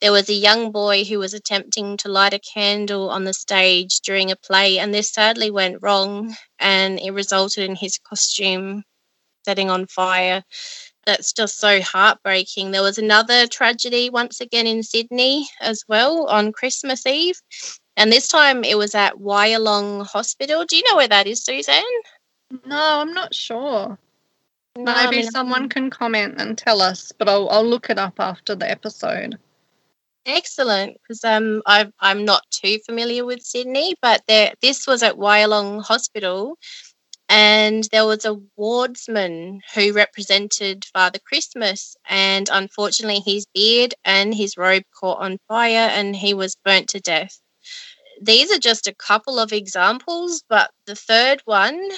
there 0.00 0.12
was 0.12 0.28
a 0.28 0.34
young 0.34 0.72
boy 0.72 1.04
who 1.04 1.18
was 1.18 1.34
attempting 1.34 1.96
to 1.98 2.08
light 2.08 2.34
a 2.34 2.40
candle 2.40 3.10
on 3.10 3.24
the 3.24 3.34
stage 3.34 4.00
during 4.00 4.30
a 4.30 4.36
play, 4.36 4.78
and 4.78 4.92
this 4.94 5.12
sadly 5.12 5.50
went 5.50 5.82
wrong, 5.82 6.34
and 6.58 6.98
it 6.98 7.12
resulted 7.12 7.64
in 7.68 7.76
his 7.76 7.98
costume 7.98 8.82
setting 9.44 9.70
on 9.70 9.86
fire. 9.86 10.42
That's 11.06 11.32
just 11.32 11.58
so 11.58 11.80
heartbreaking. 11.80 12.70
There 12.70 12.82
was 12.82 12.98
another 12.98 13.46
tragedy 13.46 14.10
once 14.10 14.40
again 14.40 14.66
in 14.66 14.82
Sydney 14.82 15.48
as 15.60 15.82
well 15.88 16.26
on 16.28 16.52
Christmas 16.52 17.06
Eve. 17.06 17.40
And 17.96 18.12
this 18.12 18.28
time 18.28 18.64
it 18.64 18.78
was 18.78 18.94
at 18.94 19.16
Wyalong 19.16 20.06
Hospital. 20.06 20.64
Do 20.64 20.76
you 20.76 20.82
know 20.88 20.96
where 20.96 21.08
that 21.08 21.26
is, 21.26 21.44
Suzanne? 21.44 21.82
No, 22.66 23.00
I'm 23.00 23.12
not 23.12 23.34
sure. 23.34 23.98
No, 24.76 24.84
Maybe 24.84 25.06
I 25.06 25.10
mean, 25.10 25.30
someone 25.30 25.68
can 25.68 25.90
comment 25.90 26.36
and 26.38 26.56
tell 26.56 26.80
us, 26.80 27.12
but 27.12 27.28
I'll, 27.28 27.48
I'll 27.50 27.64
look 27.64 27.90
it 27.90 27.98
up 27.98 28.14
after 28.18 28.54
the 28.54 28.70
episode. 28.70 29.38
Excellent, 30.26 30.96
because 31.02 31.24
um, 31.24 31.62
i 31.66 31.90
am 32.00 32.24
not 32.24 32.44
too 32.50 32.78
familiar 32.86 33.24
with 33.24 33.42
Sydney, 33.42 33.94
but 34.00 34.22
there, 34.28 34.52
this 34.62 34.86
was 34.86 35.02
at 35.02 35.16
Wyalong 35.16 35.82
Hospital, 35.82 36.56
and 37.28 37.84
there 37.90 38.06
was 38.06 38.24
a 38.24 38.40
wardsman 38.56 39.60
who 39.74 39.92
represented 39.92 40.84
Father 40.92 41.18
Christmas, 41.24 41.96
and 42.08 42.48
unfortunately, 42.52 43.20
his 43.20 43.46
beard 43.54 43.94
and 44.04 44.34
his 44.34 44.56
robe 44.56 44.84
caught 44.98 45.20
on 45.20 45.38
fire, 45.48 45.88
and 45.90 46.14
he 46.14 46.34
was 46.34 46.56
burnt 46.64 46.90
to 46.90 47.00
death 47.00 47.40
these 48.20 48.52
are 48.52 48.58
just 48.58 48.86
a 48.86 48.94
couple 48.94 49.38
of 49.38 49.52
examples, 49.52 50.44
but 50.48 50.70
the 50.86 50.94
third 50.94 51.40
one 51.44 51.90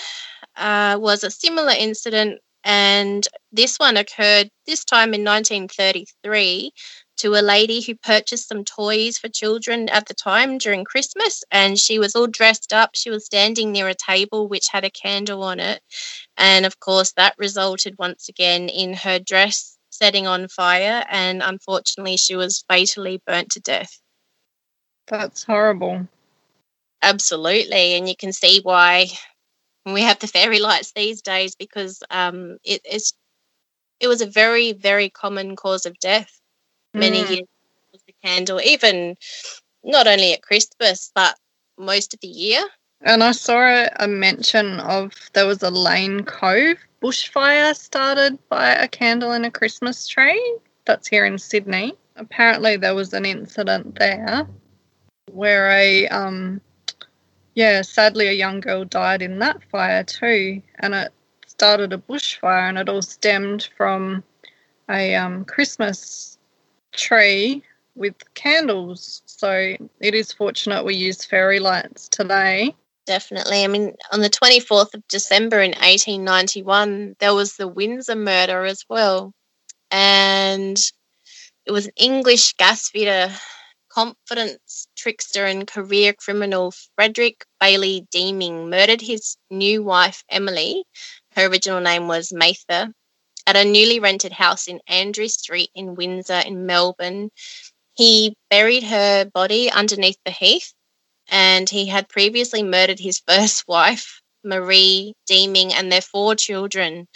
uh, 0.57 0.97
was 1.01 1.25
a 1.25 1.31
similar 1.31 1.73
incident, 1.77 2.41
and 2.65 3.27
this 3.51 3.79
one 3.79 3.97
occurred 3.97 4.51
this 4.67 4.85
time 4.85 5.15
in 5.15 5.25
1933 5.25 6.73
to 7.19 7.35
a 7.35 7.43
lady 7.43 7.81
who 7.83 7.95
purchased 7.97 8.49
some 8.49 8.65
toys 8.65 9.19
for 9.19 9.29
children 9.29 9.89
at 9.89 10.07
the 10.07 10.15
time 10.15 10.59
during 10.59 10.85
Christmas. 10.85 11.43
And 11.51 11.79
she 11.79 11.99
was 11.99 12.15
all 12.15 12.27
dressed 12.27 12.73
up. 12.73 12.91
She 12.95 13.11
was 13.11 13.27
standing 13.27 13.73
near 13.73 13.89
a 13.89 13.95
table 13.95 14.49
which 14.49 14.69
had 14.71 14.85
a 14.85 14.91
candle 14.91 15.43
on 15.43 15.61
it. 15.61 15.83
And 16.37 16.65
of 16.67 16.79
course, 16.81 17.13
that 17.13 17.35
resulted 17.39 17.97
once 17.99 18.29
again 18.29 18.69
in 18.69 18.95
her 18.95 19.19
dress 19.19 19.77
setting 19.91 20.27
on 20.27 20.49
fire. 20.49 21.05
And 21.11 21.43
unfortunately, 21.43 22.17
she 22.17 22.37
was 22.37 22.65
fatally 22.69 23.21
burnt 23.27 23.51
to 23.53 23.61
death. 23.61 24.01
That's 25.07 25.45
horrible. 25.45 26.09
Absolutely. 27.03 27.95
And 27.95 28.09
you 28.09 28.17
can 28.17 28.33
see 28.33 28.61
why 28.63 29.07
we 29.85 30.03
have 30.03 30.21
the 30.21 30.29
fairy 30.29 30.61
lights 30.61 30.93
these 30.93 31.23
days 31.23 31.55
because 31.57 32.03
um, 32.11 32.59
it, 32.65 32.81
it's, 32.85 33.13
it 34.01 34.09
was 34.09 34.21
a 34.21 34.27
very, 34.27 34.73
very 34.73 35.11
common 35.11 35.57
cause 35.57 35.87
of 35.87 35.99
death 35.99 36.41
many 36.95 37.23
mm. 37.23 37.31
years 37.31 37.49
the 38.07 38.15
candle, 38.25 38.61
even 38.61 39.17
not 39.85 40.07
only 40.07 40.33
at 40.33 40.43
Christmas, 40.43 41.11
but 41.15 41.37
most 41.79 42.15
of 42.15 42.21
the 42.21 42.29
year. 42.29 42.65
And 43.03 43.23
I 43.23 43.33
saw 43.33 43.87
a 43.97 44.09
mention 44.09 44.81
of 44.81 45.13
there 45.33 45.47
was 45.47 45.63
a 45.63 45.71
Lane 45.71 46.25
Cove 46.25 46.79
bushfire 47.03 47.75
started 47.77 48.39
by 48.49 48.71
a 48.71 48.89
candle 48.89 49.33
in 49.33 49.45
a 49.45 49.51
Christmas 49.51 50.07
tree. 50.07 50.59
That's 50.85 51.09
here 51.09 51.27
in 51.27 51.39
Sydney. 51.39 51.95
Apparently, 52.17 52.77
there 52.77 52.95
was 52.95 53.13
an 53.13 53.25
incident 53.25 53.99
there 53.99 54.47
where 55.33 55.71
a 55.71 56.09
um, 56.09 56.61
yeah, 57.55 57.83
sadly, 57.83 58.29
a 58.29 58.33
young 58.33 58.61
girl 58.61 58.85
died 58.85 59.23
in 59.23 59.39
that 59.41 59.63
fire 59.71 60.05
too, 60.05 60.63
and 60.79 60.95
it 60.95 61.13
started 61.47 61.93
a 61.93 61.99
bushfire, 61.99 62.69
and 62.69 62.79
it 62.79 62.89
all 62.89 63.03
stemmed 63.03 63.69
from 63.77 64.23
a 64.89 65.15
um, 65.15 65.45
Christmas 65.45 66.39
tree 66.93 67.63
with 67.95 68.15
candles. 68.35 69.23
So 69.27 69.77
it 70.01 70.15
is 70.15 70.33
fortunate 70.33 70.85
we 70.85 70.95
use 70.95 71.25
fairy 71.25 71.61
lights 71.61 72.09
today. 72.09 72.75
Definitely. 73.07 73.65
I 73.65 73.67
mean, 73.67 73.95
on 74.13 74.21
the 74.21 74.31
24th 74.31 74.95
of 74.95 75.07
December 75.09 75.61
in 75.61 75.73
1891, 75.73 77.17
there 77.19 77.35
was 77.35 77.57
the 77.57 77.69
Windsor 77.69 78.15
murder 78.15 78.65
as 78.65 78.85
well. 78.89 79.33
And 79.91 80.79
it 81.67 81.73
was 81.73 81.87
an 81.87 81.93
English 81.97 82.55
gas 82.55 82.89
fitter 82.89 83.31
confidence 83.93 84.89
trickster 84.97 85.45
and 85.47 85.67
career 85.67 86.13
criminal 86.15 86.73
Frederick 86.95 87.45
Bailey 87.61 88.07
Deeming 88.11 88.71
murdered 88.71 89.01
his 89.03 89.37
new 89.51 89.83
wife 89.83 90.25
Emily, 90.31 90.85
her 91.33 91.47
original 91.47 91.81
name 91.81 92.09
was 92.09 92.33
Mather, 92.33 92.93
at 93.47 93.57
a 93.57 93.65
newly 93.65 94.01
rented 94.01 94.33
house 94.33 94.69
in 94.69 94.81
Andrew 94.87 95.29
Street 95.29 95.71
in 95.75 95.95
Windsor 95.95 96.43
in 96.47 96.65
Melbourne. 96.67 97.31
He 97.95 98.35
buried 98.49 98.85
her 98.85 99.27
body 99.27 99.71
underneath 99.71 100.19
the 100.25 100.31
heath 100.31 100.73
and 101.29 101.69
he 101.69 101.87
had 101.87 102.09
previously 102.09 102.63
murdered 102.63 102.99
his 102.99 103.21
first 103.29 103.67
wife, 103.69 104.21
Marie 104.45 105.15
Deeming, 105.27 105.73
and 105.73 105.91
their 105.91 106.01
four 106.01 106.35
children. 106.35 107.09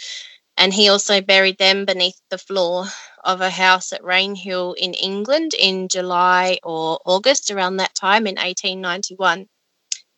And 0.57 0.73
he 0.73 0.89
also 0.89 1.21
buried 1.21 1.57
them 1.57 1.85
beneath 1.85 2.19
the 2.29 2.37
floor 2.37 2.85
of 3.27 3.41
a 3.41 3.49
house 3.49 3.93
at 3.93 4.01
Rainhill 4.01 4.73
in 4.77 4.93
England 4.93 5.53
in 5.53 5.89
July 5.89 6.59
or 6.63 6.99
August 7.05 7.51
around 7.51 7.77
that 7.77 7.93
time 7.93 8.25
in 8.25 8.35
1891. 8.35 9.47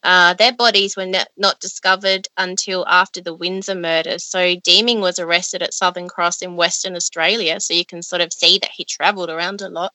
Uh, 0.01 0.33
their 0.35 0.53
bodies 0.53 0.95
were 0.95 1.11
not 1.35 1.59
discovered 1.59 2.27
until 2.37 2.87
after 2.87 3.19
the 3.19 3.33
Windsor 3.33 3.75
murders. 3.75 4.23
So 4.23 4.55
Deeming 4.63 5.01
was 5.01 5.19
arrested 5.19 5.61
at 5.61 5.73
Southern 5.73 6.07
Cross 6.07 6.41
in 6.41 6.55
Western 6.55 6.95
Australia. 6.95 7.59
So 7.59 7.73
you 7.73 7.85
can 7.85 8.01
sort 8.01 8.21
of 8.21 8.31
see 8.31 8.59
that 8.59 8.71
he 8.71 8.85
travelled 8.85 9.29
around 9.29 9.61
a 9.61 9.69
lot. 9.69 9.91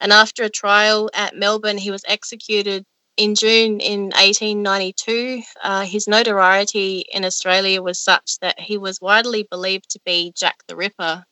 And 0.00 0.12
after 0.12 0.44
a 0.44 0.48
trial 0.48 1.10
at 1.12 1.36
Melbourne, 1.36 1.78
he 1.78 1.90
was 1.90 2.04
executed 2.06 2.86
in 3.16 3.34
June 3.34 3.80
in 3.80 4.04
1892. 4.10 5.42
Uh, 5.62 5.84
his 5.84 6.06
notoriety 6.08 7.04
in 7.12 7.24
Australia 7.24 7.82
was 7.82 8.00
such 8.00 8.38
that 8.40 8.58
he 8.58 8.78
was 8.78 9.00
widely 9.00 9.46
believed 9.50 9.90
to 9.90 10.00
be 10.06 10.32
Jack 10.36 10.56
the 10.68 10.76
Ripper. 10.76 11.24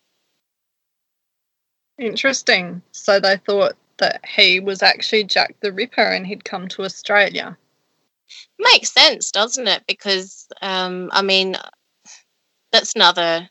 Interesting. 1.99 2.83
So 2.93 3.21
they 3.21 3.37
thought 3.37 3.75
that 3.99 4.25
he 4.27 4.61
was 4.61 4.83
actually 4.83 5.25
Jack 5.25 5.57
the 5.61 5.73
Ripper 5.73 6.03
and 6.03 6.27
he'd 6.27 6.45
come 6.45 6.69
to 6.69 6.83
Australia. 6.83 7.57
Makes 8.59 8.93
sense, 8.93 9.31
doesn't 9.31 9.69
it? 9.69 9.85
Because, 9.87 10.47
um, 10.61 11.11
I 11.13 11.23
mean, 11.23 11.57
that's 12.73 12.95
another 12.95 13.49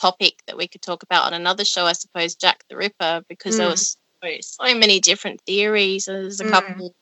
topic 0.00 0.34
that 0.46 0.56
we 0.56 0.66
could 0.66 0.82
talk 0.82 1.02
about 1.02 1.24
on 1.24 1.34
another 1.34 1.64
show, 1.64 1.84
I 1.84 1.92
suppose, 1.92 2.34
Jack 2.34 2.64
the 2.68 2.76
Ripper, 2.76 3.22
because 3.28 3.54
mm. 3.54 3.58
there 3.58 3.68
was 3.68 3.96
so, 4.22 4.30
so, 4.40 4.74
many 4.74 5.00
different 5.00 5.40
theories. 5.42 6.06
There's 6.06 6.40
a 6.40 6.44
mm. 6.44 6.50
couple 6.50 6.94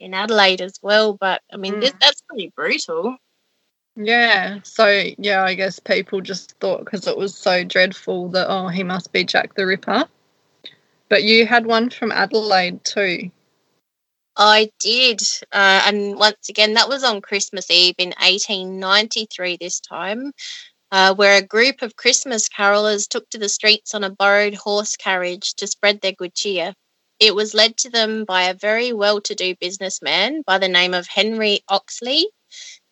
in 0.00 0.14
Adelaide 0.14 0.60
as 0.60 0.78
well, 0.82 1.14
but 1.14 1.42
I 1.52 1.56
mean, 1.56 1.74
mm. 1.74 1.80
this, 1.80 1.94
that's 2.00 2.22
pretty 2.22 2.52
brutal. 2.54 3.16
Yeah, 3.96 4.60
so 4.62 5.04
yeah, 5.18 5.44
I 5.44 5.54
guess 5.54 5.78
people 5.78 6.20
just 6.22 6.52
thought 6.60 6.84
because 6.84 7.06
it 7.06 7.16
was 7.16 7.34
so 7.34 7.62
dreadful 7.62 8.28
that, 8.30 8.48
oh, 8.48 8.68
he 8.68 8.82
must 8.82 9.12
be 9.12 9.24
Jack 9.24 9.54
the 9.54 9.66
Ripper. 9.66 10.04
But 11.08 11.24
you 11.24 11.46
had 11.46 11.66
one 11.66 11.90
from 11.90 12.10
Adelaide 12.10 12.82
too. 12.84 13.30
I 14.36 14.70
did. 14.80 15.20
Uh, 15.52 15.82
and 15.86 16.16
once 16.16 16.48
again, 16.48 16.74
that 16.74 16.88
was 16.88 17.04
on 17.04 17.20
Christmas 17.20 17.70
Eve 17.70 17.96
in 17.98 18.14
1893 18.18 19.58
this 19.60 19.78
time, 19.78 20.32
uh, 20.90 21.14
where 21.14 21.36
a 21.36 21.46
group 21.46 21.82
of 21.82 21.96
Christmas 21.96 22.48
carolers 22.48 23.06
took 23.06 23.28
to 23.28 23.38
the 23.38 23.50
streets 23.50 23.94
on 23.94 24.04
a 24.04 24.10
borrowed 24.10 24.54
horse 24.54 24.96
carriage 24.96 25.52
to 25.56 25.66
spread 25.66 26.00
their 26.00 26.12
good 26.12 26.34
cheer. 26.34 26.72
It 27.20 27.34
was 27.34 27.52
led 27.52 27.76
to 27.78 27.90
them 27.90 28.24
by 28.24 28.44
a 28.44 28.54
very 28.54 28.94
well 28.94 29.20
to 29.20 29.34
do 29.34 29.54
businessman 29.60 30.42
by 30.46 30.56
the 30.56 30.68
name 30.68 30.94
of 30.94 31.06
Henry 31.06 31.60
Oxley. 31.68 32.26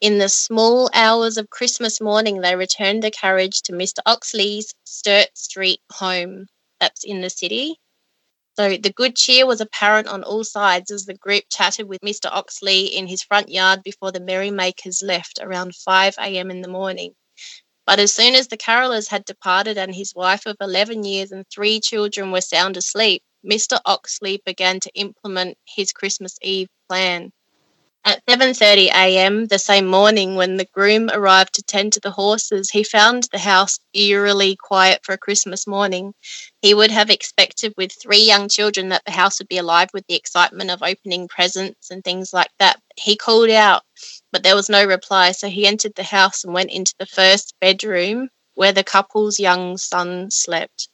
In 0.00 0.16
the 0.16 0.30
small 0.30 0.88
hours 0.94 1.36
of 1.36 1.50
Christmas 1.50 2.00
morning, 2.00 2.40
they 2.40 2.56
returned 2.56 3.02
the 3.02 3.10
carriage 3.10 3.60
to 3.62 3.72
Mr. 3.72 3.98
Oxley's 4.06 4.74
Sturt 4.84 5.36
Street 5.36 5.82
home. 5.92 6.46
That's 6.80 7.04
in 7.04 7.20
the 7.20 7.28
city. 7.28 7.78
So 8.56 8.78
the 8.78 8.92
good 8.94 9.14
cheer 9.14 9.44
was 9.44 9.60
apparent 9.60 10.08
on 10.08 10.24
all 10.24 10.42
sides 10.42 10.90
as 10.90 11.04
the 11.04 11.12
group 11.12 11.44
chatted 11.50 11.86
with 11.86 12.00
Mr. 12.00 12.30
Oxley 12.32 12.86
in 12.86 13.08
his 13.08 13.22
front 13.22 13.50
yard 13.50 13.82
before 13.82 14.10
the 14.10 14.20
merrymakers 14.20 15.02
left 15.02 15.38
around 15.42 15.74
5 15.74 16.14
a.m. 16.18 16.50
in 16.50 16.62
the 16.62 16.68
morning. 16.68 17.14
But 17.86 18.00
as 18.00 18.14
soon 18.14 18.34
as 18.34 18.48
the 18.48 18.56
carolers 18.56 19.08
had 19.08 19.26
departed 19.26 19.76
and 19.76 19.94
his 19.94 20.14
wife 20.14 20.46
of 20.46 20.56
11 20.62 21.04
years 21.04 21.30
and 21.30 21.44
three 21.50 21.78
children 21.78 22.32
were 22.32 22.40
sound 22.40 22.78
asleep, 22.78 23.22
Mr. 23.44 23.78
Oxley 23.84 24.40
began 24.46 24.80
to 24.80 24.90
implement 24.94 25.58
his 25.66 25.92
Christmas 25.92 26.38
Eve 26.40 26.68
plan. 26.88 27.32
At 28.04 28.24
7:30 28.26 28.88
a.m. 28.88 29.46
the 29.46 29.58
same 29.58 29.86
morning 29.86 30.34
when 30.34 30.56
the 30.56 30.64
groom 30.64 31.10
arrived 31.12 31.54
to 31.54 31.62
tend 31.62 31.92
to 31.92 32.00
the 32.00 32.10
horses, 32.10 32.70
he 32.70 32.82
found 32.82 33.28
the 33.32 33.38
house 33.38 33.78
eerily 33.94 34.56
quiet 34.56 35.04
for 35.04 35.12
a 35.12 35.18
Christmas 35.18 35.66
morning. 35.66 36.14
He 36.62 36.74
would 36.74 36.90
have 36.90 37.10
expected 37.10 37.74
with 37.76 37.92
three 37.92 38.22
young 38.22 38.48
children 38.48 38.90
that 38.90 39.04
the 39.06 39.12
house 39.12 39.38
would 39.38 39.48
be 39.48 39.58
alive 39.58 39.90
with 39.94 40.06
the 40.08 40.16
excitement 40.16 40.70
of 40.70 40.82
opening 40.82 41.28
presents 41.28 41.90
and 41.90 42.04
things 42.04 42.32
like 42.32 42.50
that. 42.58 42.80
He 42.96 43.16
called 43.16 43.50
out, 43.50 43.84
but 44.32 44.42
there 44.42 44.56
was 44.56 44.70
no 44.70 44.84
reply, 44.84 45.32
so 45.32 45.48
he 45.48 45.66
entered 45.66 45.94
the 45.94 46.02
house 46.02 46.44
and 46.44 46.54
went 46.54 46.72
into 46.72 46.94
the 46.98 47.06
first 47.06 47.54
bedroom 47.60 48.30
where 48.54 48.72
the 48.72 48.84
couple's 48.84 49.40
young 49.40 49.78
son 49.78 50.30
slept. 50.30 50.89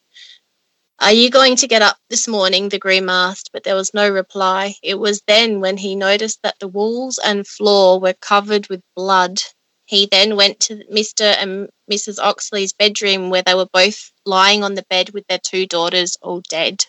Are 0.99 1.13
you 1.13 1.29
going 1.29 1.55
to 1.57 1.67
get 1.67 1.83
up 1.83 1.97
this 2.09 2.27
morning? 2.27 2.69
the 2.69 2.79
groom 2.79 3.07
asked, 3.07 3.51
but 3.53 3.63
there 3.63 3.75
was 3.75 3.93
no 3.93 4.09
reply. 4.09 4.75
It 4.81 4.95
was 4.95 5.21
then 5.27 5.61
when 5.61 5.77
he 5.77 5.95
noticed 5.95 6.41
that 6.41 6.57
the 6.59 6.67
walls 6.67 7.19
and 7.19 7.47
floor 7.47 7.99
were 7.99 8.15
covered 8.15 8.67
with 8.67 8.81
blood. 8.95 9.39
He 9.85 10.07
then 10.07 10.35
went 10.35 10.59
to 10.61 10.83
Mr. 10.91 11.35
and 11.37 11.69
Mrs. 11.89 12.17
Oxley's 12.19 12.73
bedroom 12.73 13.29
where 13.29 13.43
they 13.43 13.53
were 13.53 13.69
both 13.71 14.11
lying 14.25 14.63
on 14.63 14.73
the 14.73 14.85
bed 14.89 15.11
with 15.11 15.27
their 15.27 15.37
two 15.37 15.67
daughters, 15.67 16.17
all 16.21 16.41
dead. 16.49 16.83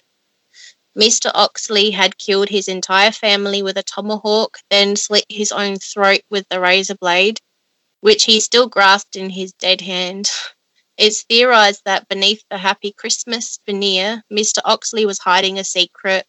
Mr. 0.99 1.31
Oxley 1.35 1.91
had 1.91 2.17
killed 2.17 2.49
his 2.49 2.67
entire 2.67 3.13
family 3.13 3.63
with 3.63 3.77
a 3.77 3.83
tomahawk, 3.83 4.59
then 4.71 4.97
slit 4.97 5.27
his 5.29 5.53
own 5.53 5.77
throat 5.77 6.23
with 6.31 6.49
the 6.49 6.61
razor 6.61 6.97
blade, 6.97 7.39
which 8.01 8.25
he 8.25 8.41
still 8.41 8.69
grasped 8.69 9.17
in 9.17 9.29
his 9.29 9.53
dead 9.53 9.83
hand. 9.83 10.31
It's 10.99 11.23
theorized 11.23 11.83
that 11.85 12.09
beneath 12.09 12.43
the 12.51 12.59
Happy 12.59 12.91
Christmas 12.91 13.61
veneer, 13.65 14.25
Mr. 14.33 14.59
Oxley 14.65 15.07
was 15.07 15.21
hiding 15.21 15.57
a 15.57 15.63
secret, 15.63 16.27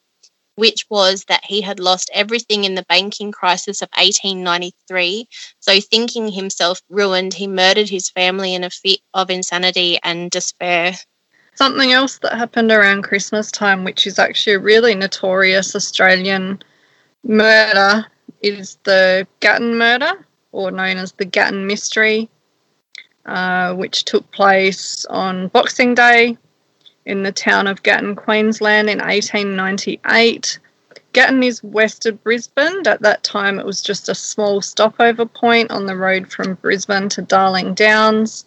which 0.56 0.86
was 0.92 1.26
that 1.28 1.44
he 1.44 1.62
had 1.62 1.80
lost 1.80 2.12
everything 2.14 2.66
in 2.66 2.76
the 2.76 2.86
banking 2.88 3.32
crisis 3.32 3.82
of 3.82 3.90
1893. 3.98 5.28
So, 5.60 5.80
thinking 5.82 6.32
himself 6.32 6.84
ruined, 6.88 7.34
he 7.34 7.48
murdered 7.48 7.90
his 7.90 8.12
family 8.12 8.54
in 8.54 8.64
a 8.64 8.70
fit 8.70 9.00
of 9.16 9.32
insanity 9.32 9.98
and 10.04 10.30
despair. 10.30 10.94
Something 11.56 11.92
else 11.92 12.20
that 12.20 12.38
happened 12.38 12.72
around 12.72 13.02
Christmas 13.02 13.52
time, 13.52 13.84
which 13.84 14.06
is 14.06 14.20
actually 14.20 14.54
a 14.54 14.60
really 14.60 14.94
notorious 14.94 15.76
Australian 15.76 16.62
murder, 17.24 18.06
is 18.44 18.78
the 18.84 19.28
Gatton 19.40 19.80
murder, 19.80 20.28
or 20.52 20.70
known 20.70 20.98
as 20.98 21.14
the 21.14 21.26
Gatton 21.26 21.66
mystery. 21.66 22.30
Uh, 23.30 23.76
which 23.76 24.06
took 24.06 24.32
place 24.32 25.06
on 25.06 25.50
Boxing 25.50 25.94
Day 25.94 26.36
in 27.06 27.22
the 27.22 27.32
town 27.32 27.68
of 27.68 27.84
Gatton, 27.84 28.16
Queensland 28.16 28.90
in 28.90 28.98
1898. 28.98 30.58
Gatton 31.14 31.44
is 31.44 31.64
west 31.64 32.08
of 32.08 32.24
Brisbane. 32.24 32.88
At 32.88 33.04
that 33.04 33.22
time, 33.22 33.60
it 33.60 33.68
was 33.68 33.84
just 33.84 34.10
a 34.10 34.16
small 34.16 34.64
stopover 34.64 35.28
point 35.28 35.70
on 35.70 35.86
the 35.86 35.96
road 35.96 36.32
from 36.32 36.56
Brisbane 36.56 37.08
to 37.10 37.22
Darling 37.22 37.76
Downs. 37.76 38.46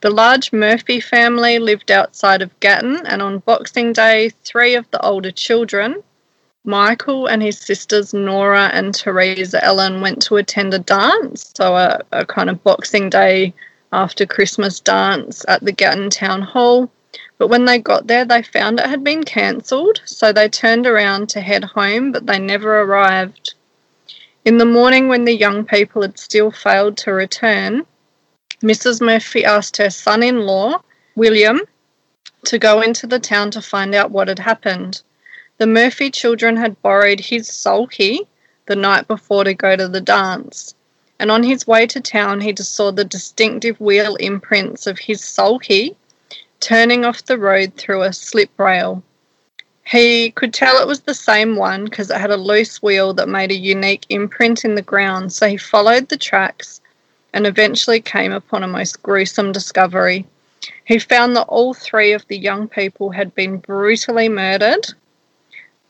The 0.00 0.10
large 0.10 0.52
Murphy 0.52 0.98
family 0.98 1.60
lived 1.60 1.92
outside 1.92 2.42
of 2.42 2.58
Gatton, 2.58 3.06
and 3.06 3.22
on 3.22 3.38
Boxing 3.38 3.92
Day, 3.92 4.30
three 4.42 4.74
of 4.74 4.90
the 4.90 5.00
older 5.00 5.30
children, 5.30 6.02
Michael 6.64 7.28
and 7.28 7.40
his 7.40 7.56
sisters 7.56 8.12
Nora 8.12 8.68
and 8.72 8.92
Teresa 8.92 9.64
Ellen, 9.64 10.00
went 10.00 10.20
to 10.22 10.38
attend 10.38 10.74
a 10.74 10.80
dance, 10.80 11.52
so 11.54 11.76
a, 11.76 12.00
a 12.10 12.26
kind 12.26 12.50
of 12.50 12.64
Boxing 12.64 13.10
Day 13.10 13.54
after 13.92 14.26
Christmas 14.26 14.80
dance 14.80 15.44
at 15.48 15.64
the 15.64 15.72
Gatton 15.72 16.10
Town 16.10 16.42
Hall. 16.42 16.90
But 17.38 17.48
when 17.48 17.64
they 17.64 17.78
got 17.78 18.06
there, 18.06 18.24
they 18.24 18.42
found 18.42 18.78
it 18.78 18.86
had 18.86 19.02
been 19.02 19.24
cancelled, 19.24 20.00
so 20.04 20.32
they 20.32 20.48
turned 20.48 20.86
around 20.86 21.28
to 21.30 21.40
head 21.40 21.64
home, 21.64 22.12
but 22.12 22.26
they 22.26 22.38
never 22.38 22.80
arrived. 22.80 23.54
In 24.44 24.58
the 24.58 24.64
morning, 24.64 25.08
when 25.08 25.24
the 25.24 25.36
young 25.36 25.64
people 25.64 26.02
had 26.02 26.18
still 26.18 26.50
failed 26.50 26.96
to 26.98 27.12
return, 27.12 27.86
Mrs. 28.62 29.00
Murphy 29.00 29.44
asked 29.44 29.76
her 29.76 29.90
son 29.90 30.22
in 30.22 30.46
law, 30.46 30.82
William, 31.14 31.60
to 32.44 32.58
go 32.58 32.80
into 32.80 33.06
the 33.06 33.18
town 33.18 33.50
to 33.52 33.62
find 33.62 33.94
out 33.94 34.10
what 34.10 34.28
had 34.28 34.38
happened. 34.38 35.02
The 35.58 35.66
Murphy 35.66 36.10
children 36.10 36.56
had 36.56 36.80
borrowed 36.82 37.20
his 37.20 37.48
sulky, 37.48 38.26
the 38.66 38.76
night 38.76 39.08
before 39.08 39.44
to 39.44 39.54
go 39.54 39.76
to 39.76 39.88
the 39.88 40.00
dance. 40.00 40.74
And 41.18 41.30
on 41.30 41.42
his 41.42 41.66
way 41.66 41.86
to 41.88 42.00
town, 42.00 42.40
he 42.40 42.52
just 42.52 42.74
saw 42.74 42.92
the 42.92 43.04
distinctive 43.04 43.80
wheel 43.80 44.14
imprints 44.16 44.86
of 44.86 44.98
his 44.98 45.22
sulky 45.22 45.96
turning 46.60 47.04
off 47.04 47.24
the 47.24 47.38
road 47.38 47.74
through 47.74 48.02
a 48.02 48.12
slip 48.12 48.50
rail. 48.58 49.02
He 49.84 50.30
could 50.32 50.52
tell 50.52 50.80
it 50.80 50.86
was 50.86 51.00
the 51.00 51.14
same 51.14 51.56
one 51.56 51.84
because 51.84 52.10
it 52.10 52.20
had 52.20 52.30
a 52.30 52.36
loose 52.36 52.82
wheel 52.82 53.14
that 53.14 53.28
made 53.28 53.50
a 53.50 53.56
unique 53.56 54.04
imprint 54.10 54.64
in 54.64 54.74
the 54.74 54.82
ground, 54.82 55.32
so 55.32 55.48
he 55.48 55.56
followed 55.56 56.08
the 56.08 56.16
tracks 56.16 56.80
and 57.32 57.46
eventually 57.46 58.00
came 58.00 58.32
upon 58.32 58.62
a 58.62 58.68
most 58.68 59.02
gruesome 59.02 59.50
discovery. 59.50 60.26
He 60.84 60.98
found 60.98 61.36
that 61.36 61.46
all 61.48 61.74
three 61.74 62.12
of 62.12 62.26
the 62.28 62.36
young 62.36 62.68
people 62.68 63.10
had 63.10 63.34
been 63.34 63.58
brutally 63.58 64.28
murdered. 64.28 64.86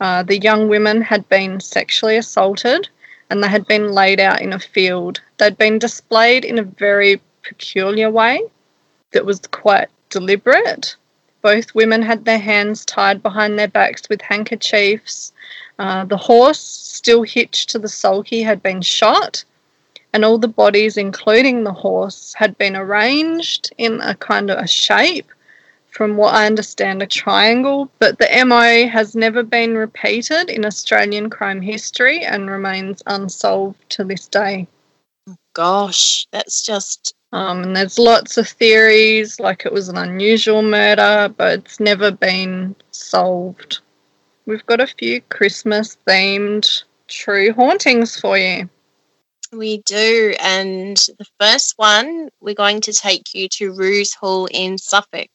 Uh, 0.01 0.23
the 0.23 0.39
young 0.39 0.69
women 0.69 1.03
had 1.03 1.29
been 1.29 1.61
sexually 1.61 2.17
assaulted 2.17 2.89
and 3.31 3.43
they 3.43 3.49
had 3.49 3.67
been 3.67 3.93
laid 3.93 4.21
out 4.21 4.41
in 4.41 4.53
a 4.53 4.59
field. 4.59 5.21
They'd 5.39 5.59
been 5.59 5.79
displayed 5.79 6.45
in 6.45 6.59
a 6.59 6.63
very 6.63 7.21
peculiar 7.43 8.11
way 8.11 8.43
that 9.13 9.27
was 9.27 9.41
quite 9.51 9.89
deliberate. 10.11 10.97
Both 11.43 11.75
women 11.75 12.03
had 12.03 12.25
their 12.25 12.39
hands 12.39 12.85
tied 12.85 13.23
behind 13.23 13.59
their 13.59 13.69
backs 13.69 14.09
with 14.09 14.21
handkerchiefs. 14.21 15.33
Uh, 15.79 16.05
the 16.05 16.17
horse, 16.17 16.59
still 16.59 17.23
hitched 17.23 17.71
to 17.71 17.79
the 17.79 17.89
sulky, 17.89 18.43
had 18.43 18.63
been 18.63 18.83
shot, 18.83 19.45
and 20.13 20.25
all 20.25 20.39
the 20.39 20.49
bodies, 20.49 20.97
including 20.97 21.63
the 21.63 21.73
horse, 21.73 22.35
had 22.35 22.59
been 22.59 22.75
arranged 22.75 23.73
in 23.79 24.01
a 24.01 24.15
kind 24.17 24.51
of 24.51 24.59
a 24.59 24.67
shape, 24.67 25.31
from 25.91 26.17
what 26.17 26.35
I 26.35 26.47
understand, 26.47 27.03
a 27.03 27.07
triangle. 27.07 27.91
But 27.99 28.19
the 28.19 28.29
MO 28.45 28.89
has 28.89 29.15
never 29.15 29.43
been 29.43 29.77
repeated 29.77 30.49
in 30.51 30.65
Australian 30.65 31.31
crime 31.31 31.61
history 31.61 32.25
and 32.25 32.51
remains 32.51 33.03
unsolved 33.07 33.89
to 33.91 34.05
this 34.05 34.27
day. 34.29 34.67
Gosh, 35.55 36.27
that's 36.31 36.63
just. 36.63 37.15
Um, 37.33 37.63
and 37.63 37.77
there's 37.77 37.99
lots 37.99 38.39
of 38.39 38.49
theories, 38.49 39.39
like 39.39 39.67
it 39.67 39.73
was 39.73 39.89
an 39.89 39.99
unusual 39.99 40.63
murder, 40.63 41.33
but 41.37 41.59
it's 41.59 41.79
never 41.79 42.11
been 42.11 42.75
solved. 42.91 43.81
We've 44.47 44.65
got 44.65 44.81
a 44.81 44.87
few 44.87 45.21
Christmas 45.23 45.99
themed 46.07 46.85
true 47.09 47.53
hauntings 47.53 48.19
for 48.19 48.39
you. 48.39 48.71
We 49.53 49.79
do. 49.79 50.35
And 50.41 50.97
the 51.19 51.27
first 51.41 51.75
one, 51.77 52.29
we're 52.41 52.55
going 52.55 52.81
to 52.83 52.93
take 52.93 53.35
you 53.35 53.49
to 53.51 53.73
Roos 53.73 54.15
Hall 54.15 54.47
in 54.47 54.79
Suffolk. 54.79 55.31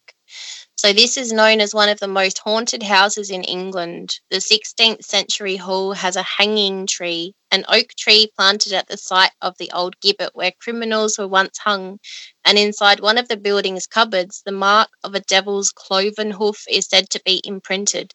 So, 0.86 0.92
this 0.92 1.16
is 1.16 1.32
known 1.32 1.62
as 1.62 1.74
one 1.74 1.88
of 1.88 2.02
the 2.02 2.10
most 2.10 2.40
haunted 2.40 2.84
houses 2.84 3.30
in 3.30 3.46
England. 3.46 4.20
The 4.30 4.42
16th 4.42 5.06
century 5.06 5.56
hall 5.56 5.94
has 5.94 6.18
a 6.18 6.24
hanging 6.24 6.88
tree, 6.88 7.36
an 7.52 7.64
oak 7.70 7.96
tree 7.98 8.30
planted 8.36 8.74
at 8.74 8.90
the 8.90 8.98
site 8.98 9.32
of 9.42 9.58
the 9.58 9.72
old 9.72 9.98
gibbet 10.02 10.32
where 10.34 10.52
criminals 10.60 11.18
were 11.18 11.30
once 11.30 11.58
hung. 11.60 12.00
And 12.44 12.58
inside 12.58 13.00
one 13.00 13.18
of 13.18 13.30
the 13.30 13.38
building's 13.38 13.88
cupboards, 13.88 14.42
the 14.46 14.52
mark 14.52 14.90
of 15.06 15.16
a 15.16 15.22
devil's 15.22 15.72
cloven 15.72 16.32
hoof 16.32 16.66
is 16.70 16.88
said 16.88 17.10
to 17.12 17.22
be 17.24 17.42
imprinted. 17.46 18.12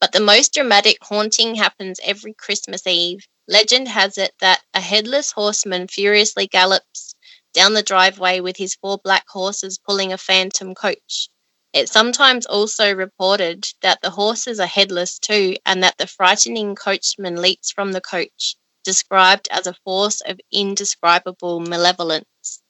But 0.00 0.12
the 0.12 0.20
most 0.20 0.54
dramatic 0.54 0.98
haunting 1.02 1.56
happens 1.56 1.98
every 2.04 2.34
Christmas 2.34 2.86
Eve. 2.86 3.26
Legend 3.48 3.88
has 3.88 4.16
it 4.16 4.32
that 4.38 4.62
a 4.74 4.80
headless 4.80 5.32
horseman 5.32 5.88
furiously 5.88 6.46
gallops 6.46 7.16
down 7.52 7.74
the 7.74 7.82
driveway 7.82 8.38
with 8.38 8.58
his 8.58 8.76
four 8.76 8.98
black 9.02 9.24
horses 9.28 9.80
pulling 9.84 10.12
a 10.12 10.18
phantom 10.18 10.76
coach. 10.76 11.28
It's 11.72 11.92
sometimes 11.92 12.44
also 12.44 12.94
reported 12.94 13.66
that 13.80 14.00
the 14.02 14.10
horses 14.10 14.60
are 14.60 14.66
headless 14.66 15.18
too, 15.18 15.56
and 15.64 15.82
that 15.82 15.96
the 15.96 16.06
frightening 16.06 16.74
coachman 16.74 17.40
leaps 17.40 17.70
from 17.70 17.92
the 17.92 18.00
coach, 18.00 18.56
described 18.84 19.48
as 19.50 19.66
a 19.66 19.74
force 19.84 20.20
of 20.22 20.38
indescribable 20.52 21.60
malevolence. 21.60 22.62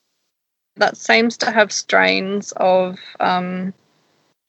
That 0.76 0.96
seems 0.96 1.36
to 1.38 1.50
have 1.50 1.72
strains 1.72 2.52
of 2.56 2.98
um, 3.18 3.74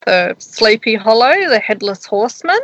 the 0.06 0.36
Sleepy 0.38 0.96
Hollow, 0.96 1.50
the 1.50 1.60
headless 1.60 2.06
horseman. 2.06 2.60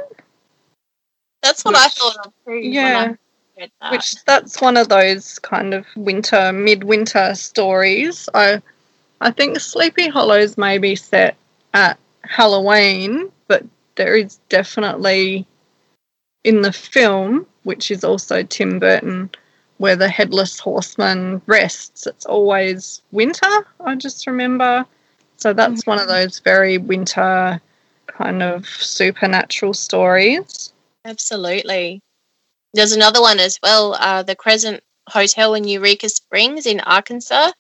That's 1.42 1.66
what 1.66 1.74
which, 1.74 1.82
I 1.82 1.88
thought 1.88 2.26
of 2.26 2.34
too. 2.46 2.54
Yeah. 2.54 3.14
That. 3.58 3.92
Which 3.92 4.24
that's 4.24 4.62
one 4.62 4.78
of 4.78 4.88
those 4.88 5.38
kind 5.40 5.74
of 5.74 5.86
winter, 5.98 6.54
midwinter 6.54 7.36
stories. 7.36 8.30
I, 8.34 8.62
I 9.20 9.32
think 9.32 9.60
Sleepy 9.60 10.08
Hollows 10.08 10.58
may 10.58 10.78
be 10.78 10.96
set 10.96 11.36
at 11.74 12.00
Halloween, 12.24 13.32
but 13.48 13.64
there 13.96 14.16
is 14.16 14.40
definitely 14.50 15.46
in 16.44 16.62
the 16.62 16.72
film, 16.72 17.46
which 17.64 17.92
is 17.92 18.04
also 18.04 18.44
Tim 18.44 18.80
Burton, 18.80 19.30
where 19.78 19.96
the 19.96 20.10
headless 20.10 20.60
horseman 20.60 21.42
rests. 21.46 22.08
It's 22.08 22.26
always 22.26 23.02
winter. 23.12 23.68
I 23.80 23.96
just 23.96 24.28
remember. 24.28 24.86
So 25.38 25.54
that's 25.54 25.82
mm-hmm. 25.82 25.92
one 25.92 26.00
of 26.00 26.08
those 26.08 26.40
very 26.40 26.78
winter 26.78 27.62
kind 28.08 28.44
of 28.44 28.68
supernatural 28.68 29.74
stories. 29.74 30.74
Absolutely. 31.06 32.02
There's 32.74 32.92
another 32.92 33.22
one 33.22 33.40
as 33.40 33.60
well, 33.64 33.96
uh, 34.00 34.24
the 34.24 34.36
Crescent 34.36 34.84
Hotel 35.10 35.56
in 35.56 35.68
Eureka 35.68 36.10
Springs 36.10 36.66
in 36.66 36.82
Arkansas, 36.82 37.52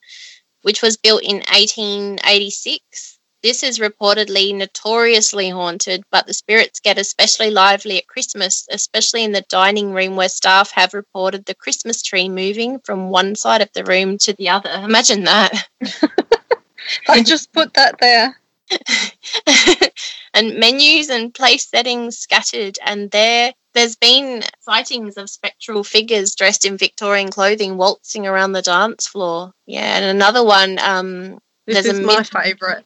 which 0.62 0.82
was 0.82 0.97
built 0.97 1.24
in 1.24 1.38
1886. 1.38 3.18
This 3.41 3.63
is 3.63 3.79
reportedly 3.79 4.53
notoriously 4.53 5.49
haunted, 5.49 6.03
but 6.11 6.27
the 6.27 6.33
spirits 6.33 6.81
get 6.81 6.97
especially 6.97 7.51
lively 7.51 7.97
at 7.97 8.07
Christmas, 8.07 8.67
especially 8.69 9.23
in 9.23 9.31
the 9.31 9.45
dining 9.47 9.93
room 9.93 10.17
where 10.17 10.27
staff 10.27 10.71
have 10.71 10.93
reported 10.93 11.45
the 11.45 11.55
Christmas 11.55 12.01
tree 12.01 12.27
moving 12.27 12.79
from 12.79 13.09
one 13.09 13.35
side 13.35 13.61
of 13.61 13.71
the 13.73 13.85
room 13.85 14.17
to 14.19 14.33
the 14.33 14.49
other. 14.49 14.69
Imagine 14.83 15.23
that. 15.23 15.69
I 17.07 17.23
just 17.23 17.53
put 17.53 17.73
that 17.75 17.99
there. 17.99 18.37
and 20.33 20.59
menus 20.59 21.09
and 21.09 21.33
place 21.33 21.67
settings 21.67 22.17
scattered, 22.17 22.77
and 22.85 23.09
there 23.11 23.53
there's 23.73 23.95
been 23.95 24.43
sightings 24.59 25.17
of 25.17 25.29
spectral 25.29 25.83
figures 25.83 26.35
dressed 26.35 26.65
in 26.65 26.77
Victorian 26.77 27.31
clothing 27.31 27.77
waltzing 27.77 28.27
around 28.27 28.51
the 28.51 28.61
dance 28.61 29.07
floor. 29.07 29.53
Yeah, 29.65 29.97
and 29.97 30.05
another 30.05 30.43
one. 30.43 30.77
Um, 30.79 31.39
this 31.65 31.85
is 31.85 31.99
my 31.99 32.23
favourite. 32.23 32.83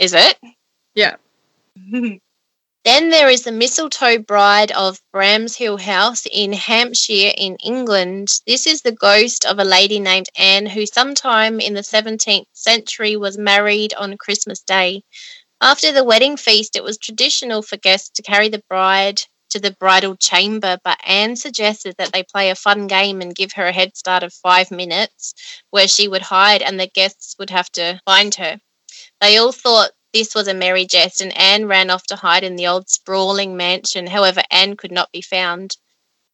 Is 0.00 0.14
it? 0.14 0.38
Yeah. 0.94 1.16
then 1.92 2.20
there 3.10 3.28
is 3.28 3.42
the 3.42 3.52
Mistletoe 3.52 4.20
Bride 4.20 4.72
of 4.72 4.98
Bramshill 5.14 5.78
House 5.78 6.26
in 6.32 6.54
Hampshire, 6.54 7.34
in 7.36 7.56
England. 7.56 8.28
This 8.46 8.66
is 8.66 8.80
the 8.80 8.92
ghost 8.92 9.44
of 9.44 9.58
a 9.58 9.64
lady 9.64 10.00
named 10.00 10.30
Anne 10.38 10.64
who, 10.64 10.86
sometime 10.86 11.60
in 11.60 11.74
the 11.74 11.82
17th 11.82 12.46
century, 12.54 13.14
was 13.16 13.36
married 13.36 13.92
on 13.92 14.16
Christmas 14.16 14.62
Day. 14.62 15.02
After 15.60 15.92
the 15.92 16.02
wedding 16.02 16.38
feast, 16.38 16.76
it 16.76 16.82
was 16.82 16.96
traditional 16.96 17.60
for 17.60 17.76
guests 17.76 18.08
to 18.14 18.22
carry 18.22 18.48
the 18.48 18.64
bride 18.70 19.20
to 19.50 19.60
the 19.60 19.72
bridal 19.72 20.16
chamber, 20.16 20.78
but 20.82 20.98
Anne 21.04 21.36
suggested 21.36 21.94
that 21.98 22.10
they 22.14 22.22
play 22.22 22.48
a 22.48 22.54
fun 22.54 22.86
game 22.86 23.20
and 23.20 23.34
give 23.34 23.52
her 23.52 23.66
a 23.66 23.72
head 23.72 23.94
start 23.98 24.22
of 24.22 24.32
five 24.32 24.70
minutes 24.70 25.34
where 25.68 25.86
she 25.86 26.08
would 26.08 26.22
hide 26.22 26.62
and 26.62 26.80
the 26.80 26.86
guests 26.86 27.36
would 27.38 27.50
have 27.50 27.70
to 27.72 28.00
find 28.06 28.36
her. 28.36 28.60
They 29.20 29.36
all 29.36 29.52
thought 29.52 29.92
this 30.12 30.34
was 30.34 30.48
a 30.48 30.54
merry 30.54 30.86
jest, 30.86 31.20
and 31.20 31.36
Anne 31.36 31.66
ran 31.66 31.90
off 31.90 32.04
to 32.06 32.16
hide 32.16 32.44
in 32.44 32.56
the 32.56 32.66
old 32.66 32.88
sprawling 32.88 33.56
mansion. 33.56 34.06
However, 34.06 34.42
Anne 34.50 34.76
could 34.76 34.92
not 34.92 35.12
be 35.12 35.22
found. 35.22 35.76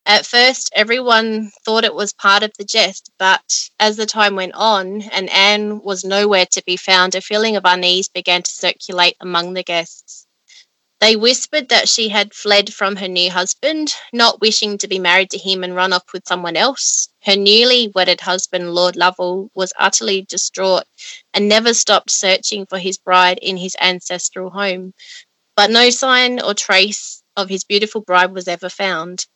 At 0.07 0.25
first, 0.25 0.71
everyone 0.73 1.51
thought 1.65 1.85
it 1.85 1.95
was 1.95 2.13
part 2.13 2.45
of 2.45 2.53
the 2.59 2.65
jest, 2.65 3.11
but 3.19 3.71
as 3.81 3.97
the 3.97 4.07
time 4.07 4.37
went 4.37 4.55
on 4.55 5.03
and 5.03 5.29
Anne 5.31 5.83
was 5.83 6.05
nowhere 6.05 6.47
to 6.53 6.63
be 6.65 6.77
found, 6.77 7.17
a 7.17 7.21
feeling 7.21 7.57
of 7.57 7.65
unease 7.65 8.09
began 8.09 8.43
to 8.43 8.51
circulate 8.51 9.17
among 9.21 9.55
the 9.55 9.65
guests. 9.65 10.26
They 10.99 11.15
whispered 11.15 11.69
that 11.69 11.91
she 11.91 12.09
had 12.09 12.33
fled 12.33 12.73
from 12.73 12.97
her 12.97 13.09
new 13.09 13.31
husband, 13.31 13.95
not 14.15 14.41
wishing 14.41 14.79
to 14.79 14.89
be 14.89 14.99
married 14.99 15.31
to 15.31 15.39
him 15.39 15.63
and 15.63 15.75
run 15.75 15.93
off 15.93 16.05
with 16.15 16.27
someone 16.27 16.57
else. 16.57 17.09
Her 17.23 17.37
newly 17.37 17.89
wedded 17.95 18.23
husband, 18.23 18.75
Lord 18.75 18.97
Lovell, 18.97 19.51
was 19.55 19.75
utterly 19.79 20.23
distraught 20.23 20.85
and 21.35 21.49
never 21.49 21.75
stopped 21.75 22.11
searching 22.11 22.65
for 22.65 22.79
his 22.79 22.97
bride 22.97 23.39
in 23.43 23.59
his 23.59 23.77
ancestral 23.79 24.51
home. 24.51 24.95
But 25.55 25.71
no 25.71 25.91
sign 25.91 26.41
or 26.41 26.55
trace 26.55 27.23
of 27.37 27.51
his 27.51 27.65
beautiful 27.65 28.01
bride 28.01 28.33
was 28.33 28.49
ever 28.49 28.71
found. 28.71 29.27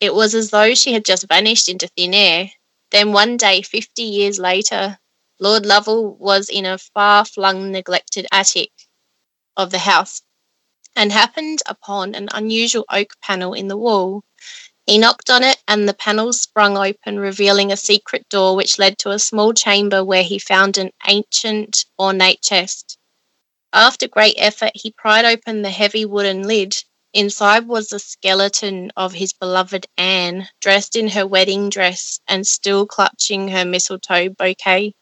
It 0.00 0.14
was 0.14 0.34
as 0.34 0.48
though 0.48 0.74
she 0.74 0.94
had 0.94 1.04
just 1.04 1.28
vanished 1.28 1.68
into 1.68 1.88
thin 1.88 2.14
air. 2.14 2.50
Then 2.92 3.12
one 3.12 3.36
day, 3.36 3.60
fifty 3.60 4.04
years 4.04 4.38
later, 4.38 4.98
Lord 5.38 5.66
Lovell 5.66 6.16
was 6.16 6.48
in 6.48 6.64
a 6.64 6.78
far 6.78 7.26
flung, 7.26 7.70
neglected 7.72 8.26
attic 8.32 8.70
of 9.56 9.70
the 9.70 9.78
house 9.78 10.22
and 10.96 11.12
happened 11.12 11.60
upon 11.66 12.14
an 12.14 12.28
unusual 12.32 12.84
oak 12.90 13.14
panel 13.22 13.54
in 13.54 13.68
the 13.68 13.76
wall. 13.76 14.22
He 14.86 14.98
knocked 14.98 15.30
on 15.30 15.42
it, 15.44 15.58
and 15.68 15.88
the 15.88 15.94
panel 15.94 16.32
sprung 16.32 16.76
open, 16.76 17.18
revealing 17.18 17.72
a 17.72 17.76
secret 17.76 18.28
door 18.28 18.56
which 18.56 18.78
led 18.78 18.98
to 18.98 19.10
a 19.10 19.18
small 19.18 19.52
chamber 19.52 20.04
where 20.04 20.24
he 20.24 20.38
found 20.38 20.78
an 20.78 20.90
ancient, 21.06 21.84
ornate 21.98 22.42
chest. 22.42 22.98
After 23.72 24.08
great 24.08 24.36
effort, 24.38 24.72
he 24.74 24.92
pried 24.92 25.24
open 25.24 25.62
the 25.62 25.70
heavy 25.70 26.04
wooden 26.04 26.42
lid, 26.42 26.76
Inside 27.12 27.66
was 27.66 27.88
the 27.88 27.98
skeleton 27.98 28.92
of 28.96 29.12
his 29.14 29.32
beloved 29.32 29.86
Anne, 29.96 30.48
dressed 30.60 30.94
in 30.94 31.08
her 31.08 31.26
wedding 31.26 31.68
dress 31.68 32.20
and 32.28 32.46
still 32.46 32.86
clutching 32.86 33.48
her 33.48 33.64
mistletoe 33.64 34.28
bouquet. 34.28 34.94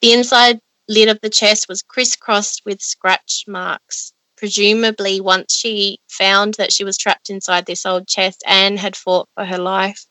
The 0.00 0.12
inside 0.12 0.60
lid 0.88 1.08
of 1.08 1.18
the 1.20 1.30
chest 1.30 1.66
was 1.68 1.82
crisscrossed 1.82 2.62
with 2.64 2.80
scratch 2.80 3.44
marks. 3.48 4.12
Presumably, 4.42 5.20
once 5.20 5.54
she 5.54 6.00
found 6.08 6.54
that 6.54 6.72
she 6.72 6.82
was 6.82 6.98
trapped 6.98 7.30
inside 7.30 7.64
this 7.64 7.86
old 7.86 8.08
chest, 8.08 8.42
Anne 8.44 8.76
had 8.76 8.96
fought 8.96 9.28
for 9.36 9.44
her 9.44 9.56
life. 9.56 10.04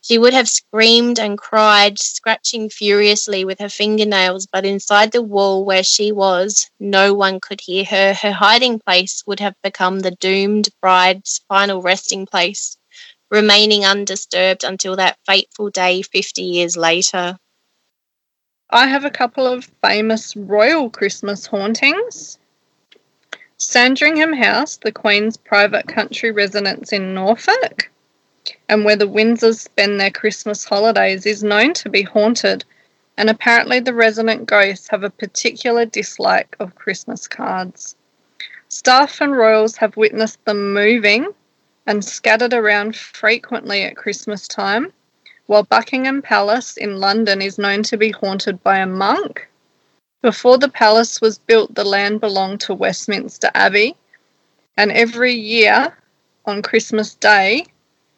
She 0.00 0.16
would 0.16 0.32
have 0.32 0.48
screamed 0.48 1.18
and 1.18 1.36
cried, 1.36 1.98
scratching 1.98 2.70
furiously 2.70 3.44
with 3.44 3.58
her 3.58 3.68
fingernails, 3.68 4.46
but 4.50 4.64
inside 4.64 5.12
the 5.12 5.20
wall 5.20 5.66
where 5.66 5.84
she 5.84 6.12
was, 6.12 6.70
no 6.80 7.12
one 7.12 7.40
could 7.40 7.60
hear 7.60 7.84
her. 7.84 8.14
Her 8.14 8.32
hiding 8.32 8.80
place 8.80 9.22
would 9.26 9.40
have 9.40 9.54
become 9.62 10.00
the 10.00 10.12
doomed 10.12 10.70
bride's 10.80 11.42
final 11.46 11.82
resting 11.82 12.24
place, 12.24 12.78
remaining 13.30 13.84
undisturbed 13.84 14.64
until 14.64 14.96
that 14.96 15.18
fateful 15.26 15.68
day 15.68 16.00
50 16.00 16.40
years 16.40 16.74
later. 16.74 17.36
I 18.70 18.86
have 18.86 19.04
a 19.04 19.10
couple 19.10 19.46
of 19.46 19.70
famous 19.82 20.34
royal 20.34 20.88
Christmas 20.88 21.44
hauntings. 21.44 22.38
Sandringham 23.70 24.32
House, 24.32 24.78
the 24.78 24.90
Queen's 24.90 25.36
private 25.36 25.86
country 25.86 26.30
residence 26.30 26.90
in 26.90 27.12
Norfolk 27.12 27.90
and 28.66 28.82
where 28.82 28.96
the 28.96 29.06
Windsors 29.06 29.58
spend 29.58 30.00
their 30.00 30.10
Christmas 30.10 30.64
holidays 30.64 31.26
is 31.26 31.42
known 31.42 31.74
to 31.74 31.90
be 31.90 32.00
haunted, 32.00 32.64
and 33.18 33.28
apparently 33.28 33.78
the 33.78 33.92
resident 33.92 34.46
ghosts 34.46 34.88
have 34.88 35.02
a 35.02 35.10
particular 35.10 35.84
dislike 35.84 36.56
of 36.58 36.76
Christmas 36.76 37.28
cards. 37.28 37.94
Staff 38.68 39.20
and 39.20 39.36
royals 39.36 39.76
have 39.76 39.98
witnessed 39.98 40.42
them 40.46 40.72
moving 40.72 41.28
and 41.86 42.02
scattered 42.02 42.54
around 42.54 42.96
frequently 42.96 43.82
at 43.82 43.98
Christmas 43.98 44.48
time, 44.48 44.94
while 45.44 45.62
Buckingham 45.62 46.22
Palace 46.22 46.78
in 46.78 47.00
London 47.00 47.42
is 47.42 47.58
known 47.58 47.82
to 47.82 47.98
be 47.98 48.12
haunted 48.12 48.62
by 48.62 48.78
a 48.78 48.86
monk. 48.86 49.46
Before 50.20 50.58
the 50.58 50.68
palace 50.68 51.20
was 51.20 51.38
built, 51.38 51.76
the 51.76 51.84
land 51.84 52.20
belonged 52.20 52.60
to 52.62 52.74
Westminster 52.74 53.52
Abbey, 53.54 53.94
and 54.76 54.90
every 54.90 55.32
year 55.32 55.96
on 56.44 56.60
Christmas 56.60 57.14
Day, 57.14 57.66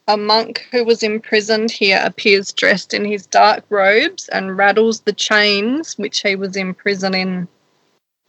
a 0.09 0.17
monk 0.17 0.67
who 0.73 0.83
was 0.83 1.03
imprisoned 1.03 1.71
here 1.71 2.01
appears 2.03 2.53
dressed 2.53 2.95
in 2.95 3.05
his 3.05 3.27
dark 3.27 3.65
robes 3.69 4.29
and 4.31 4.57
rattles 4.57 5.01
the 5.01 5.13
chains 5.13 5.99
which 5.99 6.23
he 6.23 6.37
was 6.37 6.57
imprisoned 6.57 7.15
in. 7.15 7.49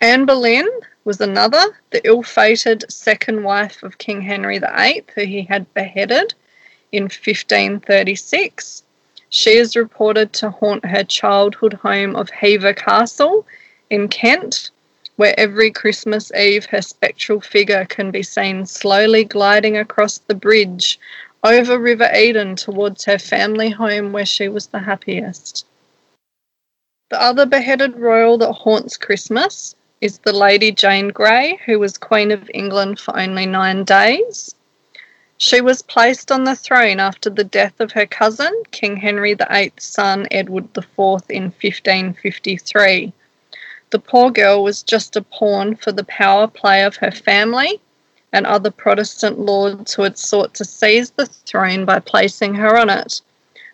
Anne 0.02 0.26
Boleyn 0.26 0.68
was 1.06 1.22
another, 1.22 1.64
the 1.92 2.06
ill 2.06 2.24
fated 2.24 2.84
second 2.92 3.42
wife 3.44 3.84
of 3.84 3.98
King 3.98 4.22
Henry 4.22 4.60
VIII, 4.60 5.06
who 5.16 5.22
he 5.24 5.44
had 5.44 5.74
beheaded 5.74 6.34
in 6.92 7.04
1536. 7.04 8.84
She 9.30 9.52
is 9.52 9.78
reported 9.78 10.34
to 10.34 10.50
haunt 10.50 10.84
her 10.84 11.06
childhood 11.06 11.76
home 11.76 12.18
of 12.18 12.30
Hever 12.30 12.74
Castle 12.74 13.48
in 13.92 14.08
Kent, 14.08 14.72
where 15.18 15.38
every 15.38 15.70
Christmas 15.70 16.32
Eve 16.34 16.66
her 16.68 16.82
spectral 16.82 17.42
figure 17.42 17.86
can 17.86 18.10
be 18.10 18.24
seen 18.24 18.66
slowly 18.66 19.26
gliding 19.26 19.78
across 19.78 20.18
the 20.18 20.34
bridge 20.34 20.98
over 21.44 21.78
River 21.78 22.10
Eden 22.16 22.56
towards 22.56 23.04
her 23.04 23.20
family 23.20 23.70
home 23.70 24.14
where 24.14 24.26
she 24.26 24.48
was 24.48 24.68
the 24.68 24.80
happiest. 24.80 25.66
The 27.10 27.22
other 27.22 27.46
beheaded 27.46 27.98
royal 27.98 28.38
that 28.38 28.54
haunts 28.54 28.96
Christmas 28.96 29.76
is 30.00 30.20
the 30.20 30.32
Lady 30.32 30.72
Jane 30.72 31.10
Grey, 31.10 31.60
who 31.66 31.78
was 31.78 31.98
Queen 31.98 32.32
of 32.32 32.50
England 32.54 32.98
for 32.98 33.20
only 33.20 33.46
nine 33.46 33.84
days. 33.84 34.56
She 35.38 35.60
was 35.60 35.82
placed 35.82 36.32
on 36.32 36.46
the 36.46 36.56
throne 36.56 37.02
after 37.02 37.30
the 37.30 37.44
death 37.44 37.82
of 37.82 37.92
her 37.92 38.06
cousin, 38.06 38.54
King 38.72 38.96
Henry 38.96 39.34
VIII's 39.34 39.84
son, 39.84 40.28
Edward 40.32 40.70
IV, 40.78 41.24
in 41.30 41.52
1553. 41.52 43.12
The 43.92 44.00
poor 44.00 44.32
girl 44.32 44.64
was 44.64 44.84
just 44.84 45.18
a 45.18 45.22
pawn 45.22 45.76
for 45.76 45.92
the 45.92 46.06
power 46.06 46.48
play 46.48 46.86
of 46.86 46.96
her 46.96 47.12
family 47.12 47.82
and 48.32 48.48
other 48.48 48.72
Protestant 48.72 49.38
lords 49.38 49.94
who 49.94 50.04
had 50.04 50.18
sought 50.18 50.54
to 50.54 50.66
seize 50.66 51.12
the 51.12 51.26
throne 51.26 51.84
by 51.84 52.00
placing 52.00 52.56
her 52.56 52.78
on 52.78 52.89
it. 52.89 53.20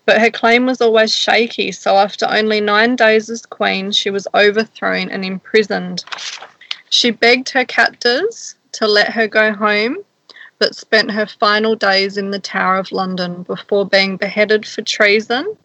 But 0.06 0.20
her 0.20 0.32
claim 0.32 0.66
was 0.66 0.82
always 0.82 1.14
shaky, 1.14 1.72
so 1.72 1.98
after 1.98 2.26
only 2.28 2.60
nine 2.60 2.96
days 2.96 3.30
as 3.30 3.46
queen, 3.46 3.92
she 3.92 4.10
was 4.10 4.28
overthrown 4.34 5.10
and 5.12 5.24
imprisoned. 5.24 6.04
She 6.90 7.12
begged 7.12 7.50
her 7.50 7.66
captors 7.66 8.56
to 8.72 8.88
let 8.88 9.14
her 9.14 9.28
go 9.28 9.54
home, 9.54 9.98
but 10.58 10.76
spent 10.76 11.12
her 11.12 11.28
final 11.28 11.76
days 11.76 12.18
in 12.18 12.32
the 12.32 12.40
Tower 12.40 12.80
of 12.80 12.92
London 12.92 13.44
before 13.44 13.86
being 13.86 14.18
beheaded 14.18 14.66
for 14.66 14.82
treason. 14.82 15.56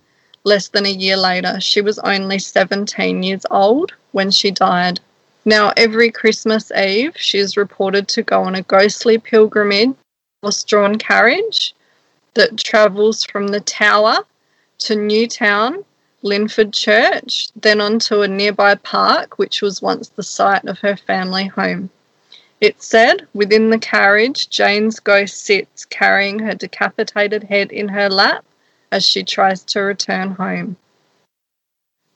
Less 0.44 0.68
than 0.68 0.84
a 0.84 0.90
year 0.90 1.16
later, 1.16 1.58
she 1.58 1.80
was 1.80 1.98
only 2.00 2.38
17 2.38 3.22
years 3.22 3.46
old 3.50 3.94
when 4.12 4.30
she 4.30 4.50
died. 4.50 5.00
Now, 5.44 5.72
every 5.76 6.10
Christmas 6.10 6.70
Eve, 6.70 7.16
she 7.16 7.38
is 7.38 7.56
reported 7.56 8.06
to 8.08 8.22
go 8.22 8.42
on 8.42 8.54
a 8.54 8.62
ghostly 8.62 9.18
pilgrimage, 9.18 9.96
horse 10.42 10.62
drawn 10.62 10.98
carriage 10.98 11.74
that 12.34 12.56
travels 12.56 13.24
from 13.24 13.48
the 13.48 13.60
Tower 13.60 14.18
to 14.78 14.94
Newtown, 14.96 15.84
Linford 16.22 16.72
Church, 16.72 17.48
then 17.56 17.80
on 17.80 17.98
to 18.00 18.22
a 18.22 18.28
nearby 18.28 18.76
park, 18.76 19.38
which 19.38 19.60
was 19.60 19.82
once 19.82 20.08
the 20.08 20.22
site 20.22 20.64
of 20.64 20.78
her 20.78 20.96
family 20.96 21.46
home. 21.46 21.90
It 22.60 22.80
said, 22.80 23.26
within 23.34 23.70
the 23.70 23.78
carriage, 23.78 24.48
Jane's 24.48 25.00
ghost 25.00 25.44
sits 25.44 25.84
carrying 25.84 26.38
her 26.38 26.54
decapitated 26.54 27.42
head 27.42 27.72
in 27.72 27.88
her 27.88 28.08
lap 28.08 28.44
as 28.92 29.04
she 29.04 29.24
tries 29.24 29.64
to 29.64 29.80
return 29.80 30.30
home. 30.30 30.76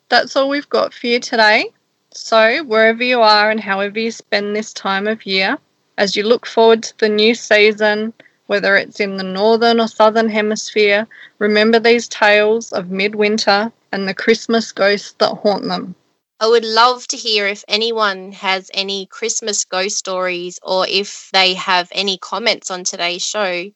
That's 0.08 0.36
all 0.36 0.48
we've 0.48 0.68
got 0.68 0.94
for 0.94 1.08
you 1.08 1.18
today. 1.18 1.72
So, 2.16 2.64
wherever 2.64 3.04
you 3.04 3.20
are 3.20 3.50
and 3.50 3.60
however 3.60 3.98
you 3.98 4.10
spend 4.10 4.56
this 4.56 4.72
time 4.72 5.06
of 5.06 5.26
year, 5.26 5.58
as 5.98 6.16
you 6.16 6.22
look 6.22 6.46
forward 6.46 6.82
to 6.84 6.98
the 6.98 7.10
new 7.10 7.34
season, 7.34 8.14
whether 8.46 8.74
it's 8.74 9.00
in 9.00 9.18
the 9.18 9.22
northern 9.22 9.80
or 9.80 9.86
southern 9.86 10.30
hemisphere, 10.30 11.06
remember 11.38 11.78
these 11.78 12.08
tales 12.08 12.72
of 12.72 12.90
midwinter 12.90 13.70
and 13.92 14.08
the 14.08 14.14
Christmas 14.14 14.72
ghosts 14.72 15.12
that 15.18 15.34
haunt 15.34 15.64
them. 15.64 15.94
I 16.40 16.48
would 16.48 16.64
love 16.64 17.06
to 17.08 17.18
hear 17.18 17.46
if 17.46 17.64
anyone 17.68 18.32
has 18.32 18.70
any 18.72 19.04
Christmas 19.04 19.66
ghost 19.66 19.98
stories 19.98 20.58
or 20.62 20.86
if 20.88 21.28
they 21.34 21.52
have 21.52 21.88
any 21.92 22.16
comments 22.16 22.70
on 22.70 22.84
today's 22.84 23.26
show 23.26 23.70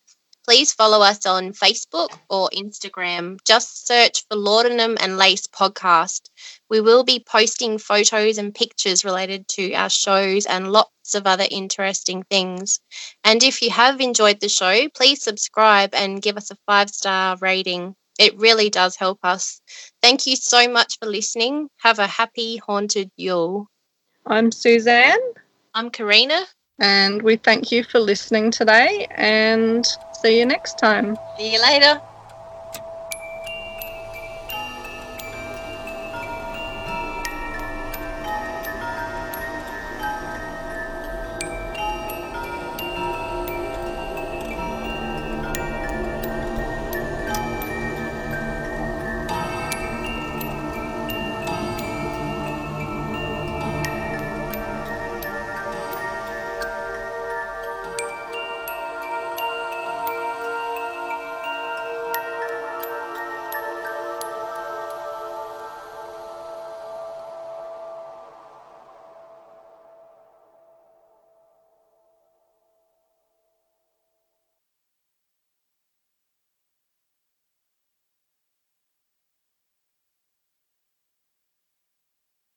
please 0.51 0.72
follow 0.72 1.01
us 1.01 1.26
on 1.26 1.53
Facebook 1.53 2.09
or 2.28 2.51
Instagram. 2.51 3.38
Just 3.45 3.86
search 3.86 4.24
for 4.28 4.36
Laudanum 4.36 4.97
and 5.01 5.16
Lace 5.16 5.47
podcast. 5.47 6.22
We 6.70 6.80
will 6.80 7.02
be 7.02 7.24
posting 7.28 7.78
photos 7.78 8.38
and 8.38 8.54
pictures 8.54 9.04
related 9.04 9.48
to 9.48 9.72
our 9.74 9.90
shows 9.90 10.46
and 10.46 10.72
lots 10.72 11.16
of 11.16 11.26
other 11.26 11.46
interesting 11.50 12.22
things. 12.30 12.78
And 13.24 13.42
if 13.42 13.60
you 13.60 13.70
have 13.70 14.00
enjoyed 14.00 14.40
the 14.40 14.48
show, 14.48 14.88
please 14.90 15.22
subscribe 15.22 15.94
and 15.94 16.22
give 16.22 16.36
us 16.36 16.52
a 16.52 16.56
five 16.66 16.90
star 16.90 17.36
rating. 17.40 17.96
It 18.20 18.38
really 18.38 18.70
does 18.70 18.96
help 18.96 19.18
us. 19.24 19.60
Thank 20.00 20.26
you 20.26 20.36
so 20.36 20.68
much 20.68 20.98
for 21.00 21.06
listening. 21.06 21.68
Have 21.78 21.98
a 21.98 22.06
happy, 22.06 22.58
haunted 22.58 23.10
Yule. 23.16 23.66
I'm 24.26 24.52
Suzanne. 24.52 25.18
I'm 25.74 25.90
Karina. 25.90 26.42
And 26.78 27.20
we 27.22 27.36
thank 27.36 27.72
you 27.72 27.82
for 27.82 27.98
listening 27.98 28.50
today 28.50 29.06
and 29.10 29.86
see 30.12 30.38
you 30.38 30.46
next 30.46 30.78
time. 30.78 31.18
See 31.36 31.52
you 31.52 31.60
later. 31.60 32.00